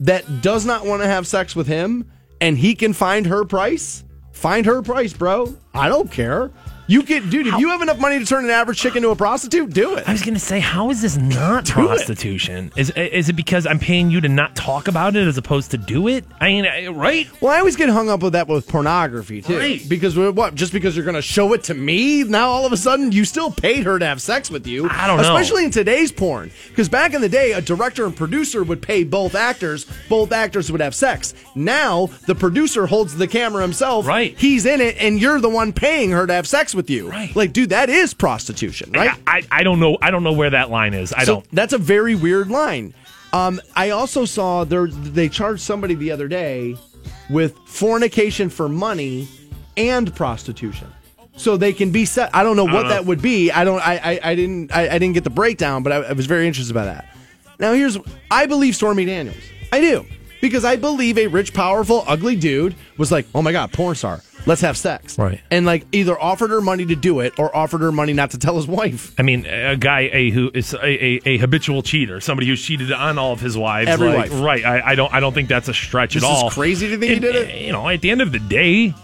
[0.00, 2.08] that does not want to have sex with him,
[2.40, 5.56] and he can find her price, find her price, bro.
[5.72, 6.52] I don't care.
[6.88, 7.46] You can, dude.
[7.46, 10.08] If you have enough money to turn an average chick into a prostitute, do it.
[10.08, 12.72] I was gonna say, how is this not prostitution?
[12.76, 15.76] Is is it because I'm paying you to not talk about it as opposed to
[15.78, 16.24] do it?
[16.40, 17.28] I mean, I- right?
[17.42, 19.58] Well, I always get hung up with that with pornography too.
[19.58, 19.86] Right.
[19.88, 20.54] Because what?
[20.54, 23.24] Just because you're going to show it to me, now all of a sudden you
[23.26, 24.88] still paid her to have sex with you.
[24.88, 25.22] I don't know.
[25.22, 29.04] Especially in today's porn, because back in the day, a director and producer would pay
[29.04, 29.84] both actors.
[30.08, 31.34] Both actors would have sex.
[31.54, 34.06] Now the producer holds the camera himself.
[34.06, 34.38] Right.
[34.38, 37.10] He's in it, and you're the one paying her to have sex with you.
[37.10, 37.34] Right.
[37.34, 39.10] Like, dude, that is prostitution, right?
[39.26, 39.98] I, I I don't know.
[40.00, 41.12] I don't know where that line is.
[41.12, 41.50] I so don't.
[41.52, 42.94] that's a very weird line.
[43.32, 46.76] Um, I also saw there they charged somebody the other day
[47.28, 49.28] with fornication for money
[49.76, 50.88] and prostitution.
[51.36, 52.34] So they can be set.
[52.34, 52.88] I don't know what know.
[52.88, 53.52] that would be.
[53.52, 53.80] I don't.
[53.80, 53.96] I.
[53.96, 54.72] I, I didn't.
[54.72, 57.06] I, I didn't get the breakdown, but I, I was very interested by that.
[57.60, 57.96] Now here's.
[58.30, 59.36] I believe Stormy Daniels.
[59.72, 60.04] I do
[60.40, 64.20] because I believe a rich, powerful, ugly dude was like, oh my god, porn star.
[64.48, 65.18] Let's have sex.
[65.18, 65.42] Right.
[65.50, 68.38] And like either offered her money to do it or offered her money not to
[68.38, 69.12] tell his wife.
[69.18, 72.90] I mean, a guy a, who is a, a, a habitual cheater, somebody who cheated
[72.90, 73.90] on all of his wives.
[73.90, 74.40] Every like, wife.
[74.40, 74.64] Right.
[74.64, 75.12] I, I don't.
[75.12, 76.48] I don't think that's a stretch This at all.
[76.48, 77.50] crazy to think he did it?
[77.50, 78.94] Eh, you know, at the end of the day,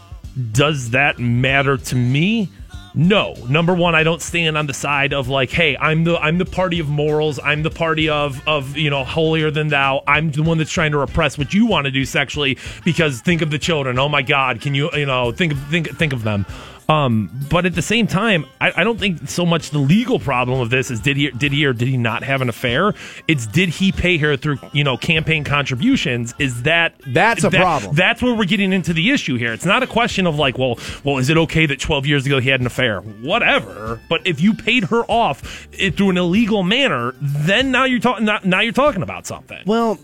[0.53, 2.49] does that matter to me?
[2.95, 3.35] No.
[3.49, 6.45] Number one, I don't stand on the side of like, hey, I'm the I'm the
[6.45, 7.41] party of morals.
[7.43, 10.05] I'm the party of of you know holier than thou.
[10.07, 13.43] I'm the one that's trying to repress what you want to do sexually because think
[13.43, 13.99] of the children.
[13.99, 16.47] Oh my God, can you you know think of think think of them.
[16.89, 20.61] Um, but at the same time, I, I don't think so much the legal problem
[20.61, 22.93] of this is did he did he or did he not have an affair?
[23.27, 26.35] It's did he pay her through you know campaign contributions?
[26.39, 27.95] Is that That's a that- problem.
[27.95, 29.53] That's where we're getting into the issue here.
[29.55, 32.39] It's not a question of like, well, well, is it okay that 12 years ago
[32.39, 33.01] he had an affair?
[33.01, 34.01] Whatever.
[34.11, 38.27] But if you paid her off eh, through an illegal manner, then now you're talking.
[38.27, 39.63] Now you're talking about something.
[39.65, 39.99] Well,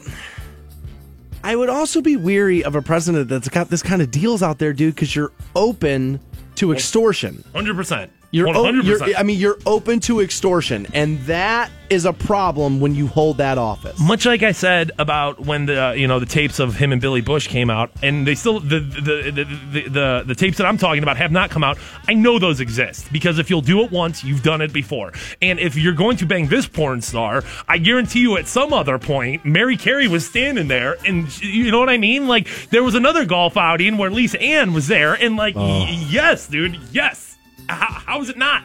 [1.42, 4.58] I would also be weary of a president that's got this kind of deals out
[4.58, 6.20] there, dude, because you're open
[6.60, 7.42] to extortion.
[7.54, 8.12] Hundred percent.
[8.30, 8.84] You're, o- 100%.
[8.84, 13.38] you're, I mean, you're open to extortion, and that is a problem when you hold
[13.38, 13.98] that office.
[13.98, 17.20] Much like I said about when the you know the tapes of him and Billy
[17.20, 20.78] Bush came out, and they still the the the, the, the, the tapes that I'm
[20.78, 21.78] talking about have not come out.
[22.06, 25.12] I know those exist because if you'll do it once, you've done it before.
[25.42, 28.98] And if you're going to bang this porn star, I guarantee you at some other
[29.00, 32.28] point, Mary Carey was standing there, and you know what I mean.
[32.28, 35.60] Like there was another golf outing where Lisa Ann was there, and like oh.
[35.60, 37.29] y- yes, dude, yes.
[37.74, 38.64] How, how is it not?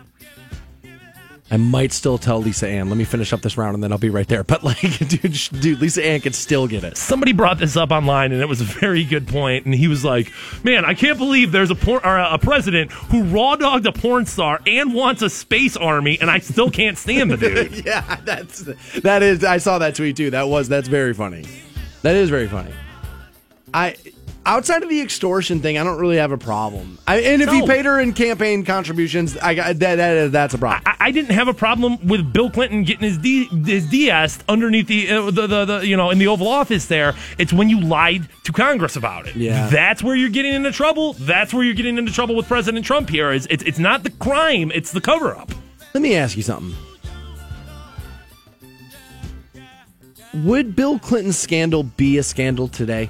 [1.51, 2.89] I might still tell Lisa Ann.
[2.89, 4.43] Let me finish up this round, and then I'll be right there.
[4.43, 6.97] But like, dude, sh- dude, Lisa Ann could still get it.
[6.97, 9.63] somebody brought this up online and it was a very good point.
[9.65, 10.31] and he was like
[10.63, 14.25] man i can't believe there's a por- or a president who raw dogged a porn
[14.25, 18.61] star and wants a space army and i still can't stand the dude Yeah, that's
[19.03, 19.43] that is.
[19.43, 20.31] I saw that tweet too.
[20.31, 21.45] That was that's very funny.
[22.01, 22.73] That is very funny.
[23.71, 23.95] I
[24.45, 26.97] outside of the extortion thing, I don't really have a problem.
[27.07, 30.83] I, and if he paid her in campaign contributions, I that, that that's a problem.
[30.85, 34.87] I, I didn't have a problem with Bill Clinton getting his D, his DS underneath
[34.87, 36.85] the, uh, the, the the you know in the Oval Office.
[36.85, 39.35] There, it's when you lied to Congress about it.
[39.35, 39.67] Yeah.
[39.67, 41.13] that's where you're getting into trouble.
[41.13, 43.09] That's where you're getting into trouble with President Trump.
[43.09, 45.51] Here is it's it's not the crime, it's the cover up.
[45.93, 46.75] Let me ask you something.
[50.43, 53.09] Would Bill Clinton's scandal be a scandal today?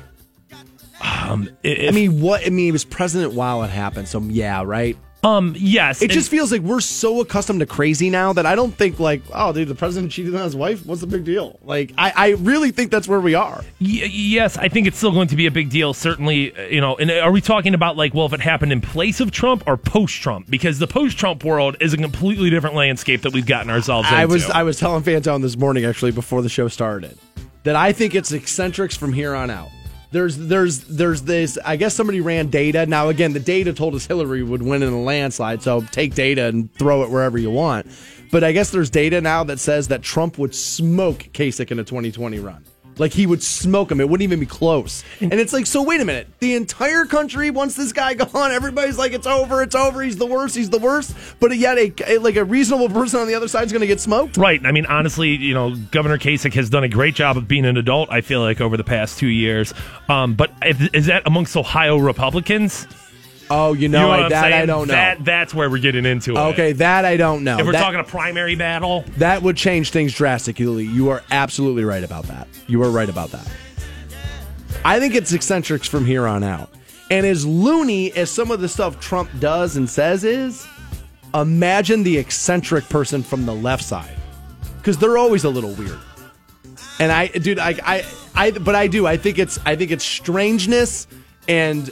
[1.01, 2.45] I mean, what?
[2.45, 4.97] I mean, he was president while it happened, so yeah, right.
[5.25, 8.71] Um, yes, It just feels like we're so accustomed to crazy now that I don't
[8.71, 10.85] think like, oh, dude, the president cheated on his wife.
[10.85, 11.57] What's the big deal?
[11.63, 13.63] Like, I, I really think that's where we are.
[13.81, 15.95] Y- yes, I think it's still going to be a big deal.
[15.95, 16.95] Certainly, uh, you know.
[16.97, 19.77] And are we talking about like, well, if it happened in place of Trump or
[19.77, 20.47] post-Trump?
[20.47, 24.19] Because the post-Trump world is a completely different landscape that we've gotten ourselves into.
[24.19, 27.17] I was I was telling Fantone this morning actually before the show started
[27.63, 29.69] that I think it's eccentrics from here on out.
[30.15, 32.85] There's there's there's this I guess somebody ran data.
[32.85, 36.45] Now again, the data told us Hillary would win in a landslide, so take data
[36.45, 37.87] and throw it wherever you want.
[38.31, 41.83] But I guess there's data now that says that Trump would smoke Kasich in a
[41.83, 42.63] 2020 run.
[42.97, 43.99] Like he would smoke him.
[43.99, 45.03] It wouldn't even be close.
[45.19, 46.27] And it's like, so wait a minute.
[46.39, 48.51] The entire country wants this guy gone.
[48.51, 49.61] Everybody's like, it's over.
[49.61, 50.01] It's over.
[50.01, 50.55] He's the worst.
[50.55, 51.15] He's the worst.
[51.39, 53.87] But yet, a, a- like a reasonable person on the other side is going to
[53.87, 54.37] get smoked.
[54.37, 54.65] Right.
[54.65, 57.77] I mean, honestly, you know, Governor Kasich has done a great job of being an
[57.77, 58.09] adult.
[58.11, 59.73] I feel like over the past two years.
[60.09, 62.87] Um, but if, is that amongst Ohio Republicans?
[63.49, 64.93] Oh, you You know, I, that I don't know.
[64.93, 66.37] That that's where we're getting into it.
[66.37, 67.59] okay, that I don't know.
[67.59, 70.85] If we're that, talking a primary battle, that would change things drastically.
[70.85, 72.47] You are absolutely right about that.
[72.67, 73.49] You are right about that.
[74.83, 76.69] I think it's eccentrics from here on out.
[77.11, 80.67] And as loony as some of the stuff Trump does and says is,
[81.33, 84.15] imagine the eccentric person from the left side.
[84.77, 85.99] Because they're always a little weird.
[86.99, 88.05] And I, dude, I, I,
[88.35, 89.05] I, but I do.
[89.05, 91.07] I think it's, I think it's strangeness
[91.47, 91.89] and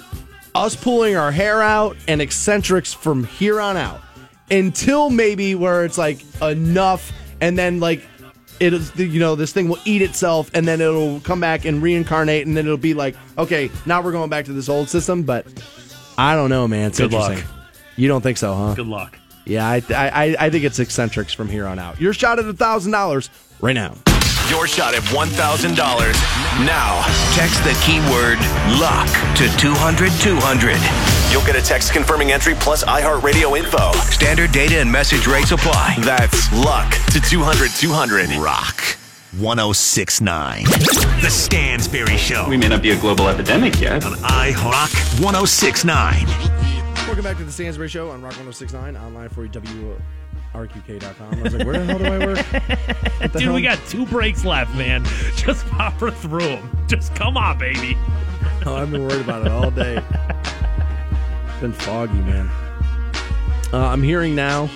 [0.55, 4.01] us pulling our hair out and eccentrics from here on out
[4.51, 7.11] until maybe where it's like enough,
[7.41, 8.05] and then like
[8.59, 11.81] it is, you know, this thing will eat itself, and then it'll come back and
[11.81, 15.23] reincarnate, and then it'll be like, okay, now we're going back to this old system.
[15.23, 15.47] But
[16.17, 16.87] I don't know, man.
[16.89, 17.31] It's Good luck.
[17.31, 17.55] interesting.
[17.95, 18.73] You don't think so, huh?
[18.75, 19.17] good luck.
[19.45, 21.99] Yeah, I, I, I think it's eccentrics from here on out.
[21.99, 23.95] Your shot at a thousand dollars right now.
[24.49, 25.75] Your shot at $1,000.
[26.65, 27.01] Now,
[27.33, 28.37] text the keyword
[28.79, 29.07] luck
[29.37, 30.77] to 200 200.
[31.31, 33.91] You'll get a text confirming entry plus iHeartRadio info.
[34.11, 35.95] Standard data and message rates apply.
[35.99, 38.29] That's luck to 200 200.
[38.37, 38.81] Rock
[39.39, 40.65] 1069.
[40.65, 44.05] The Stansbury Show We may not be a global epidemic yet.
[44.05, 46.27] on iHeart 1069.
[47.07, 49.47] Welcome back to the Stansbury Show on Rock 1069, online for
[50.53, 51.39] WRQK.com.
[51.39, 53.31] I was like, where the hell do I work?
[53.33, 53.53] Dude, hell?
[53.53, 55.03] we got two breaks left, man.
[55.35, 56.85] Just power through them.
[56.87, 57.97] Just come on, baby.
[58.65, 59.97] Oh, I've been worried about it all day.
[59.97, 62.47] It's been foggy, man.
[63.73, 64.69] Uh, I'm hearing now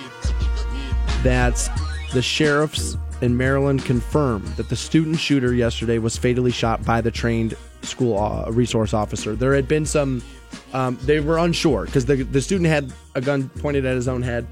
[1.22, 1.70] that
[2.12, 7.10] the sheriffs in Maryland confirmed that the student shooter yesterday was fatally shot by the
[7.10, 9.34] trained school uh, resource officer.
[9.34, 10.22] There had been some,
[10.74, 14.20] um, they were unsure because the, the student had a gun pointed at his own
[14.20, 14.46] head,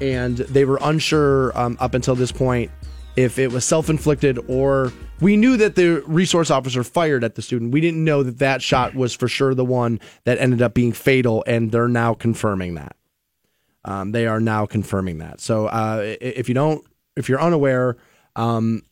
[0.00, 2.70] and they were unsure um, up until this point
[3.16, 7.42] if it was self inflicted or we knew that the resource officer fired at the
[7.42, 7.72] student.
[7.72, 10.92] We didn't know that that shot was for sure the one that ended up being
[10.92, 12.96] fatal, and they're now confirming that.
[13.84, 15.40] Um, they are now confirming that.
[15.40, 16.84] So uh, if you don't,
[17.16, 17.96] if you're unaware,
[18.34, 18.82] um,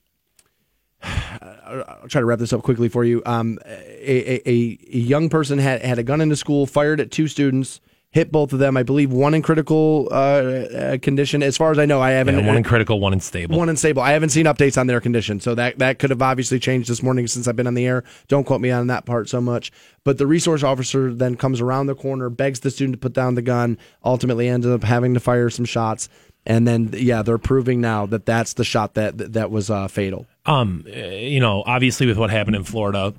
[1.03, 3.23] I'll try to wrap this up quickly for you.
[3.27, 7.29] Um, a, a, a young person had, had a gun into school, fired at two
[7.29, 7.81] students,
[8.15, 8.77] hit both of them.
[8.77, 11.43] I believe one in critical uh, uh, condition.
[11.43, 12.39] As far as I know, I haven't.
[12.39, 13.59] Yeah, one in critical, one in stable.
[13.59, 14.03] One in stable.
[14.03, 17.03] I haven't seen updates on their condition, so that that could have obviously changed this
[17.03, 18.05] morning since I've been on the air.
[18.29, 19.73] Don't quote me on that part so much.
[20.05, 23.35] But the resource officer then comes around the corner, begs the student to put down
[23.35, 23.79] the gun.
[24.05, 26.09] Ultimately, ends up having to fire some shots,
[26.47, 30.27] and then yeah, they're proving now that that's the shot that that was uh, fatal.
[30.47, 33.13] um, uh, you know, obviously with what happened in Florida,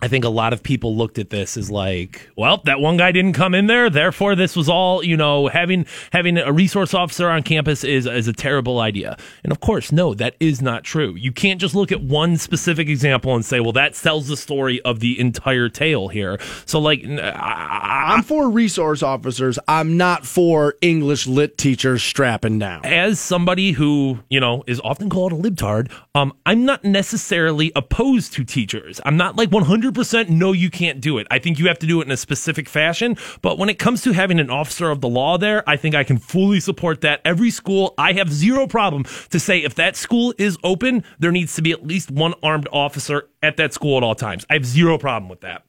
[0.00, 3.10] I think a lot of people looked at this as like, well, that one guy
[3.10, 7.28] didn't come in there, therefore this was all, you know, having having a resource officer
[7.28, 9.16] on campus is is a terrible idea.
[9.42, 11.16] And of course, no, that is not true.
[11.16, 14.80] You can't just look at one specific example and say, well, that tells the story
[14.82, 16.38] of the entire tale here.
[16.66, 19.58] So like I, I'm for resource officers.
[19.66, 22.84] I'm not for English lit teachers strapping down.
[22.84, 28.34] as somebody who you know is often called a libtard, um, I'm not necessarily opposed
[28.34, 29.00] to teachers.
[29.04, 31.26] I'm not like 100% no, you can't do it.
[31.30, 33.16] I think you have to do it in a specific fashion.
[33.42, 36.04] But when it comes to having an officer of the law there, I think I
[36.04, 37.20] can fully support that.
[37.24, 41.54] Every school, I have zero problem to say if that school is open, there needs
[41.56, 44.46] to be at least one armed officer at that school at all times.
[44.48, 45.65] I have zero problem with that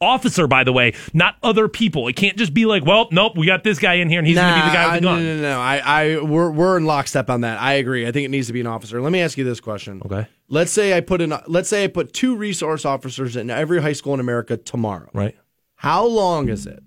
[0.00, 2.08] officer, by the way, not other people.
[2.08, 4.36] It can't just be like, well, nope, we got this guy in here and he's
[4.36, 5.24] going to be the guy with the gun.
[5.24, 5.60] No, no, no.
[5.60, 7.60] I, I, we're, we're in lockstep on that.
[7.60, 8.06] I agree.
[8.06, 9.00] I think it needs to be an officer.
[9.00, 10.02] Let me ask you this question.
[10.04, 10.26] Okay.
[10.48, 11.34] Let's say I put in.
[11.46, 15.10] Let's say I put two resource officers in every high school in America tomorrow.
[15.12, 15.36] Right.
[15.74, 16.82] How long is it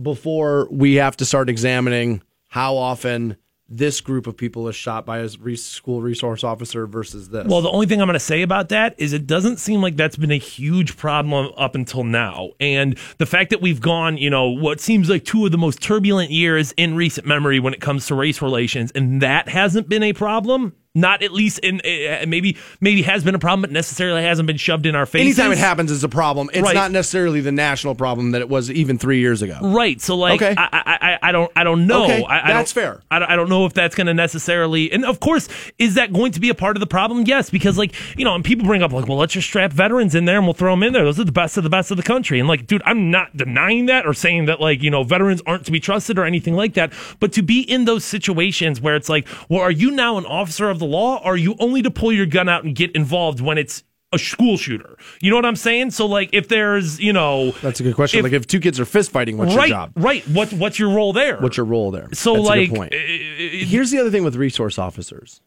[0.00, 3.36] before we have to start examining how often
[3.68, 7.46] this group of people is shot by a school resource officer versus this?
[7.46, 9.96] Well, the only thing I'm going to say about that is it doesn't seem like
[9.96, 12.50] that's been a huge problem up until now.
[12.60, 15.82] And the fact that we've gone, you know, what seems like two of the most
[15.82, 20.02] turbulent years in recent memory when it comes to race relations, and that hasn't been
[20.02, 20.74] a problem.
[20.96, 24.56] Not at least in uh, maybe maybe has been a problem, but necessarily hasn't been
[24.56, 25.38] shoved in our faces.
[25.38, 26.50] Anytime it happens, it's a problem.
[26.52, 26.74] It's Right.
[26.74, 29.58] not necessarily the national problem that it was even three years ago.
[29.62, 30.00] Right.
[30.00, 30.54] So like, Okay.
[30.56, 32.04] I, I, I, I don't, I don't know.
[32.04, 33.02] Okay, I, I that's fair.
[33.10, 35.48] I, don't- I don't know if that's going to necessarily, and of course,
[35.78, 37.24] is that going to be a part of the problem?
[37.26, 40.14] Yes, because like, you know, and people bring up like, well, let's just strap veterans
[40.14, 41.04] in there and we'll throw them in there.
[41.04, 42.38] Those are the best of the best of the country.
[42.40, 45.66] And like, dude, I'm not denying that or saying that like, you know, veterans aren't
[45.66, 46.92] to be trusted or anything like that.
[47.20, 50.70] But to be in those situations where it's like, well, are you now an officer
[50.70, 51.18] of the law?
[51.24, 53.82] Or are you only to pull your gun out and get involved when it's
[54.12, 54.96] a school shooter?
[55.20, 55.90] You know what I'm saying?
[55.90, 58.18] So like, if there's, you know, That's a good question.
[58.20, 59.92] If- like if two kids are fist fighting, what's right, your job?
[59.96, 60.26] Right.
[60.28, 61.38] What what's your role there?
[61.38, 62.08] What's your role there?
[62.12, 62.94] so That's like point.
[62.94, 65.40] uh, uh, Here's the other thing with resource officers.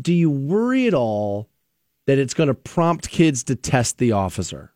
[0.00, 1.48] Do you worry at all
[2.06, 4.72] that it's going to prompt kids to test the officer?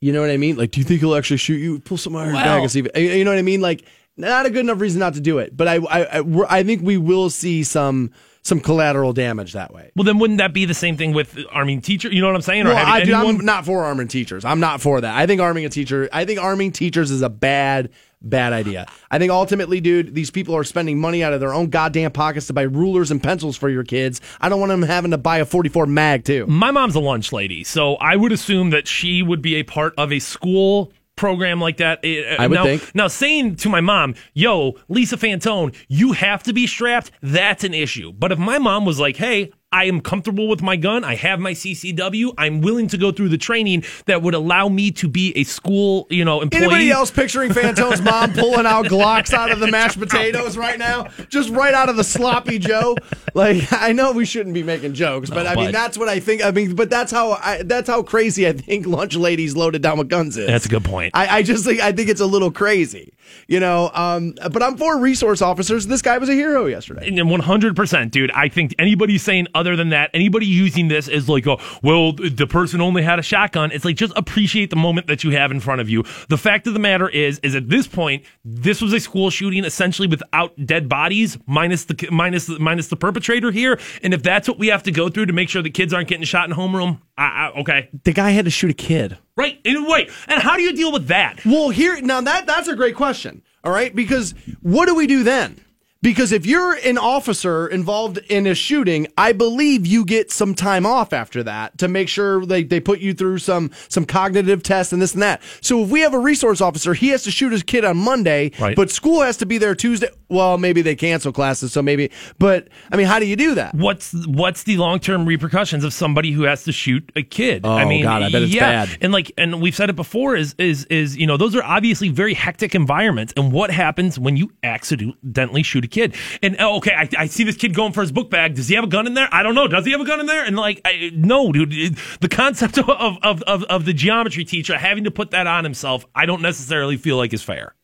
[0.00, 0.56] You know what I mean?
[0.56, 1.78] Like, do you think he'll actually shoot you?
[1.80, 3.60] Pull some iron Well- bag and see if you know what I mean.
[3.62, 3.84] Like,
[4.16, 5.56] not a good enough reason not to do it.
[5.56, 8.10] But I, I, I, we're- I think we will see some
[8.42, 9.90] some collateral damage that way.
[9.96, 12.12] well, then wouldn't that be the same thing with arming teachers?
[12.12, 12.64] You know what I'm saying?
[12.66, 14.44] Well, I, dude, anyone- I'm not for arming teachers.
[14.44, 15.16] I'm not for that.
[15.16, 17.90] I think arming a teacher, I think arming teachers is a bad,
[18.22, 18.86] bad idea.
[19.10, 22.46] I think ultimately, dude, these people are spending money out of their own goddamn pockets
[22.46, 24.20] to buy rulers and pencils for your kids.
[24.40, 26.46] I don't want them having to buy a 44 mag too.
[26.46, 29.92] my mom's a lunch lady, so I would assume that she would be a part
[29.98, 32.04] of a school program like that.
[32.04, 32.94] Uh, I would now, think.
[32.94, 37.74] Now, saying to my mom, "Yo, Lisa Fantone, you have to be strapped," that's an
[37.74, 38.12] issue.
[38.12, 41.02] But if my mom was like, "Hey," I am comfortable with my gun.
[41.02, 42.32] I have my CCW.
[42.38, 46.06] I'm willing to go through the training that would allow me to be a school,
[46.08, 46.62] you know, employee.
[46.62, 51.08] Anybody else picturing Fantone's mom pulling out Glocks out of the mashed potatoes right now?
[51.28, 52.96] Just right out of the sloppy Joe.
[53.34, 56.08] Like I know we shouldn't be making jokes, but No, I mean but- that's what
[56.08, 56.44] I think.
[56.44, 59.98] I mean, but that's how I, that's how crazy I think lunch ladies loaded down
[59.98, 60.46] with guns is.
[60.46, 61.10] That's a good point.
[61.14, 63.12] I, I just think I think it's a little crazy.
[63.46, 65.86] You know, um, but I'm for resource officers.
[65.86, 67.08] This guy was a hero yesterday.
[67.08, 68.30] And 100%, dude.
[68.32, 72.46] I think anybody saying other than that, anybody using this as like, oh, well, the
[72.46, 75.60] person only had a shotgun, it's like just appreciate the moment that you have in
[75.60, 76.04] front of you.
[76.28, 79.64] The fact of the matter is, is at this point, this was a school shooting
[79.64, 83.78] essentially without dead bodies, minus the minus minus the perpetrator here.
[84.02, 86.08] And if that's what we have to go through to make sure the kids aren't
[86.08, 87.24] getting shot in homeroom, I,
[87.54, 89.18] I, okay, The guy had to shoot a kid.
[89.36, 89.58] right?
[89.64, 91.44] And wait, and how do you deal with that?
[91.44, 93.42] Well, here now that that's a great question.
[93.64, 95.60] All right, because what do we do then?
[96.02, 100.86] Because if you're an officer involved in a shooting, I believe you get some time
[100.86, 104.92] off after that to make sure they, they put you through some some cognitive tests
[104.92, 105.42] and this and that.
[105.62, 108.52] So if we have a resource officer, he has to shoot his kid on Monday,
[108.60, 108.76] Right.
[108.76, 110.08] but school has to be there Tuesday.
[110.28, 112.10] Well, maybe they cancel classes, so maybe.
[112.38, 113.74] But I mean, how do you do that?
[113.74, 117.64] what's what's the long term repercussions of somebody who has to shoot a kid?
[117.64, 118.86] Oh, I mean, God, I bet it's yeah.
[118.86, 118.98] bad.
[119.00, 120.36] And like, and we've said it before.
[120.36, 123.32] Is is is you know those are obviously very hectic environments.
[123.36, 126.14] And what happens when you accidentally shoot a kid?
[126.42, 128.54] And oh, okay, I, I see this kid going for his book bag.
[128.54, 129.28] Does he have a gun in there?
[129.30, 129.68] I don't know.
[129.68, 130.44] Does he have a gun in there?
[130.44, 131.72] And like, I, no, dude.
[131.72, 132.88] it- the concept of,
[133.22, 136.96] of of of the geometry teacher having to put that on himself, I don't necessarily
[136.96, 137.74] feel like is fair.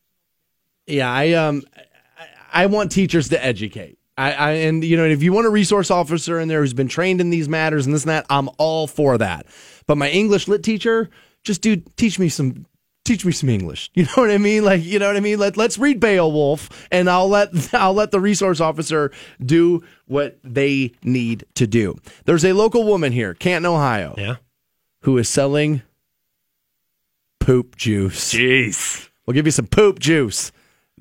[0.87, 1.63] Yeah, I um,
[2.53, 3.99] I, want teachers to educate.
[4.19, 6.89] I, I and you know, if you want a resource officer in there who's been
[6.89, 9.47] trained in these matters and this and that, I'm all for that.
[9.87, 11.09] But my English lit teacher,
[11.45, 12.67] just dude, teach me some.
[13.05, 13.91] Teach me some English.
[13.95, 14.65] You know what I mean?
[14.65, 15.37] Like, you know what I mean?
[15.41, 19.11] Let Let's read Beowulf, and I'll let I'll let the resource officer
[19.45, 21.97] do what they need to do.
[22.27, 24.37] There's a local woman here, Canton, Ohio, Yeah.
[25.01, 25.83] who is selling
[27.41, 28.33] poop juice.
[28.35, 29.09] Jeez.
[29.27, 30.53] We'll give you some poop juice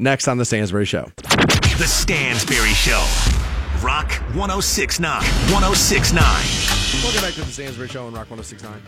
[0.02, 1.12] next on the Stansbury Show.
[1.78, 3.06] The Stansbury Show.
[3.82, 5.12] Rock 1069.
[5.54, 6.24] 1069.
[7.04, 8.82] Welcome back to the Stansbury Show on Rock 1069.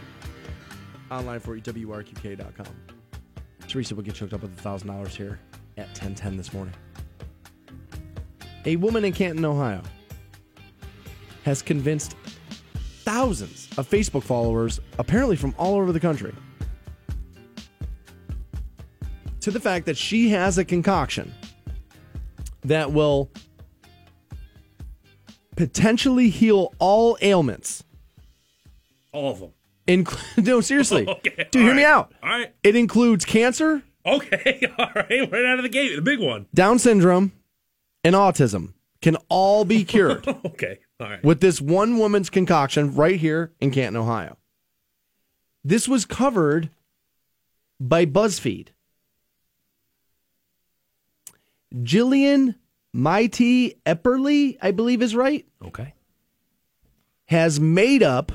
[1.10, 2.66] Online for you, WRQK.com.
[3.68, 5.40] Teresa will get choked up with $1,000 here
[5.78, 6.74] at 1010 this morning.
[8.66, 9.82] A woman in Canton, Ohio
[11.44, 12.16] has convinced
[13.04, 16.34] thousands of Facebook followers, apparently from all over the country,
[19.44, 21.34] to the fact that she has a concoction
[22.64, 23.30] that will
[25.56, 27.84] potentially heal all ailments
[29.12, 29.52] All of them.
[29.88, 31.06] Inclu- no, seriously.
[31.10, 32.14] Okay, Dude, all hear me out.
[32.24, 32.54] all right.
[32.64, 34.60] It includes cancer, Okay.
[34.78, 35.32] All right.
[35.32, 36.46] Right out of the gate, the big one.
[36.54, 37.32] Down syndrome,
[38.04, 40.80] and autism can all be cured Okay.
[41.00, 41.24] All right.
[41.24, 44.38] with this one woman's concoction right here in Canton, Ohio.
[45.64, 46.70] This was covered
[47.80, 48.70] by BuzzFeed.
[51.76, 52.56] Jillian
[52.94, 55.46] Mai Thi Epperly, I believe is right.
[55.66, 55.94] Okay.
[57.26, 58.32] has made up,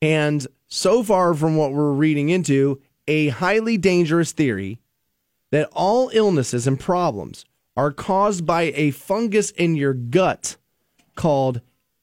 [0.00, 4.78] and so far from what we're reading into, a highly dangerous theory
[5.50, 7.44] that all illnesses and problems
[7.76, 10.56] are caused by a fungus in your gut
[11.16, 11.60] called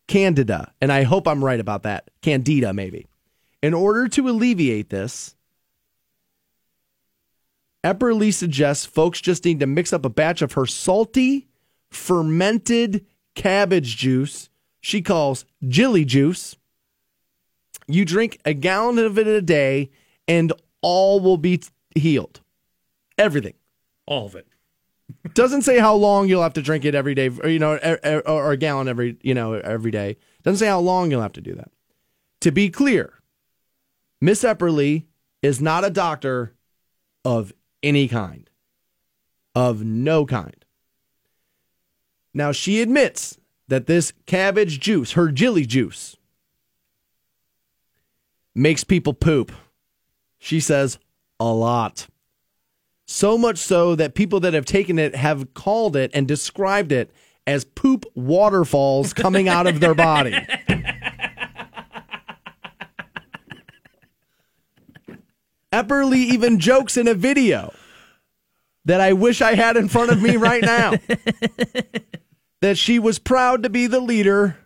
[0.07, 0.71] Candida.
[0.79, 2.11] And I hope I'm right about that.
[2.21, 3.07] Candida, maybe.
[3.63, 5.35] In order to alleviate this,
[7.83, 11.47] Epperly suggests folks just need to mix up a batch of her salty,
[11.89, 13.05] fermented
[13.35, 14.49] cabbage juice
[14.81, 16.55] she calls Jilly Juice.
[17.87, 19.91] You drink a gallon of it a day,
[20.27, 20.51] and
[20.81, 22.41] all will be t- healed.
[23.17, 23.53] Everything.
[24.07, 24.47] All of it.
[25.35, 27.99] Doesn't say how long you'll have to drink it every day, or you know, or,
[28.03, 30.17] or- or a gallon every you know every day.
[30.43, 31.69] Doesn't say how long you'll have to do that.
[32.41, 33.13] To be clear,
[34.19, 35.05] Miss Epperly
[35.43, 36.55] is not a doctor
[37.23, 37.53] of
[37.83, 38.49] any kind,
[39.55, 40.65] of no kind.
[42.33, 43.37] Now she admits
[43.67, 46.17] that this cabbage juice, her jilly juice,
[48.53, 49.51] makes people poop.
[50.37, 50.99] She says
[51.39, 52.07] a lot.
[53.05, 57.11] So much so that people that have taken it have called it and described it
[57.47, 60.33] as poop waterfalls coming out of their body.
[65.71, 67.73] Epperly even jokes in a video
[68.85, 70.93] that I wish I had in front of me right now
[72.61, 74.57] that she was proud to be the leader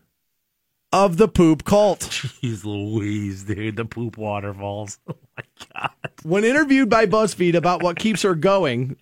[0.92, 2.00] of the poop cult.
[2.00, 3.76] Jeez Louise, dude.
[3.76, 5.00] The poop waterfalls.
[5.08, 5.44] Oh my
[5.82, 5.92] God.
[6.24, 8.96] When interviewed by BuzzFeed about what keeps her going,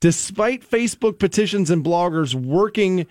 [0.00, 3.06] despite Facebook petitions and bloggers working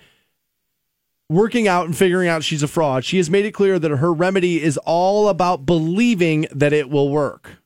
[1.29, 4.11] working out and figuring out she's a fraud, she has made it clear that her
[4.11, 7.56] remedy is all about believing that it will work.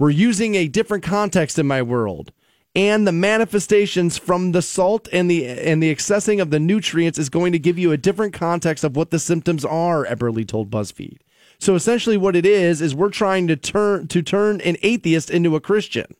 [0.00, 2.32] We're using a different context in my world.
[2.74, 7.28] And the manifestations from the salt and the and the accessing of the nutrients is
[7.28, 11.18] going to give you a different context of what the symptoms are, Epperly told BuzzFeed.
[11.58, 15.54] So essentially what it is is we're trying to turn to turn an atheist into
[15.54, 16.14] a Christian.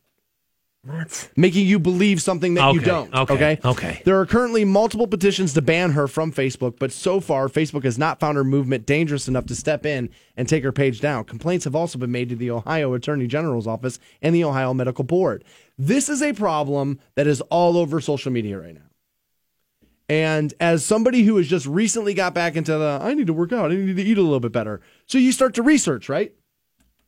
[1.37, 3.13] Making you believe something that you don't.
[3.15, 3.59] okay, Okay.
[3.65, 4.03] okay.
[4.05, 7.99] There are currently multiple petitions to ban her from Facebook, but so far, Facebook has
[7.99, 11.25] not found her movement dangerous enough to step in and take her page down.
[11.25, 15.05] Complaints have also been made to the Ohio Attorney General's office and the Ohio Medical
[15.05, 15.45] Board.
[15.79, 18.81] This is a problem that is all over social media right now.
[20.09, 23.53] And as somebody who has just recently got back into the, I need to work
[23.53, 24.81] out, I need to eat a little bit better.
[25.07, 26.33] So you start to research, right?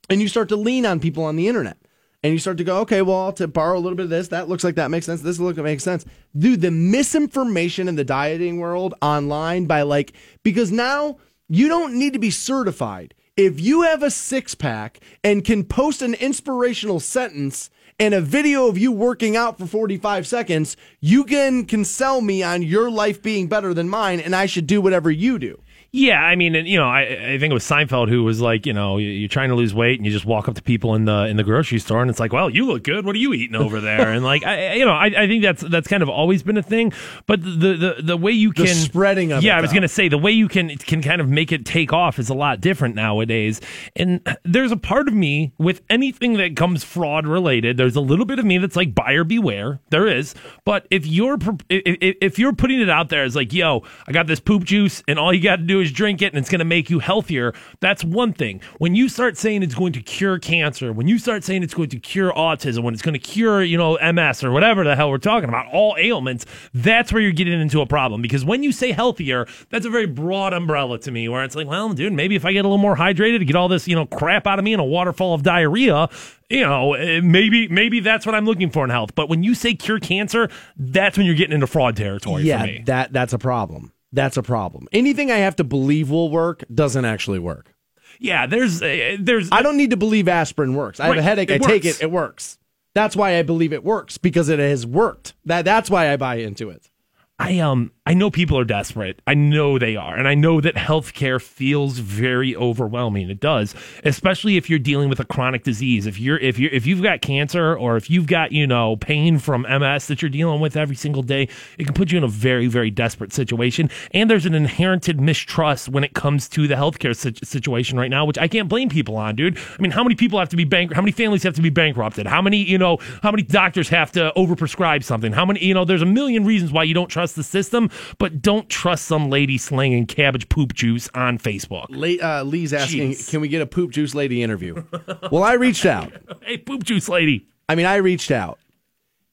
[0.09, 1.79] And you start to lean on people on the internet.
[2.23, 4.49] And you start to go, okay, well, to borrow a little bit of this, that
[4.49, 5.23] looks like that makes sense.
[5.23, 6.05] This looks like makes sense.
[6.37, 10.13] Dude, the misinformation in the dieting world online by like,
[10.45, 11.19] because now
[11.49, 13.15] you don't need to be certified.
[13.37, 18.69] If you have a six pack and can post an inspirational sentence and a video
[18.69, 23.21] of you working out for 45 seconds, you can, can sell me on your life
[23.21, 25.61] being better than mine and I should do whatever you do.
[25.95, 28.65] Yeah, I mean, and, you know, I, I think it was Seinfeld who was like,
[28.65, 30.95] you know, you- you're trying to lose weight and you just walk up to people
[30.95, 33.05] in the in the grocery store and it's like, well, you look good.
[33.05, 34.11] What are you eating over there?
[34.11, 36.63] And like, I, you know, I, I think that's that's kind of always been a
[36.63, 36.95] thing.
[37.27, 40.09] But the the the way you The can spreading of yeah, I was gonna say
[40.09, 42.95] the way you can can kind of make it take off is a lot different
[42.95, 43.61] nowadays.
[43.95, 47.77] And there's a part of me with anything that comes fraud related.
[47.77, 49.79] There's a little bit of me that's like buyer beware.
[49.91, 51.37] There is, but if you're
[51.69, 54.65] if, if if you're putting it out there as like, yo, I got this poop
[54.65, 56.99] juice, and all you got to do is drink it, and it's gonna make you
[56.99, 57.53] healthier.
[57.81, 58.61] That's one thing.
[58.79, 61.91] When you start saying it's going to cure cancer, when you start saying it's going
[61.91, 65.11] to cure autism, when it's going to cure you know MS or whatever the hell
[65.11, 68.23] we're talking about, all ailments, that's where you're getting into a problem.
[68.23, 71.29] Because when you say healthier, that's a very broad umbrella to me.
[71.29, 73.57] Where it's like, well, dude, maybe if I get a little more hydrated to get
[73.57, 76.09] all this you know crap out of me in a waterfall of diarrhea,
[76.53, 79.15] you know, eh, maybe maybe that's what I'm looking for in health.
[79.15, 82.67] But when you say cure cancer, that's when you're getting into fraud territory yeah, for
[82.67, 82.83] me.
[82.87, 83.93] that that's a problem.
[84.13, 84.89] That's a problem.
[84.93, 87.75] Anything I have to believe will work doesn't actually work.
[88.21, 91.01] yeah, there's uh, there's I don't need to believe aspirin works.
[91.01, 91.51] I have a headache.
[91.51, 92.03] I take it.
[92.03, 92.59] It works.
[92.95, 95.35] That's why I believe it works because it has worked.
[95.47, 96.91] That that's why I buy into it.
[97.39, 99.23] I um I know people are desperate.
[99.29, 100.17] I know they are.
[100.17, 103.31] And I know that healthcare feels very overwhelming.
[103.31, 106.05] It does, especially if you're dealing with a chronic disease.
[106.05, 109.39] If you're if you if you've got cancer or if you've got, you know, pain
[109.39, 111.49] from MS that you're dealing with every single day,
[111.79, 113.89] it can put you in a very very desperate situation.
[114.11, 117.15] And there's an inherited mistrust when it comes to the healthcare
[117.45, 119.57] situation right now, which I can't blame people on, dude.
[119.57, 121.71] I mean, how many people have to be bank how many families have to be
[121.71, 122.27] bankrupted?
[122.27, 125.33] How many, you know, how many doctors have to overprescribe something?
[125.33, 128.43] How many, you know, there's a million reasons why you don't trust the system, but
[128.43, 131.87] don't trust some lady slinging cabbage poop juice on Facebook.
[131.91, 133.31] Late, uh, Lee's asking, Jeez.
[133.31, 134.83] can we get a poop juice lady interview?
[135.31, 136.13] well, I reached out.
[136.43, 137.47] Hey, poop juice lady.
[137.69, 138.59] I mean, I reached out,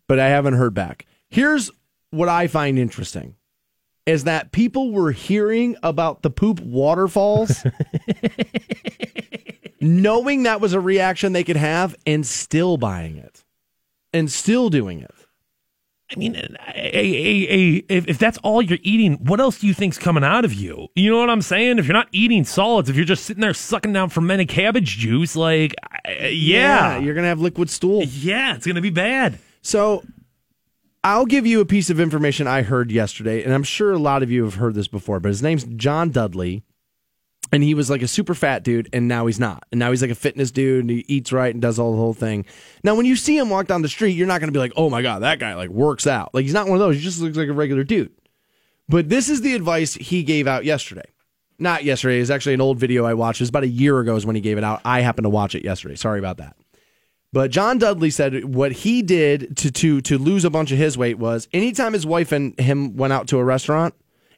[0.07, 1.07] but I haven't heard back.
[1.29, 1.71] Here's
[2.11, 3.35] what I find interesting
[4.05, 7.63] is that people were hearing about the poop waterfalls,
[9.81, 13.43] knowing that was a reaction they could have, and still buying it
[14.13, 15.11] and still doing it.
[16.11, 19.75] I mean, a, a, a, if, if that's all you're eating, what else do you
[19.75, 20.87] think's coming out of you?
[20.95, 21.77] You know what I'm saying?
[21.77, 25.35] If you're not eating solids, if you're just sitting there sucking down fermented cabbage juice,
[25.35, 25.75] like,
[26.07, 28.03] uh, yeah, you're going to have liquid stool.
[28.03, 29.37] yeah, it's gonna be bad.
[29.61, 30.03] So
[31.03, 34.23] I'll give you a piece of information I heard yesterday, and I'm sure a lot
[34.23, 36.63] of you have heard this before, but his name's John Dudley.
[37.51, 39.63] And he was like a super fat dude, and now he's not.
[39.71, 41.97] And now he's like a fitness dude, and he eats right and does all the
[41.97, 42.45] whole thing.
[42.83, 44.73] Now, when you see him walk down the street, you're not going to be like,
[44.75, 46.95] "Oh my god, that guy like works out." Like he's not one of those.
[46.95, 48.11] He just looks like a regular dude.
[48.87, 51.05] But this is the advice he gave out yesterday.
[51.59, 52.19] Not yesterday.
[52.19, 53.41] It's actually an old video I watched.
[53.41, 54.81] it's about a year ago is when he gave it out.
[54.85, 55.95] I happened to watch it yesterday.
[55.95, 56.55] Sorry about that.
[57.31, 60.97] But John Dudley said what he did to to to lose a bunch of his
[60.97, 63.93] weight was anytime his wife and him went out to a restaurant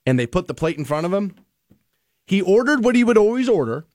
[0.06, 1.36] and they put the plate in front of him,
[2.32, 3.86] he ordered what he would always order.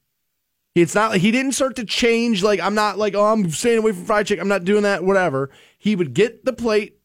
[0.75, 3.79] It's not like he didn't start to change like I'm not like oh I'm staying
[3.79, 4.43] away from fried chicken.
[4.43, 5.49] I'm not doing that whatever.
[5.79, 6.99] He would get the plate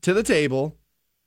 [0.00, 0.78] to the table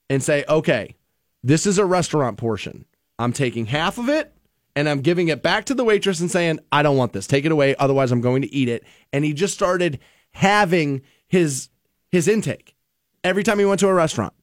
[0.09, 0.95] and say, "Okay,
[1.43, 2.85] this is a restaurant portion.
[3.19, 4.33] I'm taking half of it
[4.75, 7.27] and I'm giving it back to the waitress and saying, I don't want this.
[7.27, 7.75] Take it away.
[7.75, 8.83] Otherwise, I'm going to eat it.
[9.13, 9.99] And he just started
[10.31, 11.69] having his
[12.09, 12.75] his intake
[13.23, 14.33] every time he went to a restaurant.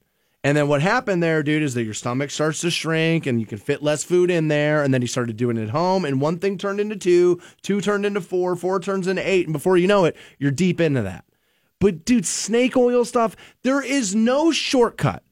[0.45, 3.47] And then what happened there, dude, is that your stomach starts to shrink and you
[3.47, 4.83] can fit less food in there.
[4.83, 6.05] And then he started doing it at home.
[6.05, 9.47] And one thing turned into two, two turned into four, four turns into eight.
[9.47, 11.25] And before you know it, you're deep into that.
[11.81, 15.23] But dude, snake oil stuff, there is no shortcut.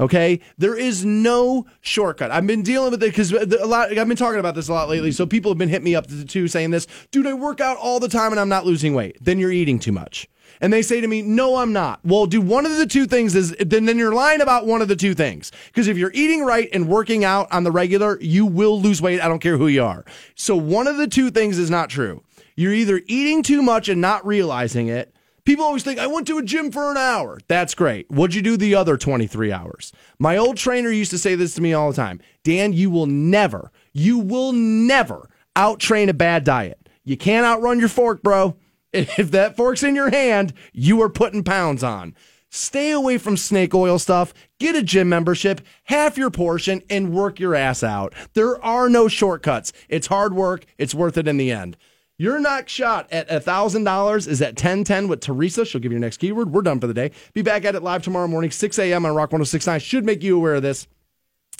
[0.00, 2.32] Okay, there is no shortcut.
[2.32, 3.96] I've been dealing with it because a lot.
[3.96, 5.12] I've been talking about this a lot lately.
[5.12, 7.26] So people have been hitting me up too, saying this, dude.
[7.26, 9.16] I work out all the time and I'm not losing weight.
[9.20, 10.28] Then you're eating too much.
[10.62, 12.00] And they say to me, no, I'm not.
[12.04, 14.88] Well, do one of the two things is then then you're lying about one of
[14.88, 15.52] the two things.
[15.66, 19.20] Because if you're eating right and working out on the regular, you will lose weight.
[19.20, 20.04] I don't care who you are.
[20.36, 22.22] So one of the two things is not true.
[22.56, 25.14] You're either eating too much and not realizing it
[25.44, 27.40] People always think, I went to a gym for an hour.
[27.48, 28.08] That's great.
[28.08, 29.92] What'd you do the other 23 hours?
[30.18, 33.06] My old trainer used to say this to me all the time Dan, you will
[33.06, 36.88] never, you will never out train a bad diet.
[37.04, 38.56] You can't outrun your fork, bro.
[38.92, 42.14] If that fork's in your hand, you are putting pounds on.
[42.50, 44.34] Stay away from snake oil stuff.
[44.60, 48.12] Get a gym membership, half your portion, and work your ass out.
[48.34, 49.72] There are no shortcuts.
[49.88, 50.66] It's hard work.
[50.76, 51.78] It's worth it in the end.
[52.18, 55.64] Your next shot at $1,000 is at 1010 with Teresa.
[55.64, 56.52] She'll give you your next keyword.
[56.52, 57.12] We're done for the day.
[57.32, 59.06] Be back at it live tomorrow morning, 6 a.m.
[59.06, 59.80] on Rock 1069.
[59.80, 60.86] Should make you aware of this.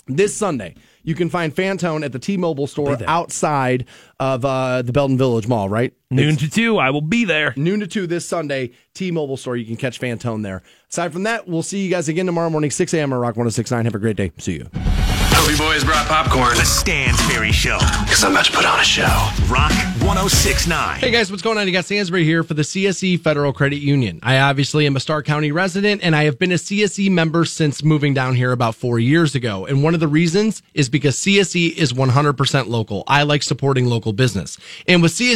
[0.07, 3.85] This Sunday, you can find Fantone at the T-Mobile store outside
[4.19, 5.93] of uh, the Belden Village Mall, right?
[6.09, 7.53] Noon to two, I will be there.
[7.57, 9.57] Noon to 2 this Sunday, T-Mobile store.
[9.57, 10.63] You can catch Fantone there.
[10.89, 13.13] Aside from that, we'll see you guys again tomorrow morning, 6 a.m.
[13.13, 13.85] on Rock 1069.
[13.85, 14.31] Have a great day.
[14.37, 15.22] See you.
[15.63, 16.57] Hope boys brought popcorn.
[16.57, 17.77] The Stansbury Show.
[18.03, 19.29] Because I'm about to put on a show.
[19.49, 19.71] Rock
[20.03, 20.99] 1069.
[20.99, 21.65] Hey guys, what's going on?
[21.65, 24.19] You got Stansbury here for the CSE Federal Credit Union.
[24.23, 27.81] I obviously am a Stark County resident and I have been a CSE member since
[27.81, 29.65] moving down here about four years ago.
[29.65, 33.05] And one of the reasons is because CSE is 100% local.
[33.07, 34.57] I like supporting local business.
[34.87, 35.31] And with CSE,